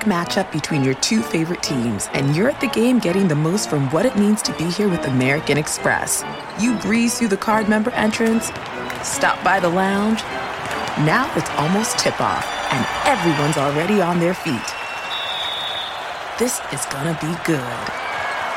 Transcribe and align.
matchup 0.00 0.52
between 0.52 0.84
your 0.84 0.94
two 0.94 1.22
favorite 1.22 1.62
teams, 1.62 2.08
and 2.12 2.36
you're 2.36 2.50
at 2.50 2.60
the 2.60 2.68
game 2.68 2.98
getting 2.98 3.28
the 3.28 3.34
most 3.34 3.70
from 3.70 3.90
what 3.90 4.04
it 4.04 4.16
means 4.16 4.42
to 4.42 4.52
be 4.58 4.64
here 4.64 4.88
with 4.88 5.06
American 5.06 5.56
Express. 5.56 6.24
You 6.60 6.76
breeze 6.78 7.18
through 7.18 7.28
the 7.28 7.36
card 7.36 7.68
member 7.68 7.90
entrance, 7.92 8.46
stop 9.02 9.42
by 9.42 9.60
the 9.60 9.68
lounge. 9.68 10.22
Now 11.06 11.32
it's 11.36 11.50
almost 11.50 11.98
tip 11.98 12.20
off, 12.20 12.44
and 12.72 12.86
everyone's 13.06 13.56
already 13.56 14.00
on 14.02 14.20
their 14.20 14.34
feet. 14.34 14.54
This 16.38 16.60
is 16.72 16.84
gonna 16.86 17.16
be 17.20 17.34
good. 17.44 17.92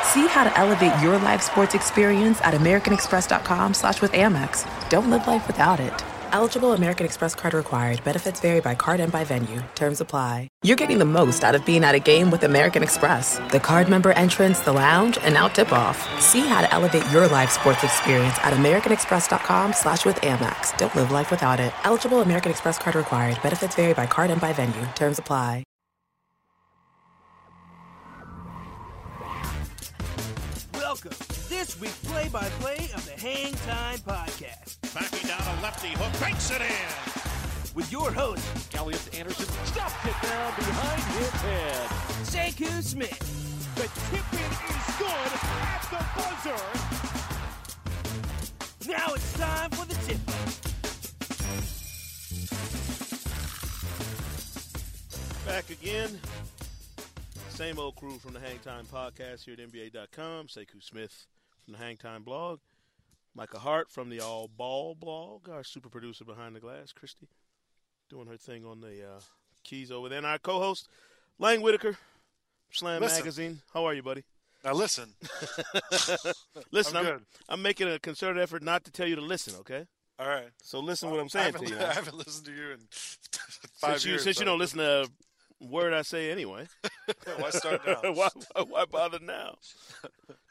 See 0.03 0.27
how 0.27 0.43
to 0.43 0.57
elevate 0.57 1.01
your 1.01 1.17
live 1.19 1.43
sports 1.43 1.75
experience 1.75 2.41
at 2.41 2.53
americanexpress.com 2.53 3.73
slash 3.73 4.01
with 4.01 4.11
Amex. 4.13 4.65
Don't 4.89 5.09
live 5.09 5.27
life 5.27 5.45
without 5.47 5.79
it. 5.79 6.16
Eligible 6.31 6.73
American 6.73 7.05
Express 7.05 7.35
card 7.35 7.53
required. 7.53 8.03
Benefits 8.03 8.39
vary 8.39 8.59
by 8.59 8.75
card 8.75 8.99
and 8.99 9.11
by 9.11 9.23
venue. 9.23 9.61
Terms 9.75 10.01
apply. 10.01 10.47
You're 10.63 10.75
getting 10.77 10.97
the 10.97 11.05
most 11.05 11.43
out 11.43 11.55
of 11.55 11.65
being 11.65 11.83
at 11.83 11.95
a 11.95 11.99
game 11.99 12.31
with 12.31 12.43
American 12.43 12.83
Express. 12.83 13.39
The 13.51 13.59
card 13.59 13.89
member 13.89 14.11
entrance, 14.11 14.59
the 14.59 14.73
lounge, 14.73 15.17
and 15.21 15.33
now 15.33 15.47
tip-off. 15.47 15.97
See 16.21 16.41
how 16.41 16.61
to 16.61 16.73
elevate 16.73 17.09
your 17.11 17.27
live 17.27 17.51
sports 17.51 17.83
experience 17.83 18.37
at 18.43 18.53
americanexpress.com 18.53 19.73
slash 19.73 20.05
with 20.05 20.17
Amex. 20.17 20.77
Don't 20.77 20.95
live 20.95 21.11
life 21.11 21.31
without 21.31 21.59
it. 21.59 21.73
Eligible 21.83 22.21
American 22.21 22.51
Express 22.51 22.77
card 22.77 22.95
required. 22.95 23.41
Benefits 23.43 23.75
vary 23.75 23.93
by 23.93 24.05
card 24.05 24.29
and 24.29 24.41
by 24.41 24.53
venue. 24.53 24.85
Terms 24.95 25.19
apply. 25.19 25.63
Welcome 30.73 31.36
this 31.67 31.81
week's 31.81 31.99
play-by-play 32.05 32.89
of 32.95 33.05
the 33.05 33.19
Hang 33.19 33.53
Time 33.67 33.99
Podcast. 33.99 34.79
Backing 34.93 35.27
down 35.27 35.41
a 35.41 35.61
lefty 35.61 35.89
hook, 35.89 36.17
banks 36.21 36.49
it 36.49 36.61
in. 36.61 37.73
With 37.75 37.91
your 37.91 38.09
host, 38.09 38.73
Elliot 38.73 39.09
Anderson 39.17 39.45
stuffed 39.65 40.05
it 40.05 40.15
down 40.25 40.53
behind 40.55 41.03
his 41.17 41.29
head. 41.41 41.89
Sekou 42.23 42.81
Smith. 42.81 43.19
The 43.75 43.89
tip 44.07 44.33
in 44.33 44.51
is 44.71 44.95
good 44.97 45.31
at 45.59 45.83
the 45.91 45.99
buzzer. 46.15 46.63
Now 48.89 49.13
it's 49.13 49.33
time 49.33 49.69
for 49.71 49.85
the 49.85 49.95
tip. 50.05 50.21
Back 55.45 55.69
again. 55.69 56.19
Same 57.49 57.77
old 57.77 57.95
crew 57.95 58.19
from 58.19 58.33
the 58.33 58.39
Hang 58.39 58.59
Time 58.59 58.85
Podcast 58.85 59.43
here 59.43 59.55
at 59.55 59.59
NBA.com. 59.59 60.47
Sekou 60.47 60.81
Smith 60.81 61.27
from 61.67 61.73
the 61.77 61.83
Hang 61.83 61.97
Time 61.97 62.23
blog. 62.23 62.59
Micah 63.35 63.59
Hart 63.59 63.91
from 63.91 64.09
the 64.09 64.21
All 64.21 64.47
Ball 64.47 64.95
blog. 64.95 65.49
Our 65.49 65.63
super 65.63 65.89
producer 65.89 66.23
behind 66.23 66.55
the 66.55 66.61
glass, 66.61 66.93
Christy, 66.93 67.27
doing 68.09 68.27
her 68.27 68.37
thing 68.37 68.65
on 68.65 68.79
the 68.79 69.03
uh, 69.03 69.19
keys 69.65 69.91
over 69.91 70.07
there. 70.07 70.17
And 70.19 70.25
our 70.25 70.39
co 70.39 70.59
host, 70.59 70.87
Lang 71.37 71.61
Whitaker, 71.61 71.97
Slam 72.71 73.01
Listen. 73.01 73.19
Magazine. 73.19 73.59
How 73.73 73.85
are 73.85 73.93
you, 73.93 74.01
buddy? 74.01 74.23
Now 74.63 74.73
listen. 74.73 75.13
Listen, 76.71 76.97
I'm 76.97 77.05
I'm, 77.05 77.11
good. 77.11 77.25
I'm 77.47 77.61
making 77.61 77.87
a 77.89 77.99
concerted 77.99 78.41
effort 78.41 78.63
not 78.63 78.83
to 78.85 78.91
tell 78.91 79.07
you 79.07 79.15
to 79.15 79.21
listen, 79.21 79.53
okay? 79.59 79.85
All 80.19 80.27
right. 80.27 80.49
So 80.63 80.79
listen 80.79 81.11
what 81.11 81.19
I'm 81.19 81.29
saying 81.29 81.53
to 81.53 81.65
you. 81.67 81.77
I 81.79 81.93
haven't 81.93 82.17
listened 82.17 82.47
to 82.47 82.51
you 82.51 82.71
in 82.71 82.79
five 82.91 83.91
Since 83.91 84.05
you, 84.05 84.11
years. 84.13 84.23
since 84.23 84.39
you 84.39 84.45
don't 84.45 84.57
listen 84.57 84.79
to 84.79 85.07
word 85.59 85.93
I 85.93 86.01
say 86.01 86.31
anyway. 86.31 86.67
Why 87.37 87.49
start 87.49 87.81
now? 87.85 87.99
why, 88.13 88.29
why, 88.53 88.63
why 88.63 88.85
bother 88.85 89.19
now? 89.19 89.55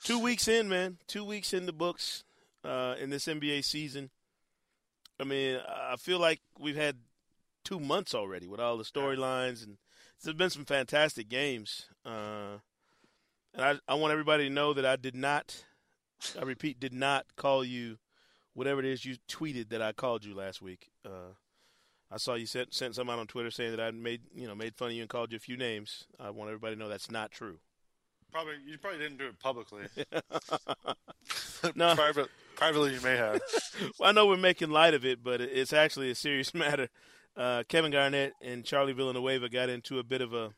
Two 0.02 0.18
weeks 0.18 0.48
in, 0.48 0.68
man. 0.68 0.98
Two 1.06 1.24
weeks 1.24 1.52
in 1.52 1.66
the 1.66 1.72
books 1.72 2.24
uh, 2.64 2.94
in 3.00 3.10
this 3.10 3.26
NBA 3.26 3.64
season. 3.64 4.10
I 5.20 5.24
mean, 5.24 5.60
I 5.66 5.96
feel 5.96 6.18
like 6.18 6.40
we've 6.58 6.76
had 6.76 6.96
two 7.64 7.80
months 7.80 8.14
already 8.14 8.46
with 8.46 8.60
all 8.60 8.76
the 8.76 8.84
storylines, 8.84 9.64
and 9.64 9.78
there's 10.22 10.36
been 10.36 10.50
some 10.50 10.64
fantastic 10.64 11.28
games. 11.28 11.86
Uh, 12.04 12.58
and 13.54 13.62
I, 13.62 13.74
I 13.88 13.94
want 13.94 14.12
everybody 14.12 14.48
to 14.48 14.54
know 14.54 14.74
that 14.74 14.84
I 14.84 14.96
did 14.96 15.14
not, 15.14 15.64
I 16.38 16.42
repeat, 16.42 16.78
did 16.78 16.92
not 16.92 17.26
call 17.36 17.64
you 17.64 17.98
whatever 18.54 18.80
it 18.80 18.86
is 18.86 19.04
you 19.04 19.16
tweeted 19.28 19.70
that 19.70 19.82
I 19.82 19.92
called 19.92 20.24
you 20.24 20.34
last 20.34 20.60
week. 20.60 20.90
Uh, 21.04 21.34
I 22.10 22.18
saw 22.18 22.34
you 22.34 22.46
sent 22.46 22.72
sent 22.72 22.98
out 22.98 23.08
on 23.08 23.26
Twitter 23.26 23.50
saying 23.50 23.72
that 23.72 23.80
I 23.80 23.90
made 23.90 24.22
you 24.34 24.46
know 24.46 24.54
made 24.54 24.76
fun 24.76 24.88
of 24.88 24.94
you 24.94 25.02
and 25.02 25.10
called 25.10 25.32
you 25.32 25.36
a 25.36 25.40
few 25.40 25.56
names. 25.56 26.04
I 26.20 26.30
want 26.30 26.48
everybody 26.48 26.74
to 26.76 26.78
know 26.80 26.88
that's 26.88 27.10
not 27.10 27.30
true. 27.30 27.58
Probably 28.32 28.54
you 28.66 28.78
probably 28.78 29.00
didn't 29.00 29.18
do 29.18 29.26
it 29.26 29.38
publicly. 29.40 29.86
No. 31.74 31.94
Private, 31.94 32.28
privately 32.54 32.94
you 32.94 33.00
may 33.00 33.16
have. 33.16 33.40
Well, 33.98 34.08
I 34.08 34.12
know 34.12 34.26
we're 34.26 34.36
making 34.36 34.70
light 34.70 34.94
of 34.94 35.04
it, 35.04 35.22
but 35.22 35.40
it's 35.40 35.72
actually 35.72 36.10
a 36.10 36.14
serious 36.14 36.54
matter. 36.54 36.88
Uh, 37.36 37.62
Kevin 37.68 37.90
Garnett 37.90 38.32
and 38.40 38.64
Charlie 38.64 38.94
Villanueva 38.94 39.48
got 39.48 39.68
into 39.68 39.98
a 39.98 40.02
bit 40.04 40.22
of 40.22 40.32
a 40.32 40.52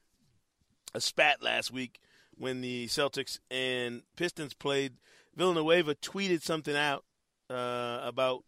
a 0.94 1.00
spat 1.00 1.42
last 1.42 1.70
week 1.72 2.00
when 2.36 2.60
the 2.60 2.86
Celtics 2.86 3.38
and 3.50 4.02
Pistons 4.16 4.54
played. 4.54 4.94
Villanueva 5.36 5.94
tweeted 5.96 6.42
something 6.42 6.76
out 6.76 7.04
uh, 7.50 8.00
about 8.02 8.44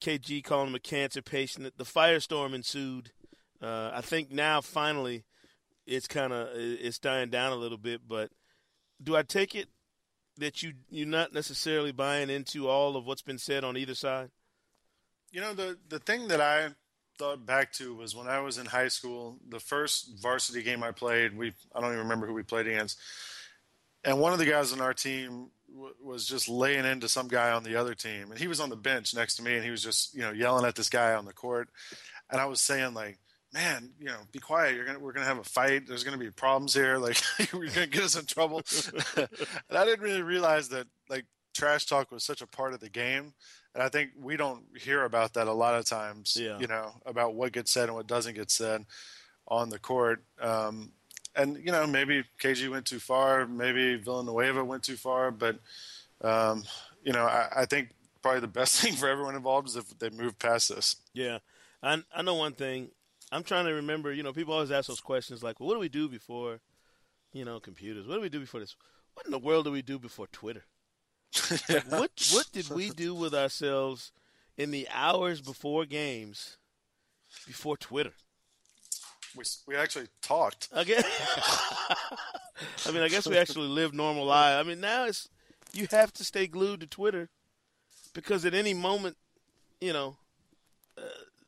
KG 0.00 0.42
calling 0.42 0.68
him 0.68 0.74
a 0.74 0.80
cancer 0.80 1.22
patient. 1.22 1.72
The 1.76 1.84
firestorm 1.84 2.54
ensued. 2.54 3.12
Uh, 3.62 3.90
I 3.92 4.00
think 4.00 4.30
now 4.30 4.60
finally 4.60 5.24
it's 5.86 6.08
kind 6.08 6.32
of 6.32 6.48
it's 6.54 6.98
dying 6.98 7.30
down 7.30 7.52
a 7.52 7.56
little 7.56 7.78
bit. 7.78 8.02
But 8.08 8.30
do 9.02 9.16
I 9.16 9.22
take 9.22 9.54
it 9.54 9.68
that 10.38 10.62
you 10.62 10.72
you're 10.88 11.06
not 11.06 11.32
necessarily 11.32 11.92
buying 11.92 12.30
into 12.30 12.68
all 12.68 12.96
of 12.96 13.06
what's 13.06 13.22
been 13.22 13.38
said 13.38 13.64
on 13.64 13.76
either 13.76 13.94
side? 13.94 14.30
You 15.30 15.40
know 15.40 15.54
the 15.54 15.78
the 15.88 15.98
thing 15.98 16.28
that 16.28 16.40
I 16.40 16.70
thought 17.18 17.44
back 17.44 17.72
to 17.74 17.94
was 17.94 18.16
when 18.16 18.28
I 18.28 18.40
was 18.40 18.56
in 18.56 18.66
high 18.66 18.88
school. 18.88 19.36
The 19.48 19.60
first 19.60 20.20
varsity 20.20 20.62
game 20.62 20.82
I 20.82 20.92
played, 20.92 21.36
we 21.36 21.52
I 21.74 21.80
don't 21.80 21.90
even 21.90 22.04
remember 22.04 22.26
who 22.26 22.34
we 22.34 22.42
played 22.42 22.66
against, 22.66 22.98
and 24.04 24.18
one 24.18 24.32
of 24.32 24.38
the 24.38 24.46
guys 24.46 24.72
on 24.72 24.80
our 24.80 24.94
team 24.94 25.50
w- 25.74 25.94
was 26.02 26.26
just 26.26 26.48
laying 26.48 26.84
into 26.84 27.08
some 27.08 27.28
guy 27.28 27.50
on 27.50 27.62
the 27.62 27.76
other 27.76 27.94
team, 27.94 28.30
and 28.30 28.38
he 28.38 28.48
was 28.48 28.60
on 28.60 28.70
the 28.70 28.76
bench 28.76 29.14
next 29.14 29.36
to 29.36 29.42
me, 29.42 29.54
and 29.54 29.64
he 29.64 29.70
was 29.70 29.82
just 29.82 30.14
you 30.14 30.20
know 30.22 30.32
yelling 30.32 30.64
at 30.66 30.74
this 30.76 30.88
guy 30.90 31.14
on 31.14 31.24
the 31.24 31.32
court, 31.32 31.68
and 32.30 32.40
I 32.40 32.46
was 32.46 32.60
saying 32.60 32.94
like. 32.94 33.18
Man, 33.52 33.90
you 33.98 34.06
know, 34.06 34.18
be 34.30 34.38
quiet. 34.38 34.76
You're 34.76 34.84
gonna 34.84 35.00
we're 35.00 35.10
gonna 35.12 35.26
have 35.26 35.38
a 35.38 35.42
fight. 35.42 35.88
There's 35.88 36.04
gonna 36.04 36.18
be 36.18 36.30
problems 36.30 36.72
here. 36.72 36.98
Like 36.98 37.16
you're 37.52 37.66
gonna 37.66 37.88
get 37.88 38.04
us 38.04 38.14
in 38.16 38.24
trouble. 38.24 38.62
and 39.16 39.28
I 39.76 39.84
didn't 39.84 40.02
really 40.02 40.22
realize 40.22 40.68
that 40.68 40.86
like 41.08 41.24
trash 41.52 41.86
talk 41.86 42.12
was 42.12 42.22
such 42.22 42.42
a 42.42 42.46
part 42.46 42.74
of 42.74 42.78
the 42.80 42.88
game. 42.88 43.34
And 43.74 43.82
I 43.82 43.88
think 43.88 44.10
we 44.16 44.36
don't 44.36 44.62
hear 44.78 45.02
about 45.02 45.34
that 45.34 45.48
a 45.48 45.52
lot 45.52 45.74
of 45.74 45.84
times, 45.84 46.36
Yeah. 46.40 46.60
you 46.60 46.68
know, 46.68 46.92
about 47.04 47.34
what 47.34 47.50
gets 47.50 47.72
said 47.72 47.88
and 47.88 47.96
what 47.96 48.06
doesn't 48.06 48.36
get 48.36 48.52
said 48.52 48.84
on 49.48 49.68
the 49.68 49.80
court. 49.80 50.22
Um, 50.40 50.92
and, 51.34 51.56
you 51.64 51.72
know, 51.72 51.86
maybe 51.86 52.24
KG 52.40 52.68
went 52.70 52.86
too 52.86 52.98
far, 52.98 53.46
maybe 53.46 53.96
Villanueva 53.96 54.64
went 54.64 54.82
too 54.82 54.96
far, 54.96 55.30
but, 55.30 55.58
um, 56.22 56.64
you 57.04 57.12
know, 57.12 57.24
I, 57.24 57.48
I 57.58 57.64
think 57.66 57.90
probably 58.22 58.40
the 58.40 58.48
best 58.48 58.76
thing 58.80 58.94
for 58.94 59.08
everyone 59.08 59.36
involved 59.36 59.68
is 59.68 59.76
if 59.76 59.98
they 59.98 60.10
move 60.10 60.38
past 60.38 60.68
this. 60.68 60.96
Yeah, 61.12 61.38
I 61.82 62.02
I 62.14 62.22
know 62.22 62.34
one 62.34 62.52
thing. 62.52 62.90
I'm 63.32 63.44
trying 63.44 63.66
to 63.66 63.72
remember. 63.72 64.12
You 64.12 64.22
know, 64.22 64.32
people 64.32 64.54
always 64.54 64.70
ask 64.70 64.88
those 64.88 65.00
questions 65.00 65.42
like, 65.42 65.60
well, 65.60 65.68
"What 65.68 65.74
do 65.74 65.80
we 65.80 65.88
do 65.88 66.08
before, 66.08 66.60
you 67.32 67.44
know, 67.44 67.60
computers? 67.60 68.06
What 68.06 68.16
do 68.16 68.20
we 68.20 68.28
do 68.28 68.40
before 68.40 68.60
this? 68.60 68.76
What 69.14 69.26
in 69.26 69.32
the 69.32 69.38
world 69.38 69.64
do 69.64 69.70
we 69.72 69.82
do 69.82 69.98
before 69.98 70.26
Twitter? 70.26 70.64
Like, 71.68 71.90
what 71.90 72.10
what 72.32 72.46
did 72.52 72.68
we 72.70 72.90
do 73.04 73.14
with 73.14 73.34
ourselves 73.34 74.12
in 74.56 74.70
the 74.72 74.88
hours 74.92 75.40
before 75.40 75.84
games, 75.84 76.58
before 77.46 77.76
Twitter? 77.76 78.14
We, 79.36 79.44
we 79.66 79.76
actually 79.76 80.08
talked. 80.22 80.68
Again, 80.72 81.02
I 82.86 82.90
mean, 82.92 83.02
I 83.02 83.08
guess 83.08 83.26
we 83.26 83.36
actually 83.38 83.68
live 83.68 83.94
normal 83.94 84.24
lives. 84.36 84.64
I 84.64 84.68
mean, 84.68 84.80
now 84.80 85.04
it's 85.06 85.28
you 85.72 85.86
have 85.90 86.12
to 86.14 86.24
stay 86.24 86.46
glued 86.46 86.80
to 86.80 86.86
Twitter 86.86 87.28
because 88.12 88.44
at 88.44 88.54
any 88.54 88.74
moment, 88.74 89.16
you 89.80 89.92
know, 89.92 90.16
uh, 90.98 91.02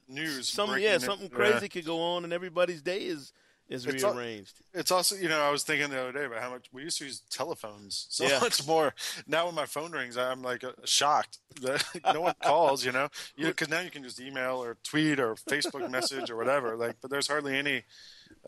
News. 0.09 0.49
some 0.49 0.79
yeah 0.79 0.99
something 0.99 1.29
Yeah. 1.31 1.37
crazy 1.37 1.69
could 1.69 1.87
go 1.87 2.01
on 2.01 2.25
and 2.25 2.33
everybody's 2.33 2.83
day 2.83 3.05
is 3.07 3.33
is 3.73 3.87
It's 3.87 4.03
rearranged. 4.05 4.61
It's 4.75 4.91
also, 4.91 5.17
you 5.17 5.29
know, 5.29 5.41
I 5.41 5.51
was 5.51 5.63
thinking 5.65 5.91
the 5.91 6.01
other 6.01 6.13
day 6.13 6.25
about 6.25 6.41
how 6.43 6.51
much 6.51 6.67
we 6.73 6.83
used 6.83 6.99
to 6.99 7.05
use 7.07 7.21
telephones 7.31 8.07
so 8.11 8.25
Yeah. 8.25 8.39
much 8.41 8.67
more. 8.67 8.95
Now 9.27 9.47
when 9.47 9.55
my 9.55 9.67
phone 9.67 9.93
rings, 9.93 10.17
I'm 10.17 10.43
like 10.43 10.63
uh, 10.65 10.73
shocked 10.85 11.39
that 11.63 11.85
no 12.13 12.21
one 12.23 12.35
calls, 12.43 12.85
you 12.85 12.93
know, 12.93 13.09
because 13.37 13.69
now 13.69 13.81
you 13.81 13.91
can 13.91 14.03
just 14.03 14.21
email 14.21 14.63
or 14.63 14.77
tweet 14.85 15.19
or 15.19 15.35
Facebook 15.35 15.91
message 15.91 16.31
or 16.31 16.37
whatever. 16.37 16.77
Like, 16.77 16.97
but 17.01 17.11
there's 17.11 17.29
hardly 17.29 17.57
any 17.59 17.83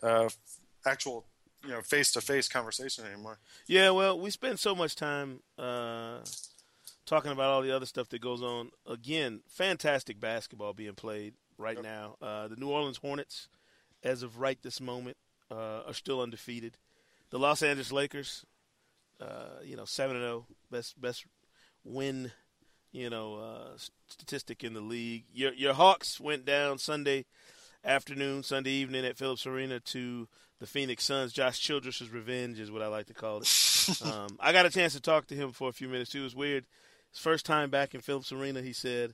uh, 0.03 0.29
actual, 0.85 1.25
you 1.63 1.71
know, 1.71 1.81
face 1.81 2.11
to 2.13 2.21
face 2.21 2.47
conversation 2.47 3.05
anymore. 3.05 3.39
Yeah, 3.67 3.89
well, 3.89 4.19
we 4.19 4.29
spend 4.29 4.59
so 4.59 4.75
much 4.75 4.95
time 4.95 5.39
uh, 5.57 6.19
talking 7.05 7.31
about 7.31 7.51
all 7.51 7.61
the 7.61 7.75
other 7.75 7.85
stuff 7.87 8.09
that 8.09 8.21
goes 8.21 8.41
on. 8.43 8.69
Again, 8.87 9.41
fantastic 9.47 10.19
basketball 10.19 10.73
being 10.73 10.93
played 10.93 11.33
right 11.57 11.81
now. 11.81 12.15
Uh, 12.21 12.47
the 12.47 12.55
New 12.55 12.69
Orleans 12.69 12.97
Hornets, 12.97 13.47
as 14.05 14.23
of 14.23 14.39
right 14.39 14.61
this 14.61 14.79
moment, 14.79 15.17
uh, 15.51 15.81
are 15.87 15.93
still 15.93 16.21
undefeated. 16.21 16.77
The 17.31 17.39
Los 17.39 17.63
Angeles 17.63 17.91
Lakers, 17.91 18.45
uh, 19.19 19.59
you 19.63 19.75
know, 19.75 19.85
seven 19.85 20.15
and 20.15 20.23
zero, 20.23 20.45
best 20.71 20.99
best 21.01 21.25
win, 21.83 22.31
you 22.91 23.09
know, 23.09 23.35
uh, 23.35 23.77
statistic 24.07 24.63
in 24.63 24.73
the 24.73 24.81
league. 24.81 25.25
Your 25.33 25.53
your 25.53 25.73
Hawks 25.73 26.19
went 26.19 26.45
down 26.45 26.77
Sunday 26.77 27.25
afternoon, 27.83 28.43
Sunday 28.43 28.71
evening 28.71 29.05
at 29.05 29.17
Phillips 29.17 29.45
Arena 29.45 29.79
to 29.79 30.27
the 30.59 30.67
Phoenix 30.67 31.03
Suns. 31.03 31.33
Josh 31.33 31.59
Childress's 31.59 32.11
revenge 32.11 32.59
is 32.59 32.71
what 32.71 32.81
I 32.81 32.87
like 32.87 33.07
to 33.07 33.13
call 33.13 33.41
it. 33.41 34.01
um, 34.03 34.37
I 34.39 34.51
got 34.51 34.65
a 34.65 34.71
chance 34.71 34.93
to 34.93 35.01
talk 35.01 35.27
to 35.27 35.35
him 35.35 35.51
for 35.51 35.69
a 35.69 35.73
few 35.73 35.89
minutes 35.89 36.11
too. 36.11 36.21
It 36.21 36.25
was 36.25 36.35
weird. 36.35 36.65
His 37.11 37.19
first 37.19 37.45
time 37.45 37.69
back 37.69 37.95
in 37.95 38.01
Phillips 38.01 38.31
Arena, 38.31 38.61
he 38.61 38.73
said, 38.73 39.13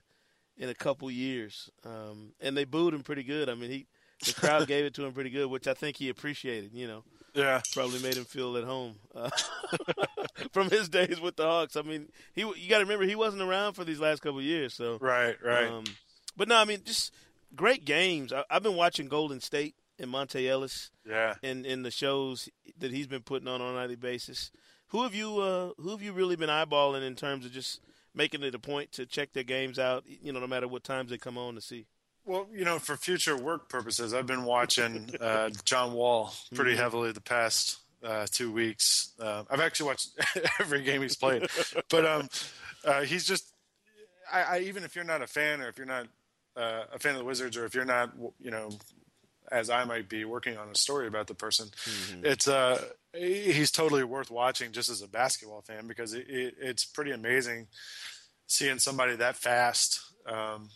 in 0.56 0.68
a 0.68 0.74
couple 0.74 1.10
years, 1.10 1.70
um, 1.84 2.32
and 2.40 2.56
they 2.56 2.64
booed 2.64 2.94
him 2.94 3.02
pretty 3.02 3.22
good. 3.22 3.48
I 3.48 3.54
mean, 3.54 3.70
he 3.70 3.86
the 4.24 4.34
crowd 4.34 4.66
gave 4.66 4.84
it 4.84 4.94
to 4.94 5.04
him 5.04 5.12
pretty 5.12 5.30
good, 5.30 5.50
which 5.50 5.66
I 5.66 5.74
think 5.74 5.96
he 5.96 6.08
appreciated. 6.08 6.70
You 6.72 6.86
know, 6.86 7.04
yeah, 7.34 7.60
probably 7.72 8.00
made 8.00 8.16
him 8.16 8.24
feel 8.24 8.56
at 8.56 8.64
home 8.64 8.96
uh, 9.14 9.30
from 10.52 10.70
his 10.70 10.88
days 10.88 11.20
with 11.20 11.36
the 11.36 11.44
Hawks. 11.44 11.76
I 11.76 11.82
mean, 11.82 12.08
he 12.34 12.42
you 12.42 12.68
got 12.68 12.78
to 12.78 12.84
remember 12.84 13.04
he 13.04 13.14
wasn't 13.14 13.42
around 13.42 13.74
for 13.74 13.84
these 13.84 14.00
last 14.00 14.22
couple 14.22 14.42
years, 14.42 14.74
so 14.74 14.98
right, 15.00 15.36
right. 15.42 15.68
Um, 15.68 15.84
but 16.36 16.48
no, 16.48 16.56
I 16.56 16.64
mean, 16.64 16.80
just 16.84 17.12
great 17.54 17.84
games. 17.84 18.32
I, 18.32 18.44
have 18.50 18.62
been 18.62 18.76
watching 18.76 19.08
Golden 19.08 19.40
State 19.40 19.74
and 19.98 20.12
Monta 20.12 20.46
Ellis, 20.46 20.90
yeah, 21.08 21.34
in 21.42 21.64
in 21.64 21.82
the 21.82 21.90
shows 21.90 22.48
that 22.78 22.92
he's 22.92 23.06
been 23.06 23.22
putting 23.22 23.48
on 23.48 23.60
on 23.60 23.74
a 23.74 23.78
nightly 23.78 23.96
basis. 23.96 24.50
Who 24.88 25.02
have 25.02 25.14
you 25.14 25.38
uh, 25.38 25.70
who 25.78 25.90
have 25.90 26.02
you 26.02 26.12
really 26.12 26.36
been 26.36 26.50
eyeballing 26.50 27.06
in 27.06 27.14
terms 27.14 27.46
of 27.46 27.52
just 27.52 27.80
making 28.14 28.42
it 28.42 28.54
a 28.54 28.58
point 28.58 28.92
to 28.92 29.06
check 29.06 29.32
their 29.32 29.42
games 29.42 29.78
out? 29.78 30.04
You 30.06 30.32
know, 30.32 30.40
no 30.40 30.46
matter 30.46 30.68
what 30.68 30.84
times 30.84 31.10
they 31.10 31.18
come 31.18 31.38
on 31.38 31.54
to 31.54 31.60
see. 31.60 31.86
Well, 32.24 32.46
you 32.54 32.64
know, 32.64 32.78
for 32.78 32.96
future 32.96 33.36
work 33.36 33.68
purposes, 33.68 34.14
I've 34.14 34.26
been 34.26 34.44
watching 34.44 35.10
uh, 35.20 35.50
John 35.64 35.92
Wall 35.92 36.32
pretty 36.54 36.72
mm-hmm. 36.72 36.80
heavily 36.80 37.12
the 37.12 37.20
past 37.20 37.78
uh, 38.04 38.26
two 38.30 38.52
weeks. 38.52 39.12
Uh, 39.20 39.44
I've 39.50 39.60
actually 39.60 39.86
watched 39.86 40.10
every 40.60 40.82
game 40.82 41.02
he's 41.02 41.16
played, 41.16 41.46
but 41.88 42.06
um, 42.06 42.28
uh, 42.84 43.02
he's 43.02 43.24
just. 43.24 43.46
I, 44.32 44.42
I, 44.42 44.58
even 44.60 44.82
if 44.82 44.96
you're 44.96 45.04
not 45.04 45.20
a 45.20 45.26
fan, 45.26 45.60
or 45.60 45.68
if 45.68 45.76
you're 45.76 45.86
not 45.86 46.06
uh, 46.56 46.84
a 46.92 46.98
fan 46.98 47.12
of 47.12 47.18
the 47.18 47.24
Wizards, 47.24 47.56
or 47.56 47.66
if 47.66 47.74
you're 47.74 47.84
not, 47.84 48.12
you 48.40 48.50
know, 48.50 48.70
as 49.50 49.68
I 49.68 49.84
might 49.84 50.08
be 50.08 50.24
working 50.24 50.56
on 50.56 50.68
a 50.68 50.74
story 50.74 51.06
about 51.06 51.26
the 51.26 51.34
person, 51.34 51.68
mm-hmm. 51.68 52.24
it's 52.24 52.48
uh, 52.48 52.82
he's 53.12 53.70
totally 53.70 54.04
worth 54.04 54.30
watching 54.30 54.72
just 54.72 54.88
as 54.88 55.02
a 55.02 55.08
basketball 55.08 55.60
fan 55.60 55.86
because 55.86 56.14
it, 56.14 56.26
it, 56.28 56.54
it's 56.60 56.84
pretty 56.84 57.10
amazing 57.10 57.66
seeing 58.46 58.78
somebody 58.78 59.16
that 59.16 59.36
fast. 59.36 60.00
Um, 60.26 60.68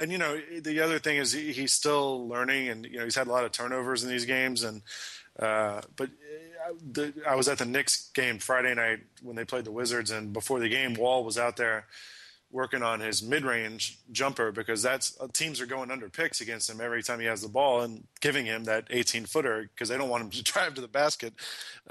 and 0.00 0.10
you 0.10 0.18
know 0.18 0.38
the 0.60 0.80
other 0.80 0.98
thing 0.98 1.16
is 1.16 1.32
he's 1.32 1.72
still 1.72 2.28
learning, 2.28 2.68
and 2.68 2.84
you 2.84 2.98
know 2.98 3.04
he's 3.04 3.14
had 3.14 3.26
a 3.26 3.32
lot 3.32 3.44
of 3.44 3.52
turnovers 3.52 4.02
in 4.02 4.10
these 4.10 4.24
games, 4.24 4.62
and 4.62 4.82
uh, 5.38 5.80
but 5.96 6.08
uh, 6.08 6.72
the, 6.92 7.14
I 7.28 7.36
was 7.36 7.48
at 7.48 7.58
the 7.58 7.64
Knicks 7.64 8.10
game 8.14 8.38
Friday 8.38 8.74
night 8.74 9.00
when 9.22 9.36
they 9.36 9.44
played 9.44 9.64
the 9.64 9.72
Wizards, 9.72 10.10
and 10.10 10.32
before 10.32 10.60
the 10.60 10.68
game, 10.68 10.94
Wall 10.94 11.24
was 11.24 11.38
out 11.38 11.56
there 11.56 11.86
working 12.54 12.84
on 12.84 13.00
his 13.00 13.20
mid-range 13.20 13.98
jumper 14.12 14.52
because 14.52 14.80
that's 14.80 15.20
uh, 15.20 15.26
teams 15.32 15.60
are 15.60 15.66
going 15.66 15.90
under 15.90 16.08
picks 16.08 16.40
against 16.40 16.70
him 16.70 16.80
every 16.80 17.02
time 17.02 17.18
he 17.18 17.26
has 17.26 17.42
the 17.42 17.48
ball 17.48 17.80
and 17.80 18.04
giving 18.20 18.46
him 18.46 18.62
that 18.62 18.86
18 18.90 19.24
footer 19.24 19.68
because 19.74 19.88
they 19.88 19.98
don't 19.98 20.08
want 20.08 20.22
him 20.22 20.30
to 20.30 20.42
drive 20.52 20.74
to 20.74 20.80
the 20.80 20.88
basket. 20.88 21.34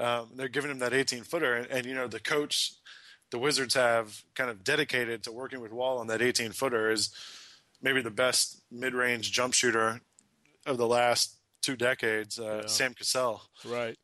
Um, 0.00 0.30
they're 0.34 0.48
giving 0.48 0.70
him 0.70 0.78
that 0.78 0.94
18 0.94 1.22
footer, 1.24 1.54
and, 1.54 1.66
and, 1.70 1.86
you 1.86 1.94
know 1.94 2.08
the 2.08 2.20
coach, 2.20 2.72
the 3.30 3.38
Wizards 3.38 3.74
have 3.74 4.22
kind 4.34 4.48
of 4.48 4.64
dedicated 4.64 5.22
to 5.24 5.32
working 5.32 5.60
with 5.60 5.72
Wall 5.72 5.98
on 5.98 6.06
that 6.06 6.22
18 6.22 6.52
footer 6.52 6.90
is 6.90 7.10
maybe 7.84 8.00
the 8.00 8.10
best 8.10 8.62
mid-range 8.72 9.30
jump 9.30 9.52
shooter 9.52 10.00
of 10.66 10.78
the 10.78 10.86
last 10.86 11.36
two 11.60 11.76
decades, 11.76 12.40
uh, 12.40 12.62
yeah. 12.62 12.66
Sam 12.66 12.94
Cassell. 12.94 13.42
Right. 13.64 13.96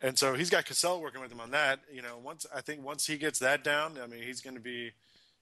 And 0.00 0.18
so 0.18 0.34
he's 0.34 0.50
got 0.50 0.64
Cassell 0.64 1.00
working 1.00 1.20
with 1.20 1.30
him 1.30 1.40
on 1.40 1.50
that. 1.52 1.80
You 1.92 2.02
know, 2.02 2.18
once 2.22 2.46
I 2.54 2.60
think 2.60 2.82
once 2.82 3.06
he 3.06 3.16
gets 3.16 3.38
that 3.40 3.62
down, 3.62 3.98
I 4.02 4.06
mean, 4.06 4.22
he's 4.22 4.40
going 4.40 4.56
to 4.56 4.62
be 4.62 4.92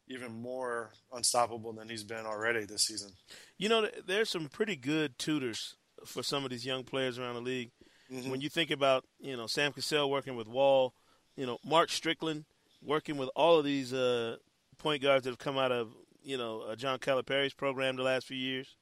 even 0.09 0.33
more 0.33 0.91
unstoppable 1.13 1.73
than 1.73 1.89
he's 1.89 2.05
been 2.05 2.27
already 2.27 2.65
this 2.65 2.83
season. 2.83 3.13
You 3.59 3.69
know, 3.69 3.89
there's 4.07 4.29
some 4.29 4.49
pretty 4.49 4.77
good 4.77 5.19
tutors 5.19 5.77
for 6.05 6.23
some 6.23 6.45
of 6.45 6.51
these 6.51 6.67
young 6.67 6.85
players 6.85 7.19
around 7.19 7.35
the 7.35 7.41
league. 7.41 7.71
Mm-hmm. 8.13 8.31
When 8.31 8.41
you 8.41 8.49
think 8.49 8.71
about, 8.71 9.05
you 9.19 9.37
know, 9.37 9.47
Sam 9.47 9.73
Cassell 9.73 10.11
working 10.11 10.37
with 10.37 10.47
Wall, 10.47 10.95
you 11.37 11.47
know, 11.47 11.59
Mark 11.65 11.91
Strickland 11.91 12.45
working 12.83 13.17
with 13.17 13.31
all 13.35 13.59
of 13.59 13.65
these 13.65 13.93
uh, 13.93 14.37
point 14.79 15.03
guards 15.03 15.25
that 15.25 15.31
have 15.31 15.39
come 15.39 15.59
out 15.59 15.73
of, 15.73 15.93
you 16.25 16.39
know, 16.39 16.63
uh, 16.63 16.77
John 16.77 16.99
Calipari's 16.99 17.55
program 17.55 17.97
the 17.97 18.03
last 18.03 18.27
few 18.27 18.37
years. 18.37 18.77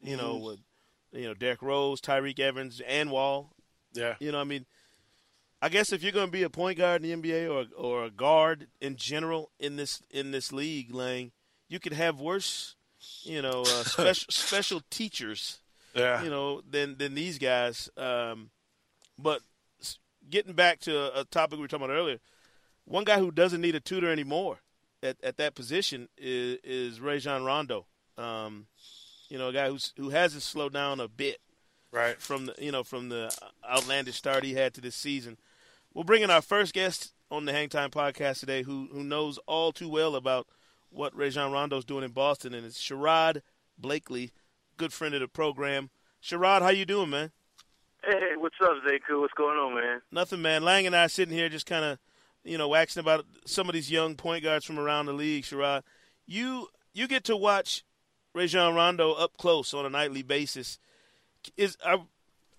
You 0.00 0.16
mm-hmm. 0.16 0.26
know, 0.26 0.36
with 0.36 0.58
you 1.12 1.26
know 1.26 1.34
Derrick 1.34 1.62
Rose, 1.62 2.00
Tyreke 2.00 2.40
Evans, 2.40 2.80
and 2.86 3.10
Wall. 3.10 3.52
Yeah. 3.94 4.16
You 4.20 4.32
know, 4.32 4.40
I 4.40 4.44
mean, 4.44 4.66
I 5.62 5.68
guess 5.68 5.92
if 5.92 6.02
you're 6.02 6.12
going 6.12 6.26
to 6.26 6.32
be 6.32 6.42
a 6.42 6.50
point 6.50 6.78
guard 6.78 7.04
in 7.04 7.22
the 7.22 7.30
NBA 7.30 7.50
or 7.50 7.66
or 7.76 8.04
a 8.04 8.10
guard 8.10 8.68
in 8.80 8.96
general 8.96 9.50
in 9.58 9.76
this 9.76 10.02
in 10.10 10.30
this 10.30 10.52
league, 10.52 10.94
Lang, 10.94 11.32
you 11.68 11.80
could 11.80 11.94
have 11.94 12.20
worse, 12.20 12.76
you 13.22 13.42
know, 13.42 13.62
uh, 13.62 13.64
special 13.84 14.26
special 14.30 14.82
teachers, 14.90 15.60
yeah. 15.94 16.22
you 16.22 16.30
know, 16.30 16.60
than 16.68 16.98
than 16.98 17.14
these 17.14 17.38
guys. 17.38 17.88
Um, 17.96 18.50
but 19.18 19.40
getting 20.30 20.52
back 20.52 20.80
to 20.80 20.96
a, 20.96 21.20
a 21.22 21.24
topic 21.24 21.58
we 21.58 21.62
were 21.62 21.68
talking 21.68 21.86
about 21.86 21.96
earlier, 21.96 22.18
one 22.84 23.04
guy 23.04 23.18
who 23.18 23.30
doesn't 23.30 23.60
need 23.60 23.74
a 23.74 23.80
tutor 23.80 24.12
anymore 24.12 24.58
at, 25.02 25.16
at 25.22 25.36
that 25.36 25.54
position 25.54 26.08
is, 26.16 26.58
is 26.64 27.00
Rajon 27.00 27.44
Rondo. 27.44 27.86
Um, 28.16 28.66
you 29.28 29.38
know, 29.38 29.48
a 29.48 29.52
guy 29.52 29.68
who's 29.68 29.92
who 29.96 30.10
hasn't 30.10 30.42
slowed 30.42 30.72
down 30.72 31.00
a 31.00 31.08
bit, 31.08 31.38
right? 31.92 32.20
From 32.20 32.46
the 32.46 32.54
you 32.58 32.72
know 32.72 32.82
from 32.82 33.08
the 33.08 33.32
outlandish 33.68 34.16
start 34.16 34.44
he 34.44 34.54
had 34.54 34.74
to 34.74 34.80
this 34.80 34.96
season. 34.96 35.36
We'll 35.94 36.04
bring 36.04 36.22
in 36.22 36.30
our 36.30 36.42
first 36.42 36.74
guest 36.74 37.12
on 37.30 37.44
the 37.44 37.52
Hangtime 37.52 37.90
Podcast 37.90 38.40
today, 38.40 38.62
who 38.62 38.88
who 38.92 39.04
knows 39.04 39.38
all 39.46 39.72
too 39.72 39.88
well 39.88 40.16
about 40.16 40.46
what 40.90 41.14
Rajon 41.14 41.52
Rondo's 41.52 41.84
doing 41.84 42.04
in 42.04 42.12
Boston, 42.12 42.54
and 42.54 42.64
it's 42.64 42.80
Sherrod 42.80 43.42
Blakely, 43.76 44.32
good 44.76 44.92
friend 44.92 45.14
of 45.14 45.20
the 45.20 45.28
program. 45.28 45.90
Sherrod, 46.22 46.62
how 46.62 46.70
you 46.70 46.84
doing, 46.84 47.10
man? 47.10 47.30
Hey, 48.04 48.36
what's 48.36 48.56
up, 48.62 48.72
Sekou? 48.86 49.20
What's 49.20 49.34
going 49.34 49.58
on, 49.58 49.74
man? 49.74 50.00
Nothing, 50.10 50.42
man. 50.42 50.62
Lang 50.62 50.86
and 50.86 50.96
I 50.96 51.04
are 51.04 51.08
sitting 51.08 51.34
here 51.34 51.48
just 51.48 51.66
kind 51.66 51.84
of, 51.84 51.98
you 52.44 52.58
know, 52.58 52.68
waxing 52.68 53.00
about 53.00 53.26
some 53.46 53.68
of 53.68 53.74
these 53.74 53.90
young 53.90 54.14
point 54.14 54.44
guards 54.44 54.64
from 54.64 54.78
around 54.78 55.06
the 55.06 55.12
league. 55.12 55.44
Sherrod, 55.44 55.82
you 56.26 56.68
you 56.92 57.06
get 57.08 57.24
to 57.24 57.36
watch 57.36 57.84
Rajon 58.34 58.74
Rondo 58.74 59.12
up 59.12 59.36
close 59.36 59.74
on 59.74 59.86
a 59.86 59.90
nightly 59.90 60.22
basis. 60.22 60.78
Is 61.56 61.76
I, 61.84 62.02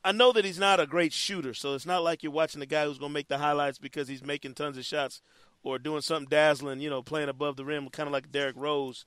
I 0.04 0.12
know 0.12 0.32
that 0.32 0.46
he's 0.46 0.60
not 0.60 0.80
a 0.80 0.88
great 0.88 1.14
shooter, 1.14 1.54
so 1.54 1.74
it's 1.74 1.86
not 1.86 2.04
like 2.04 2.24
you're 2.24 2.32
watching 2.32 2.60
the 2.60 2.66
guy 2.66 2.86
who's 2.86 2.98
going 2.98 3.12
to 3.12 3.14
make 3.14 3.28
the 3.28 3.38
highlights 3.38 3.78
because 3.78 4.08
he's 4.08 4.24
making 4.24 4.54
tons 4.54 4.78
of 4.78 4.86
shots 4.86 5.22
or 5.64 5.78
doing 5.78 6.02
something 6.02 6.30
dazzling, 6.30 6.80
you 6.80 6.90
know, 6.90 7.02
playing 7.02 7.30
above 7.30 7.58
the 7.58 7.66
rim, 7.66 7.90
kind 7.90 8.08
of 8.08 8.14
like 8.14 8.32
Derrick 8.32 8.56
Rose. 8.58 9.06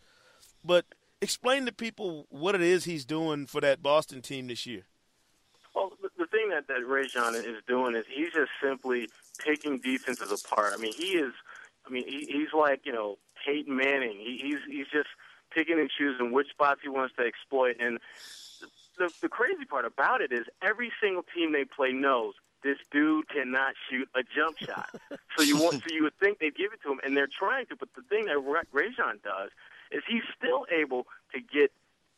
But 0.64 0.84
explain 1.20 1.66
to 1.66 1.72
people 1.72 2.26
what 2.28 2.54
it 2.54 2.60
is 2.60 2.84
he's 2.84 3.04
doing 3.04 3.46
for 3.46 3.60
that 3.62 3.82
Boston 3.82 4.20
team 4.20 4.48
this 4.48 4.66
year. 4.66 4.82
Well, 5.74 5.92
the 6.18 6.26
thing 6.26 6.50
that 6.50 6.68
that 6.68 6.86
Rajon 6.86 7.34
is 7.34 7.62
doing 7.66 7.96
is 7.96 8.04
he's 8.08 8.32
just 8.32 8.50
simply 8.62 9.08
picking 9.44 9.78
defenses 9.78 10.32
apart. 10.32 10.72
I 10.74 10.80
mean, 10.80 10.92
he 10.92 11.12
is. 11.18 11.32
I 11.86 11.90
mean, 11.90 12.04
he, 12.06 12.26
he's 12.30 12.52
like 12.56 12.82
you 12.84 12.92
know 12.92 13.18
Peyton 13.44 13.76
Manning. 13.76 14.18
He, 14.18 14.38
he's 14.42 14.58
he's 14.68 14.86
just 14.92 15.08
picking 15.54 15.78
and 15.78 15.90
choosing 15.90 16.32
which 16.32 16.48
spots 16.48 16.80
he 16.82 16.88
wants 16.88 17.14
to 17.18 17.24
exploit. 17.24 17.76
And 17.78 17.98
the, 18.98 19.10
the 19.20 19.28
crazy 19.28 19.64
part 19.64 19.84
about 19.84 20.20
it 20.20 20.32
is 20.32 20.46
every 20.62 20.90
single 21.02 21.24
team 21.34 21.52
they 21.52 21.64
play 21.64 21.92
knows 21.92 22.34
this 22.62 22.78
dude 22.90 23.28
cannot 23.28 23.74
shoot 23.90 24.08
a 24.14 24.22
jump 24.22 24.56
shot. 24.58 24.88
so 25.36 25.42
you 25.42 25.56
want, 25.56 25.82
so 25.82 25.94
you 25.94 26.04
would 26.04 26.18
think 26.18 26.38
they'd 26.38 26.54
give 26.54 26.72
it 26.72 26.80
to 26.84 26.92
him, 26.92 27.00
and 27.04 27.16
they're 27.16 27.28
trying 27.28 27.66
to. 27.66 27.76
But 27.76 27.88
the 27.96 28.02
thing 28.02 28.26
that 28.26 28.38
Rajon 28.72 29.18
does 29.24 29.50
is 29.90 30.02
he's 30.08 30.22
still 30.36 30.66
able 30.70 31.06
to 31.34 31.40
get 31.40 31.72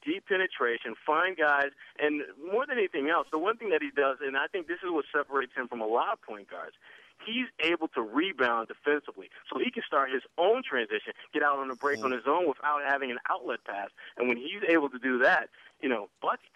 deep 0.05 0.29
penetration, 0.29 0.95
find 1.07 1.37
guys, 1.37 1.71
and 1.99 2.23
more 2.53 2.67
than 2.67 2.77
anything 2.77 3.09
else, 3.09 3.27
the 3.33 3.39
one 3.39 3.57
thing 3.57 3.71
that 3.71 3.81
he 3.81 3.91
does, 3.91 4.19
and 4.21 4.37
I 4.37 4.47
think 4.53 4.69
this 4.69 4.79
is 4.85 4.91
what 4.93 5.07
separates 5.11 5.53
him 5.57 5.67
from 5.67 5.81
a 5.81 5.87
lot 5.87 6.13
of 6.13 6.21
point 6.21 6.51
guards, 6.51 6.77
he's 7.25 7.47
able 7.61 7.89
to 7.89 8.03
rebound 8.03 8.69
defensively. 8.69 9.29
So 9.53 9.59
he 9.59 9.71
can 9.71 9.83
start 9.87 10.11
his 10.11 10.23
own 10.39 10.63
transition, 10.69 11.13
get 11.33 11.43
out 11.43 11.59
on 11.59 11.69
the 11.69 11.75
break 11.75 11.99
mm-hmm. 11.99 12.07
on 12.07 12.13
his 12.13 12.27
own 12.27 12.49
without 12.49 12.81
having 12.87 13.11
an 13.11 13.19
outlet 13.31 13.61
pass. 13.65 13.91
And 14.17 14.29
when 14.29 14.37
he's 14.37 14.63
able 14.69 14.89
to 14.91 14.99
do 14.99 15.19
that, 15.19 15.49
you 15.81 15.89
know, 15.89 16.09
buckets. 16.21 16.51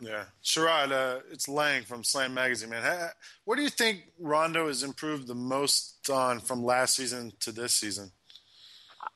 Yeah. 0.00 0.24
Sherrod, 0.42 0.90
uh, 0.90 1.20
it's 1.30 1.48
Lang 1.48 1.84
from 1.84 2.02
Slam 2.02 2.34
Magazine, 2.34 2.70
man. 2.70 3.10
What 3.44 3.56
do 3.56 3.62
you 3.62 3.70
think 3.70 4.04
Rondo 4.18 4.66
has 4.66 4.82
improved 4.82 5.28
the 5.28 5.34
most 5.34 6.08
on 6.10 6.40
from 6.40 6.64
last 6.64 6.94
season 6.94 7.32
to 7.40 7.52
this 7.52 7.74
season? 7.74 8.10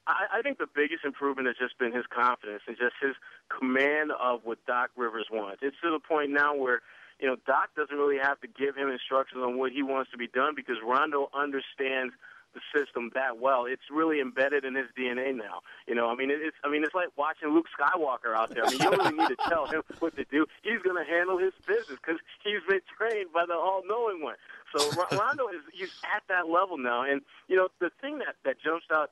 I, 0.06 0.38
I 0.38 0.42
think 0.42 0.58
the 0.58 0.68
biggest 0.72 1.04
improvement 1.04 1.48
has 1.48 1.56
just 1.56 1.78
been 1.78 1.92
his 1.92 2.04
confidence 2.06 2.62
and 2.68 2.76
just 2.76 2.94
his 3.00 3.14
command 3.48 4.12
of 4.20 4.40
what 4.44 4.64
Doc 4.66 4.90
Rivers 4.96 5.26
wants. 5.32 5.58
It's 5.62 5.76
to 5.82 5.90
the 5.90 6.00
point 6.00 6.30
now 6.30 6.54
where– 6.54 6.82
you 7.20 7.26
know, 7.26 7.36
Doc 7.46 7.70
doesn't 7.76 7.96
really 7.96 8.18
have 8.18 8.40
to 8.40 8.48
give 8.48 8.76
him 8.76 8.88
instructions 8.88 9.42
on 9.42 9.58
what 9.58 9.72
he 9.72 9.82
wants 9.82 10.10
to 10.10 10.18
be 10.18 10.28
done 10.28 10.54
because 10.54 10.76
Rondo 10.84 11.28
understands 11.34 12.12
the 12.56 12.60
system 12.72 13.10
that 13.14 13.38
well. 13.38 13.66
It's 13.66 13.84
really 13.92 14.20
embedded 14.20 14.64
in 14.64 14.74
his 14.74 14.86
DNA 14.96 15.36
now. 15.36 15.60
You 15.86 15.94
know, 15.94 16.08
I 16.08 16.14
mean, 16.14 16.30
it's 16.30 16.56
I 16.64 16.70
mean, 16.70 16.84
it's 16.84 16.94
like 16.94 17.08
watching 17.16 17.52
Luke 17.52 17.66
Skywalker 17.78 18.34
out 18.34 18.50
there. 18.50 18.64
I 18.64 18.70
mean, 18.70 18.80
you 18.80 18.90
don't 18.90 18.98
really 18.98 19.16
need 19.16 19.36
to 19.36 19.48
tell 19.48 19.66
him 19.66 19.82
what 19.98 20.16
to 20.16 20.24
do. 20.24 20.46
He's 20.62 20.80
going 20.80 20.96
to 20.96 21.04
handle 21.04 21.38
his 21.38 21.52
business 21.66 22.00
because 22.00 22.20
he's 22.42 22.64
been 22.68 22.80
trained 22.96 23.32
by 23.32 23.44
the 23.46 23.54
all-knowing 23.54 24.22
one. 24.22 24.36
So 24.74 24.90
Rondo 25.12 25.48
is 25.48 25.60
he's 25.72 25.92
at 26.16 26.22
that 26.28 26.48
level 26.48 26.78
now, 26.78 27.02
and 27.02 27.20
you 27.48 27.56
know, 27.56 27.68
the 27.80 27.90
thing 28.00 28.18
that 28.18 28.36
that 28.44 28.56
jumps 28.64 28.86
out 28.90 29.10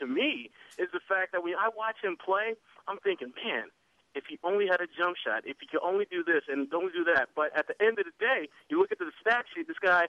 to 0.00 0.06
me 0.06 0.50
is 0.78 0.88
the 0.92 1.00
fact 1.06 1.32
that 1.32 1.44
when 1.44 1.54
I 1.54 1.68
watch 1.76 1.96
him 2.02 2.16
play, 2.16 2.54
I'm 2.88 2.98
thinking, 2.98 3.32
man, 3.44 3.64
if 4.16 4.24
he 4.28 4.38
only 4.42 4.66
had 4.66 4.80
a 4.80 4.86
jump 4.86 5.16
shot, 5.22 5.44
if 5.44 5.58
he 5.60 5.66
could 5.66 5.84
only 5.84 6.06
do 6.10 6.24
this 6.24 6.42
and 6.48 6.72
only 6.72 6.92
do 6.92 7.04
that. 7.04 7.28
But 7.36 7.56
at 7.56 7.68
the 7.68 7.76
end 7.84 7.98
of 7.98 8.06
the 8.06 8.16
day, 8.18 8.48
you 8.68 8.80
look 8.80 8.90
at 8.90 8.98
the 8.98 9.12
stat 9.20 9.44
sheet, 9.54 9.68
this 9.68 9.78
guy, 9.78 10.08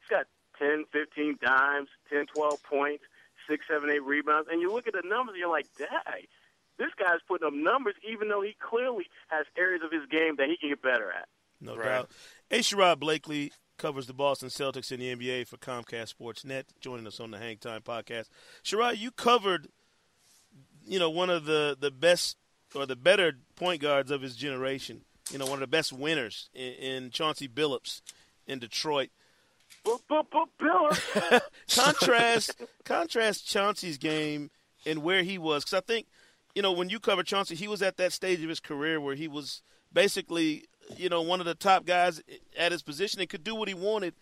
he's 0.00 0.10
got 0.10 0.26
10, 0.58 0.84
15 0.92 1.38
dimes, 1.42 1.88
10, 2.12 2.26
12 2.34 2.62
points, 2.62 3.04
six, 3.48 3.64
seven, 3.66 3.90
eight 3.90 4.04
rebounds, 4.04 4.48
and 4.52 4.60
you 4.60 4.72
look 4.72 4.86
at 4.86 4.92
the 4.92 5.02
numbers, 5.08 5.32
and 5.32 5.40
you're 5.40 5.50
like, 5.50 5.66
dang, 5.78 6.28
this 6.78 6.90
guy's 6.98 7.20
putting 7.26 7.46
up 7.46 7.54
numbers, 7.54 7.94
even 8.08 8.28
though 8.28 8.42
he 8.42 8.54
clearly 8.60 9.06
has 9.28 9.46
areas 9.56 9.82
of 9.82 9.90
his 9.90 10.06
game 10.10 10.36
that 10.36 10.48
he 10.48 10.56
can 10.56 10.68
get 10.68 10.82
better 10.82 11.10
at. 11.10 11.28
No 11.60 11.74
right. 11.74 11.84
doubt. 11.84 12.10
A. 12.50 12.60
Sherrod 12.60 13.00
Blakely 13.00 13.52
covers 13.78 14.06
the 14.06 14.12
Boston 14.12 14.48
Celtics 14.48 14.92
in 14.92 15.00
the 15.00 15.14
NBA 15.14 15.46
for 15.46 15.56
Comcast 15.56 16.08
Sports 16.08 16.44
Net, 16.44 16.66
joining 16.80 17.06
us 17.06 17.18
on 17.20 17.30
the 17.30 17.38
Hang 17.38 17.56
Time 17.56 17.80
podcast. 17.80 18.28
Sherrod, 18.62 18.98
you 18.98 19.10
covered, 19.10 19.68
you 20.86 20.98
know, 20.98 21.10
one 21.10 21.30
of 21.30 21.46
the, 21.46 21.76
the 21.78 21.90
best 21.90 22.36
or 22.74 22.86
the 22.86 22.96
better 22.96 23.32
point 23.56 23.80
guards 23.80 24.10
of 24.10 24.22
his 24.22 24.36
generation. 24.36 25.02
You 25.30 25.38
know, 25.38 25.46
one 25.46 25.54
of 25.54 25.60
the 25.60 25.66
best 25.66 25.92
winners 25.92 26.48
in, 26.54 26.72
in 26.74 27.10
Chauncey 27.10 27.48
Billups 27.48 28.00
in 28.46 28.58
Detroit. 28.58 29.10
contrast 31.74 32.56
contrast 32.84 33.46
Chauncey's 33.46 33.98
game 33.98 34.50
and 34.86 35.02
where 35.02 35.22
he 35.22 35.38
was 35.38 35.64
because 35.64 35.78
I 35.78 35.80
think 35.80 36.06
you 36.54 36.62
know 36.62 36.72
when 36.72 36.88
you 36.88 36.98
cover 36.98 37.22
Chauncey, 37.22 37.54
he 37.54 37.68
was 37.68 37.82
at 37.82 37.96
that 37.98 38.12
stage 38.12 38.42
of 38.42 38.48
his 38.48 38.60
career 38.60 39.00
where 39.00 39.14
he 39.14 39.28
was 39.28 39.62
basically 39.92 40.64
you 40.96 41.08
know 41.08 41.22
one 41.22 41.40
of 41.40 41.46
the 41.46 41.54
top 41.54 41.86
guys 41.86 42.22
at 42.56 42.72
his 42.72 42.82
position 42.82 43.20
and 43.20 43.28
could 43.28 43.44
do 43.44 43.54
what 43.54 43.68
he 43.68 43.74
wanted. 43.74 44.14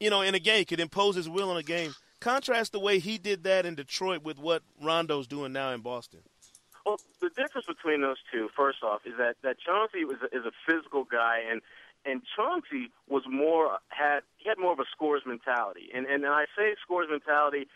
You 0.00 0.10
know, 0.10 0.22
in 0.22 0.34
a 0.34 0.40
game, 0.40 0.64
could 0.64 0.80
impose 0.80 1.14
his 1.14 1.28
will 1.28 1.50
in 1.52 1.56
a 1.56 1.62
game. 1.62 1.94
Contrast 2.20 2.72
the 2.72 2.80
way 2.80 2.98
he 2.98 3.16
did 3.16 3.44
that 3.44 3.64
in 3.64 3.74
Detroit 3.74 4.22
with 4.22 4.38
what 4.38 4.62
Rondo's 4.82 5.26
doing 5.26 5.52
now 5.52 5.70
in 5.70 5.80
Boston. 5.80 6.20
Well, 6.84 7.00
the 7.20 7.30
difference 7.30 7.66
between 7.66 8.02
those 8.02 8.18
two, 8.30 8.48
first 8.54 8.82
off, 8.82 9.02
is 9.06 9.14
that 9.18 9.36
that 9.42 9.56
Chauncey 9.58 10.04
was 10.04 10.18
a, 10.22 10.26
is 10.36 10.44
a 10.44 10.52
physical 10.66 11.04
guy, 11.04 11.40
and 11.50 11.62
and 12.04 12.22
Chauncey 12.36 12.90
was 13.08 13.22
more 13.28 13.78
had 13.88 14.20
he 14.36 14.48
had 14.48 14.58
more 14.58 14.72
of 14.72 14.80
a 14.80 14.84
scores 14.92 15.22
mentality, 15.26 15.88
and 15.94 16.06
and 16.06 16.26
I 16.26 16.44
say 16.56 16.74
scores 16.82 17.08
mentality. 17.10 17.68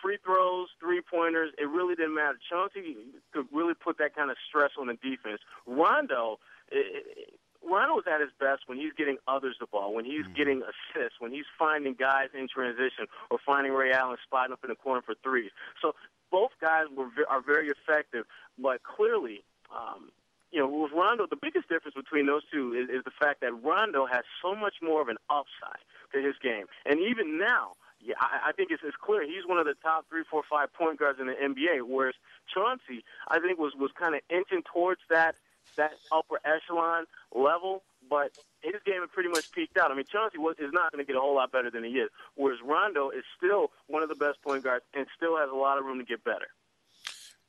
Free 0.00 0.18
throws, 0.24 0.66
three 0.80 1.00
pointers, 1.00 1.52
it 1.58 1.68
really 1.68 1.94
didn't 1.94 2.16
matter. 2.16 2.36
Chauncey 2.50 2.96
could 3.32 3.46
really 3.52 3.74
put 3.74 3.98
that 3.98 4.16
kind 4.16 4.32
of 4.32 4.36
stress 4.48 4.72
on 4.76 4.88
the 4.88 4.94
defense. 4.94 5.38
Rondo, 5.64 6.40
it, 6.72 7.38
Rondo 7.62 7.94
was 7.94 8.04
at 8.10 8.20
his 8.20 8.30
best 8.40 8.62
when 8.66 8.78
he's 8.78 8.92
getting 8.98 9.18
others 9.28 9.54
the 9.60 9.66
ball, 9.66 9.94
when 9.94 10.04
he's 10.04 10.24
mm-hmm. 10.24 10.34
getting 10.34 10.62
assists, 10.62 11.20
when 11.20 11.30
he's 11.30 11.44
finding 11.56 11.94
guys 11.94 12.28
in 12.34 12.48
transition, 12.48 13.06
or 13.30 13.38
finding 13.46 13.72
Ray 13.72 13.92
Allen 13.92 14.16
spotting 14.26 14.52
up 14.52 14.64
in 14.64 14.70
the 14.70 14.74
corner 14.74 15.02
for 15.02 15.14
threes. 15.22 15.52
So 15.80 15.94
both 16.32 16.50
guys 16.60 16.86
were 16.96 17.08
are 17.28 17.42
very 17.42 17.68
effective, 17.68 18.24
but 18.58 18.82
clearly, 18.82 19.44
um, 19.70 20.10
you 20.50 20.58
know, 20.58 20.66
with 20.66 20.92
Rondo, 20.92 21.26
the 21.28 21.36
biggest 21.36 21.68
difference 21.68 21.94
between 21.94 22.26
those 22.26 22.42
two 22.52 22.72
is, 22.72 22.88
is 22.88 23.04
the 23.04 23.12
fact 23.12 23.42
that 23.42 23.52
Rondo 23.62 24.06
has 24.06 24.24
so 24.42 24.56
much 24.56 24.74
more 24.82 25.00
of 25.00 25.08
an 25.08 25.18
upside 25.30 25.84
to 26.12 26.20
his 26.20 26.34
game, 26.42 26.66
and 26.84 26.98
even 26.98 27.38
now. 27.38 27.72
Yeah, 28.04 28.16
I, 28.18 28.48
I 28.48 28.52
think 28.52 28.72
it's, 28.72 28.82
it's 28.84 28.96
clear 28.96 29.22
he's 29.22 29.46
one 29.46 29.58
of 29.58 29.64
the 29.64 29.74
top 29.80 30.06
three, 30.10 30.24
four, 30.28 30.42
five 30.50 30.72
point 30.72 30.98
guards 30.98 31.20
in 31.20 31.28
the 31.28 31.34
NBA. 31.34 31.86
Whereas 31.86 32.16
Chauncey, 32.52 33.04
I 33.28 33.38
think, 33.38 33.60
was 33.60 33.74
was 33.78 33.92
kind 33.96 34.16
of 34.16 34.22
inching 34.28 34.64
towards 34.72 35.00
that 35.08 35.36
that 35.76 35.92
upper 36.10 36.40
echelon 36.44 37.04
level, 37.32 37.84
but 38.08 38.32
his 38.60 38.74
game 38.84 39.00
had 39.00 39.10
pretty 39.12 39.28
much 39.28 39.50
peaked 39.52 39.76
out. 39.76 39.90
I 39.90 39.94
mean, 39.94 40.04
Chauncey 40.10 40.38
was, 40.38 40.56
is 40.58 40.72
not 40.72 40.92
going 40.92 41.04
to 41.04 41.06
get 41.06 41.16
a 41.16 41.20
whole 41.20 41.34
lot 41.34 41.52
better 41.52 41.70
than 41.70 41.84
he 41.84 41.90
is, 41.92 42.10
whereas 42.34 42.58
Rondo 42.64 43.10
is 43.10 43.24
still 43.36 43.70
one 43.86 44.02
of 44.02 44.08
the 44.08 44.14
best 44.14 44.42
point 44.42 44.64
guards 44.64 44.84
and 44.94 45.06
still 45.16 45.36
has 45.36 45.50
a 45.50 45.56
lot 45.56 45.78
of 45.78 45.84
room 45.84 45.98
to 45.98 46.04
get 46.04 46.24
better. 46.24 46.48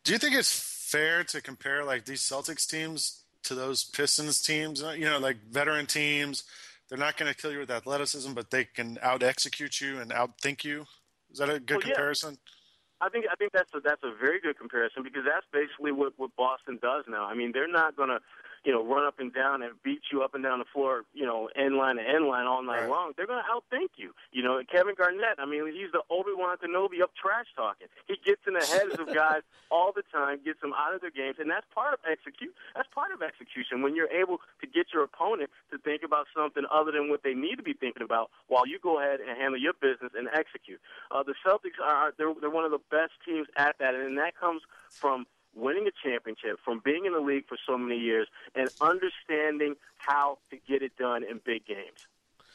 Do 0.03 0.11
you 0.11 0.17
think 0.17 0.35
it's 0.35 0.51
fair 0.91 1.23
to 1.25 1.41
compare 1.41 1.85
like 1.85 2.05
these 2.05 2.21
Celtics 2.21 2.67
teams 2.67 3.23
to 3.43 3.55
those 3.55 3.83
Pistons 3.83 4.41
teams? 4.41 4.83
Uh, 4.83 4.91
you 4.91 5.05
know, 5.05 5.19
like 5.19 5.37
veteran 5.49 5.85
teams. 5.85 6.43
They're 6.89 6.97
not 6.97 7.17
going 7.17 7.31
to 7.31 7.37
kill 7.37 7.51
you 7.51 7.59
with 7.59 7.71
athleticism, 7.71 8.33
but 8.33 8.51
they 8.51 8.65
can 8.65 8.99
out 9.01 9.23
execute 9.23 9.81
you 9.81 9.99
and 9.99 10.11
outthink 10.11 10.63
you. 10.63 10.85
Is 11.31 11.39
that 11.39 11.49
a 11.49 11.59
good 11.59 11.77
well, 11.77 11.87
comparison? 11.87 12.31
Yeah. 12.31 13.07
I 13.07 13.09
think 13.09 13.25
I 13.29 13.35
think 13.35 13.51
that's 13.51 13.73
a 13.73 13.81
that's 13.81 14.03
a 14.03 14.13
very 14.15 14.39
good 14.39 14.57
comparison 14.57 15.03
because 15.03 15.23
that's 15.25 15.45
basically 15.51 15.91
what 15.91 16.13
what 16.17 16.31
Boston 16.37 16.79
does 16.81 17.03
now. 17.09 17.25
I 17.25 17.33
mean, 17.33 17.51
they're 17.51 17.67
not 17.67 17.97
going 17.97 18.09
to 18.09 18.19
you 18.63 18.71
know, 18.71 18.83
run 18.83 19.05
up 19.05 19.19
and 19.19 19.33
down 19.33 19.61
and 19.61 19.73
beat 19.83 20.01
you 20.11 20.23
up 20.23 20.33
and 20.33 20.43
down 20.43 20.59
the 20.59 20.69
floor, 20.71 21.03
you 21.13 21.25
know, 21.25 21.49
end 21.55 21.75
line 21.75 21.97
to 21.97 22.01
end 22.01 22.27
line 22.27 22.47
all 22.47 22.63
night 22.63 22.87
right. 22.87 22.89
long, 22.89 23.11
they're 23.17 23.27
going 23.27 23.43
to 23.43 23.49
outthink 23.51 23.91
you. 23.97 24.15
You 24.31 24.41
know, 24.41 24.61
Kevin 24.71 24.95
Garnett, 24.95 25.37
I 25.37 25.45
mean, 25.45 25.67
he's 25.67 25.91
the 25.91 26.01
Obi 26.09 26.31
Wan 26.31 26.57
Kenobi 26.57 27.03
up 27.03 27.11
trash 27.19 27.47
talking. 27.55 27.87
He 28.07 28.15
gets 28.23 28.41
in 28.47 28.53
the 28.53 28.63
heads 28.63 28.95
of 28.99 29.13
guys 29.13 29.43
all 29.71 29.91
the 29.91 30.03
time, 30.11 30.39
gets 30.45 30.61
them 30.61 30.71
out 30.73 30.95
of 30.95 31.01
their 31.01 31.11
games, 31.11 31.37
and 31.39 31.49
that's 31.49 31.67
part 31.75 31.93
of 31.93 31.99
execute. 32.09 32.55
That's 32.75 32.87
part 32.95 33.11
of 33.11 33.21
execution 33.21 33.81
when 33.81 33.95
you're 33.95 34.11
able 34.11 34.39
to 34.61 34.65
get 34.67 34.95
your 34.95 35.03
opponent 35.03 35.49
to 35.71 35.77
think 35.77 36.03
about 36.03 36.27
something 36.35 36.63
other 36.71 36.91
than 36.91 37.09
what 37.09 37.23
they 37.23 37.33
need 37.33 37.57
to 37.57 37.63
be 37.63 37.73
thinking 37.73 38.03
about, 38.03 38.31
while 38.47 38.65
you 38.65 38.79
go 38.79 38.99
ahead 38.99 39.19
and 39.19 39.35
handle 39.35 39.59
your 39.59 39.73
business 39.73 40.15
and 40.15 40.29
execute. 40.31 40.79
Uh, 41.11 41.23
the 41.23 41.35
Celtics 41.43 41.83
are 41.83 42.13
they're, 42.17 42.31
they're 42.39 42.49
one 42.49 42.63
of 42.65 42.71
the 42.71 42.83
best 42.89 43.11
teams 43.25 43.47
at 43.57 43.75
that, 43.79 43.93
and 43.93 44.17
that 44.17 44.39
comes 44.39 44.61
from 44.89 45.25
winning 45.55 45.87
a 45.87 46.07
championship, 46.07 46.59
from 46.63 46.81
being 46.83 47.05
in 47.05 47.13
the 47.13 47.19
league 47.19 47.47
for 47.47 47.57
so 47.67 47.77
many 47.77 47.99
years, 47.99 48.27
and 48.55 48.69
understanding 48.81 49.75
how 49.97 50.37
to 50.49 50.57
get 50.67 50.81
it 50.81 50.95
done 50.97 51.23
in 51.23 51.39
big 51.43 51.65
games. 51.65 52.07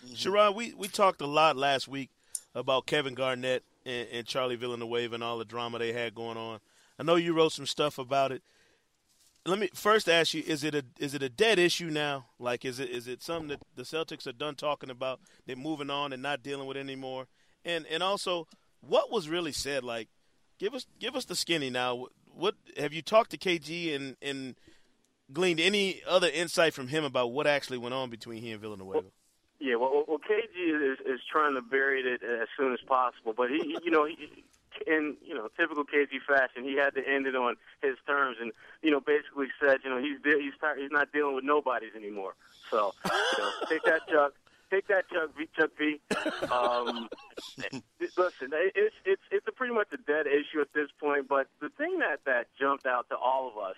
Mm-hmm. 0.05 0.15
Sherrod, 0.15 0.55
we, 0.55 0.75
we 0.75 0.89
talked 0.89 1.21
a 1.21 1.27
lot 1.27 1.57
last 1.57 1.89
week 1.89 2.11
about 2.55 2.87
Kevin 2.87 3.15
Garnett 3.15 3.65
and, 3.85 4.09
and 4.13 4.27
Charlie 4.27 4.57
Villanueva 4.57 5.15
and 5.15 5.25
all 5.25 5.39
the 5.39 5.45
drama 5.45 5.79
they 5.79 5.93
had 5.93 6.15
going 6.15 6.37
on. 6.37 6.61
I 6.99 7.03
know 7.03 7.17
you 7.17 7.33
wrote 7.33 7.53
some 7.53 7.67
stuff 7.67 7.99
about 7.99 8.33
it. 8.33 8.43
Let 9.47 9.59
me 9.59 9.71
first 9.73 10.09
ask 10.09 10.35
you: 10.35 10.43
Is 10.47 10.63
it 10.63 10.75
a 10.75 10.85
is 10.99 11.15
it 11.15 11.23
a 11.23 11.29
dead 11.29 11.59
issue 11.59 11.89
now? 11.89 12.27
Like, 12.39 12.65
is 12.65 12.81
it 12.81 12.91
is 12.91 13.07
it 13.09 13.23
something 13.23 13.49
that 13.49 13.61
the 13.77 13.85
Celtics 13.85 14.27
are 14.27 14.33
done 14.33 14.57
talking 14.57 14.91
about? 14.91 15.21
They're 15.47 15.57
moving 15.57 15.91
on 15.91 16.13
and 16.13 16.23
not 16.23 16.43
dealing 16.43 16.67
with 16.67 16.77
it 16.77 16.81
anymore. 16.81 17.29
And 17.65 17.87
and 17.87 18.03
also, 18.03 18.47
what 18.81 19.11
was 19.11 19.29
really 19.29 19.53
said? 19.53 19.85
Like, 19.85 20.09
give 20.59 20.75
us 20.75 20.87
give 20.99 21.17
us 21.17 21.25
the 21.25 21.37
skinny 21.37 21.71
now 21.71 22.09
what 22.39 22.55
have 22.77 22.93
you 22.93 23.03
talked 23.03 23.33
to 23.33 23.39
KG 23.39 23.95
and 23.95 24.17
and 24.23 24.55
gleaned 25.33 25.61
any 25.61 26.01
other 26.09 26.29
insight 26.29 26.73
from 26.73 26.89
him 26.89 27.05
about 27.05 27.33
what 27.33 27.47
actually 27.47 27.79
went 27.79 27.95
on 27.95 28.09
between 28.09 28.41
he 28.43 28.53
and 28.53 28.61
Villanueva? 28.61 29.01
Well, 29.01 29.13
yeah, 29.61 29.75
well, 29.75 30.05
well, 30.07 30.19
KG 30.19 30.93
is 30.93 30.99
is 31.05 31.21
trying 31.31 31.55
to 31.55 31.63
bury 31.63 32.01
it 32.01 32.23
as 32.23 32.49
soon 32.57 32.73
as 32.73 32.81
possible, 32.87 33.35
but 33.37 33.51
he, 33.51 33.77
you 33.83 33.91
know, 33.91 34.07
he, 34.07 34.45
in 34.87 35.17
you 35.27 35.35
know 35.35 35.49
typical 35.59 35.85
KG 35.85 36.23
fashion, 36.27 36.63
he 36.63 36.77
had 36.77 36.95
to 36.95 37.07
end 37.07 37.27
it 37.27 37.35
on 37.35 37.57
his 37.83 37.97
terms, 38.07 38.37
and 38.41 38.53
you 38.83 38.91
know 38.91 39.01
basically 39.01 39.49
said, 39.61 39.79
you 39.83 39.91
know, 39.91 39.99
he's 39.99 40.19
he's 40.23 40.53
he's 40.79 40.93
not 40.93 41.13
dealing 41.13 41.35
with 41.35 41.45
nobodies 41.45 41.93
anymore. 41.97 42.35
So, 42.71 42.93
you 43.05 43.43
know, 43.43 43.51
take 43.69 43.83
that, 43.85 44.07
Chuck 44.09 44.35
take 44.71 44.89
that, 44.89 45.09
Chuck 45.09 45.31
V. 45.37 45.49
Chuck 45.57 45.71
V. 45.79 46.01
Um, 46.51 47.09
listen, 48.01 48.51
it's 48.53 48.97
it's 49.05 49.23
it's 49.31 49.47
a 49.49 49.53
pretty 49.53 49.75
much 49.75 49.89
a 49.93 49.97
dead 49.97 50.27
issue 50.27 50.61
at 50.61 50.73
this 50.75 50.89
point. 51.01 51.29
But 51.29 51.49
the 51.61 51.71
thing 51.71 51.99
that 52.01 52.21
that 52.27 52.47
jumped 52.59 52.87
out 52.87 53.09
to 53.11 53.17
all 53.17 53.49
of 53.49 53.59
us 53.59 53.77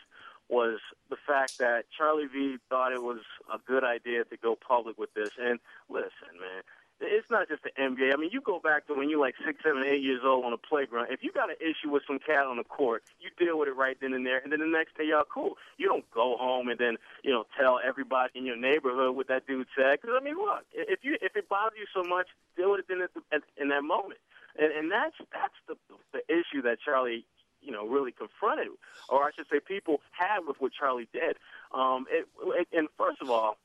was 0.48 0.80
the 1.08 1.16
fact 1.26 1.58
that 1.58 1.84
Charlie 1.96 2.26
V 2.26 2.56
thought 2.68 2.92
it 2.92 3.02
was 3.02 3.20
a 3.52 3.58
good 3.66 3.84
idea 3.84 4.24
to 4.24 4.36
go 4.36 4.56
public 4.56 4.98
with 4.98 5.14
this. 5.14 5.30
And 5.40 5.60
listen, 5.88 6.34
man, 6.40 6.62
it's 7.00 7.30
not 7.30 7.48
just 7.48 7.62
the 7.62 7.70
NBA. 7.70 8.12
I 8.12 8.16
mean, 8.16 8.30
you 8.32 8.40
go 8.40 8.60
back 8.60 8.86
to 8.86 8.94
when 8.94 9.08
you're 9.08 9.20
like 9.20 9.34
six, 9.44 9.62
seven, 9.64 9.84
eight 9.86 10.02
years 10.02 10.20
old 10.24 10.44
on 10.44 10.52
a 10.52 10.58
playground. 10.58 11.08
If 11.10 11.22
you 11.22 11.32
got 11.32 11.50
an 11.50 11.56
issue 11.60 11.90
with 11.90 12.02
some 12.06 12.18
cat 12.18 12.46
on 12.46 12.56
the 12.56 12.64
court, 12.64 13.02
you 13.20 13.30
deal 13.38 13.58
with 13.58 13.68
it 13.68 13.76
right 13.76 13.96
then 14.00 14.12
and 14.12 14.26
there, 14.26 14.38
and 14.38 14.52
then 14.52 14.60
the 14.60 14.66
next 14.66 14.96
day, 14.96 15.04
y'all 15.08 15.24
cool. 15.24 15.56
You 15.78 15.88
don't 15.88 16.08
go 16.10 16.36
home 16.38 16.68
and 16.68 16.78
then 16.78 16.96
you 17.24 17.30
know 17.30 17.44
tell 17.58 17.80
everybody 17.82 18.38
in 18.38 18.46
your 18.46 18.56
neighborhood 18.56 19.16
what 19.16 19.28
that 19.28 19.46
dude 19.46 19.66
said. 19.76 20.00
Because 20.00 20.16
I 20.18 20.22
mean, 20.22 20.36
look, 20.36 20.64
if 20.72 21.00
you 21.02 21.16
if 21.20 21.36
it 21.36 21.48
bothers 21.48 21.78
you 21.78 21.86
so 21.94 22.06
much, 22.08 22.28
deal 22.56 22.72
with 22.72 22.80
it 22.88 22.92
in, 22.92 23.00
the, 23.00 23.40
in 23.60 23.68
that 23.68 23.82
moment. 23.82 24.20
And, 24.58 24.72
and 24.72 24.90
that's 24.90 25.16
that's 25.32 25.54
the 25.68 25.76
the 26.12 26.20
issue 26.28 26.62
that 26.62 26.78
Charlie 26.84 27.24
you 27.62 27.72
know, 27.72 27.86
really 27.86 28.12
confronted, 28.12 28.68
or 29.08 29.24
I 29.24 29.30
should 29.36 29.46
say, 29.50 29.60
people 29.60 30.00
had 30.12 30.40
with 30.46 30.56
what 30.60 30.72
Charlie 30.72 31.08
did. 31.12 31.36
Um, 31.72 32.06
it, 32.10 32.26
it, 32.56 32.68
and 32.72 32.88
first 32.96 33.20
of 33.20 33.30
all, 33.30 33.58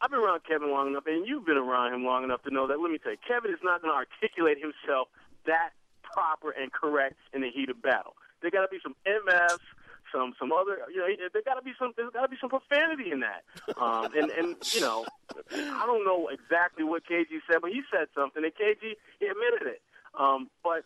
I've 0.00 0.10
been 0.10 0.20
around 0.20 0.44
Kevin 0.44 0.70
long 0.70 0.88
enough, 0.88 1.06
and 1.06 1.26
you've 1.26 1.46
been 1.46 1.56
around 1.56 1.94
him 1.94 2.04
long 2.04 2.24
enough 2.24 2.42
to 2.42 2.50
know 2.52 2.66
that. 2.66 2.78
Let 2.80 2.90
me 2.90 2.98
tell 2.98 3.12
you, 3.12 3.18
Kevin 3.26 3.50
is 3.50 3.60
not 3.62 3.80
going 3.82 3.92
to 3.92 3.96
articulate 3.96 4.58
himself 4.60 5.08
that 5.46 5.70
proper 6.02 6.50
and 6.50 6.72
correct 6.72 7.16
in 7.32 7.40
the 7.40 7.50
heat 7.50 7.70
of 7.70 7.80
battle. 7.80 8.14
There 8.42 8.50
got 8.50 8.62
to 8.62 8.68
be 8.68 8.78
some 8.82 8.94
MFs, 9.06 9.64
some 10.12 10.34
some 10.38 10.52
other, 10.52 10.78
you 10.92 11.00
know, 11.00 11.08
there 11.32 11.42
got 11.42 11.54
to 11.54 11.62
be 11.62 11.72
some 11.78 11.92
there's 11.96 12.12
got 12.12 12.22
to 12.22 12.28
be 12.28 12.36
some 12.40 12.50
profanity 12.50 13.10
in 13.10 13.20
that. 13.20 13.42
Um, 13.80 14.12
and 14.14 14.30
and 14.30 14.56
you 14.74 14.80
know, 14.80 15.06
I 15.50 15.84
don't 15.86 16.04
know 16.04 16.28
exactly 16.28 16.84
what 16.84 17.02
KG 17.04 17.40
said, 17.50 17.58
but 17.62 17.70
he 17.70 17.82
said 17.90 18.08
something, 18.14 18.44
and 18.44 18.52
KG 18.52 18.96
he 19.18 19.26
admitted 19.26 19.66
it. 19.66 19.82
Um, 20.18 20.50
but 20.62 20.84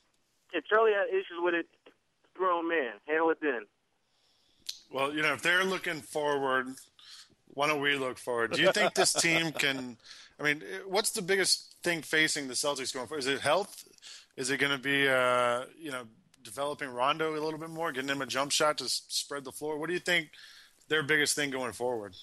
if 0.52 0.64
Charlie 0.66 0.92
had 0.92 1.08
issues 1.08 1.38
with 1.42 1.54
it, 1.54 1.66
grown 2.34 2.68
man, 2.68 2.94
handle 3.06 3.30
it 3.30 3.38
then. 3.42 3.66
Well, 4.92 5.14
you 5.14 5.22
know, 5.22 5.34
if 5.34 5.42
they're 5.42 5.64
looking 5.64 6.00
forward 6.00 6.66
why 7.54 7.66
don't 7.66 7.80
we 7.80 7.96
look 7.96 8.18
forward? 8.18 8.52
Do 8.52 8.60
you 8.60 8.72
think 8.72 8.94
this 8.94 9.12
team 9.12 9.52
can? 9.52 9.96
I 10.38 10.42
mean, 10.42 10.62
what's 10.86 11.10
the 11.10 11.22
biggest 11.22 11.76
thing 11.82 12.02
facing 12.02 12.48
the 12.48 12.54
Celtics 12.54 12.94
going 12.94 13.06
forward? 13.06 13.20
Is 13.20 13.26
it 13.26 13.40
health? 13.40 13.84
Is 14.36 14.50
it 14.50 14.58
going 14.58 14.72
to 14.72 14.78
be, 14.78 15.08
uh, 15.08 15.64
you 15.78 15.90
know, 15.90 16.04
developing 16.42 16.88
Rondo 16.88 17.32
a 17.32 17.40
little 17.40 17.58
bit 17.58 17.70
more, 17.70 17.92
getting 17.92 18.10
him 18.10 18.22
a 18.22 18.26
jump 18.26 18.52
shot 18.52 18.78
to 18.78 18.88
spread 18.88 19.44
the 19.44 19.52
floor? 19.52 19.78
What 19.78 19.88
do 19.88 19.92
you 19.92 20.00
think 20.00 20.30
their 20.88 21.02
biggest 21.02 21.34
thing 21.34 21.50
going 21.50 21.72
forward? 21.72 22.14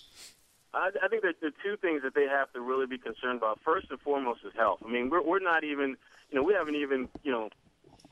I, 0.74 0.90
I 1.04 1.08
think 1.08 1.24
that 1.24 1.40
the 1.42 1.52
two 1.64 1.78
things 1.78 2.02
that 2.04 2.16
they 2.16 2.26
have 2.26 2.52
to 2.54 2.62
really 2.62 2.88
be 2.88 2.98
concerned 2.98 3.38
about 3.38 3.60
first 3.64 3.88
and 3.90 4.00
foremost 4.02 4.42
is 4.46 4.54
health. 4.56 4.80
I 4.86 4.90
mean, 4.90 5.10
we're 5.10 5.24
we're 5.24 5.40
not 5.40 5.64
even, 5.64 5.98
you 6.32 6.36
know, 6.36 6.44
we 6.44 6.54
haven't 6.54 6.76
even, 6.76 7.10
you 7.24 7.32
know, 7.32 7.50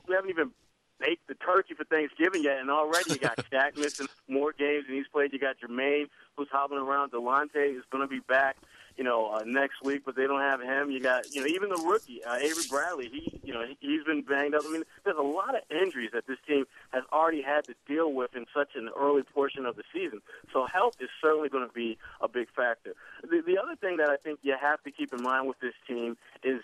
we 0.08 0.16
haven't 0.16 0.30
even 0.30 0.52
baked 1.00 1.28
the 1.28 1.36
turkey 1.36 1.74
for 1.74 1.84
Thanksgiving 1.84 2.44
yet, 2.44 2.60
and 2.60 2.70
already 2.70 3.14
you 3.14 3.20
got 3.20 3.38
Shaq 3.52 3.78
missing 3.78 4.08
more 4.28 4.54
games 4.54 4.86
than 4.88 4.96
he's 4.96 5.08
played. 5.08 5.34
You 5.34 5.40
got 5.40 5.58
Jermaine 5.60 6.08
who's 6.36 6.50
hobbling 6.52 6.82
around. 6.82 7.12
Delonte 7.12 7.78
is 7.78 7.84
going 7.92 8.04
to 8.04 8.08
be 8.08 8.20
back 8.20 8.58
you 8.98 9.04
know, 9.04 9.28
uh, 9.28 9.44
next 9.46 9.84
week, 9.84 10.04
but 10.06 10.16
they 10.16 10.26
don't 10.26 10.40
have 10.40 10.62
him. 10.62 10.90
You 10.90 11.02
got, 11.02 11.34
you 11.34 11.42
know, 11.42 11.48
even 11.48 11.70
the 11.70 11.84
rookie, 11.86 12.24
uh, 12.24 12.36
Avery 12.36 12.64
Bradley, 12.70 13.10
he, 13.12 13.40
you 13.44 13.54
know, 13.54 13.66
he's 13.80 14.04
been 14.04 14.22
banged 14.22 14.56
up. 14.56 14.62
I 14.66 14.72
mean, 14.72 14.84
there's 15.04 15.18
a 15.18 15.22
lot 15.22 15.56
of 15.56 15.62
injuries 15.70 16.12
that 16.14 16.28
this 16.28 16.38
team 16.48 16.66
has 16.92 17.04
already 17.12 17.42
had 17.42 17.66
to 17.66 17.76
deal 17.88 18.14
with 18.14 18.36
in 18.36 18.46
such 18.56 18.70
an 18.76 18.90
early 18.98 19.24
portion 19.24 19.66
of 19.66 19.76
the 19.76 19.84
season. 19.94 20.22
So 20.54 20.66
health 20.66 20.96
is 21.00 21.10
certainly 21.22 21.50
going 21.50 21.68
to 21.68 21.74
be 21.74 21.98
a 22.22 22.30
big 22.30 22.48
factor. 22.56 22.94
The, 23.22 23.42
the 23.46 23.58
other 23.62 23.76
thing 23.76 23.98
that 23.98 24.10
I 24.10 24.16
think 24.16 24.40
you 24.44 24.56
have 24.60 24.82
to 24.84 24.92
keep 24.92 25.14
in 25.14 25.22
mind 25.22 25.48
with 25.48 25.60
this 25.60 25.76
team 25.88 26.16
is 26.44 26.62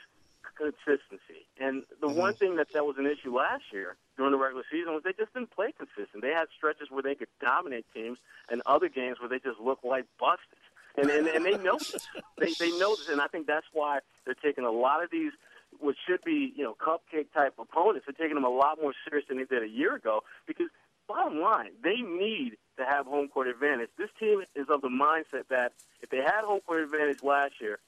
consistency. 0.61 1.49
And 1.59 1.83
the 1.99 2.07
mm-hmm. 2.07 2.17
one 2.17 2.33
thing 2.35 2.55
that 2.57 2.71
that 2.73 2.85
was 2.85 2.97
an 2.97 3.07
issue 3.07 3.35
last 3.35 3.63
year 3.73 3.97
during 4.17 4.31
the 4.31 4.37
regular 4.37 4.63
season 4.71 4.93
was 4.93 5.01
they 5.03 5.13
just 5.13 5.33
didn't 5.33 5.51
play 5.51 5.73
consistent. 5.73 6.21
They 6.21 6.29
had 6.29 6.47
stretches 6.55 6.91
where 6.91 7.01
they 7.01 7.15
could 7.15 7.33
dominate 7.41 7.85
teams 7.93 8.19
and 8.49 8.61
other 8.65 8.89
games 8.89 9.19
where 9.19 9.29
they 9.29 9.39
just 9.39 9.59
looked 9.59 9.85
like 9.85 10.05
busted 10.19 10.61
and 10.97 11.09
and, 11.09 11.27
and 11.27 11.45
they 11.45 11.57
know 11.57 11.77
this. 11.77 12.07
They 12.37 12.53
they 12.59 12.71
know 12.79 12.95
this, 12.95 13.07
and 13.09 13.21
I 13.21 13.27
think 13.27 13.47
that's 13.47 13.67
why 13.71 13.99
they're 14.25 14.33
taking 14.33 14.65
a 14.65 14.71
lot 14.71 15.03
of 15.03 15.11
these, 15.11 15.31
what 15.79 15.95
should 16.07 16.23
be 16.23 16.53
you 16.55 16.63
know 16.63 16.75
cupcake 16.75 17.31
type 17.33 17.53
opponents. 17.59 18.05
They're 18.07 18.13
taking 18.13 18.35
them 18.35 18.45
a 18.45 18.49
lot 18.49 18.79
more 18.81 18.93
serious 19.07 19.27
than 19.27 19.37
they 19.37 19.45
did 19.45 19.63
a 19.63 19.69
year 19.69 19.95
ago 19.95 20.23
because 20.47 20.67
bottom 21.07 21.39
line, 21.39 21.71
they 21.83 21.97
need 21.97 22.57
to 22.77 22.85
have 22.85 23.05
home 23.05 23.27
court 23.27 23.47
advantage. 23.47 23.89
This 23.97 24.09
team 24.19 24.43
is 24.55 24.67
of 24.69 24.81
the 24.81 24.89
mindset 24.89 25.47
that 25.49 25.73
if 26.01 26.09
they 26.09 26.17
had 26.17 26.43
home 26.43 26.61
court 26.65 26.81
advantage 26.81 27.21
last 27.21 27.53
year, 27.61 27.79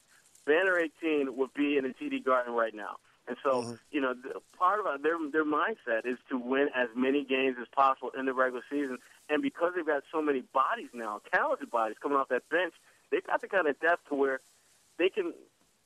Banner 0.46 0.78
18 0.78 1.36
would 1.36 1.54
be 1.54 1.78
in 1.78 1.84
the 1.84 1.94
TD 1.94 2.24
Garden 2.24 2.54
right 2.54 2.74
now. 2.74 2.98
And 3.28 3.38
so, 3.44 3.62
mm-hmm. 3.62 3.74
you 3.92 4.02
know, 4.02 4.14
part 4.58 4.80
of 4.80 5.02
their 5.02 5.16
their 5.32 5.46
mindset 5.46 6.06
is 6.06 6.18
to 6.30 6.38
win 6.38 6.68
as 6.76 6.90
many 6.96 7.24
games 7.24 7.56
as 7.62 7.68
possible 7.74 8.12
in 8.18 8.26
the 8.26 8.34
regular 8.34 8.64
season. 8.70 8.98
And 9.30 9.42
because 9.42 9.72
they've 9.76 9.86
got 9.86 10.04
so 10.12 10.22
many 10.22 10.42
bodies 10.54 10.90
now, 10.94 11.22
talented 11.34 11.72
bodies 11.72 11.96
coming 12.02 12.18
off 12.18 12.28
that 12.30 12.50
bench, 12.50 12.74
they've 13.12 13.26
got 13.26 13.40
the 13.40 13.48
kind 13.48 13.68
of 13.68 13.80
depth 13.80 14.10
to 14.10 14.16
where 14.16 14.42
they 14.98 15.08
can 15.08 15.34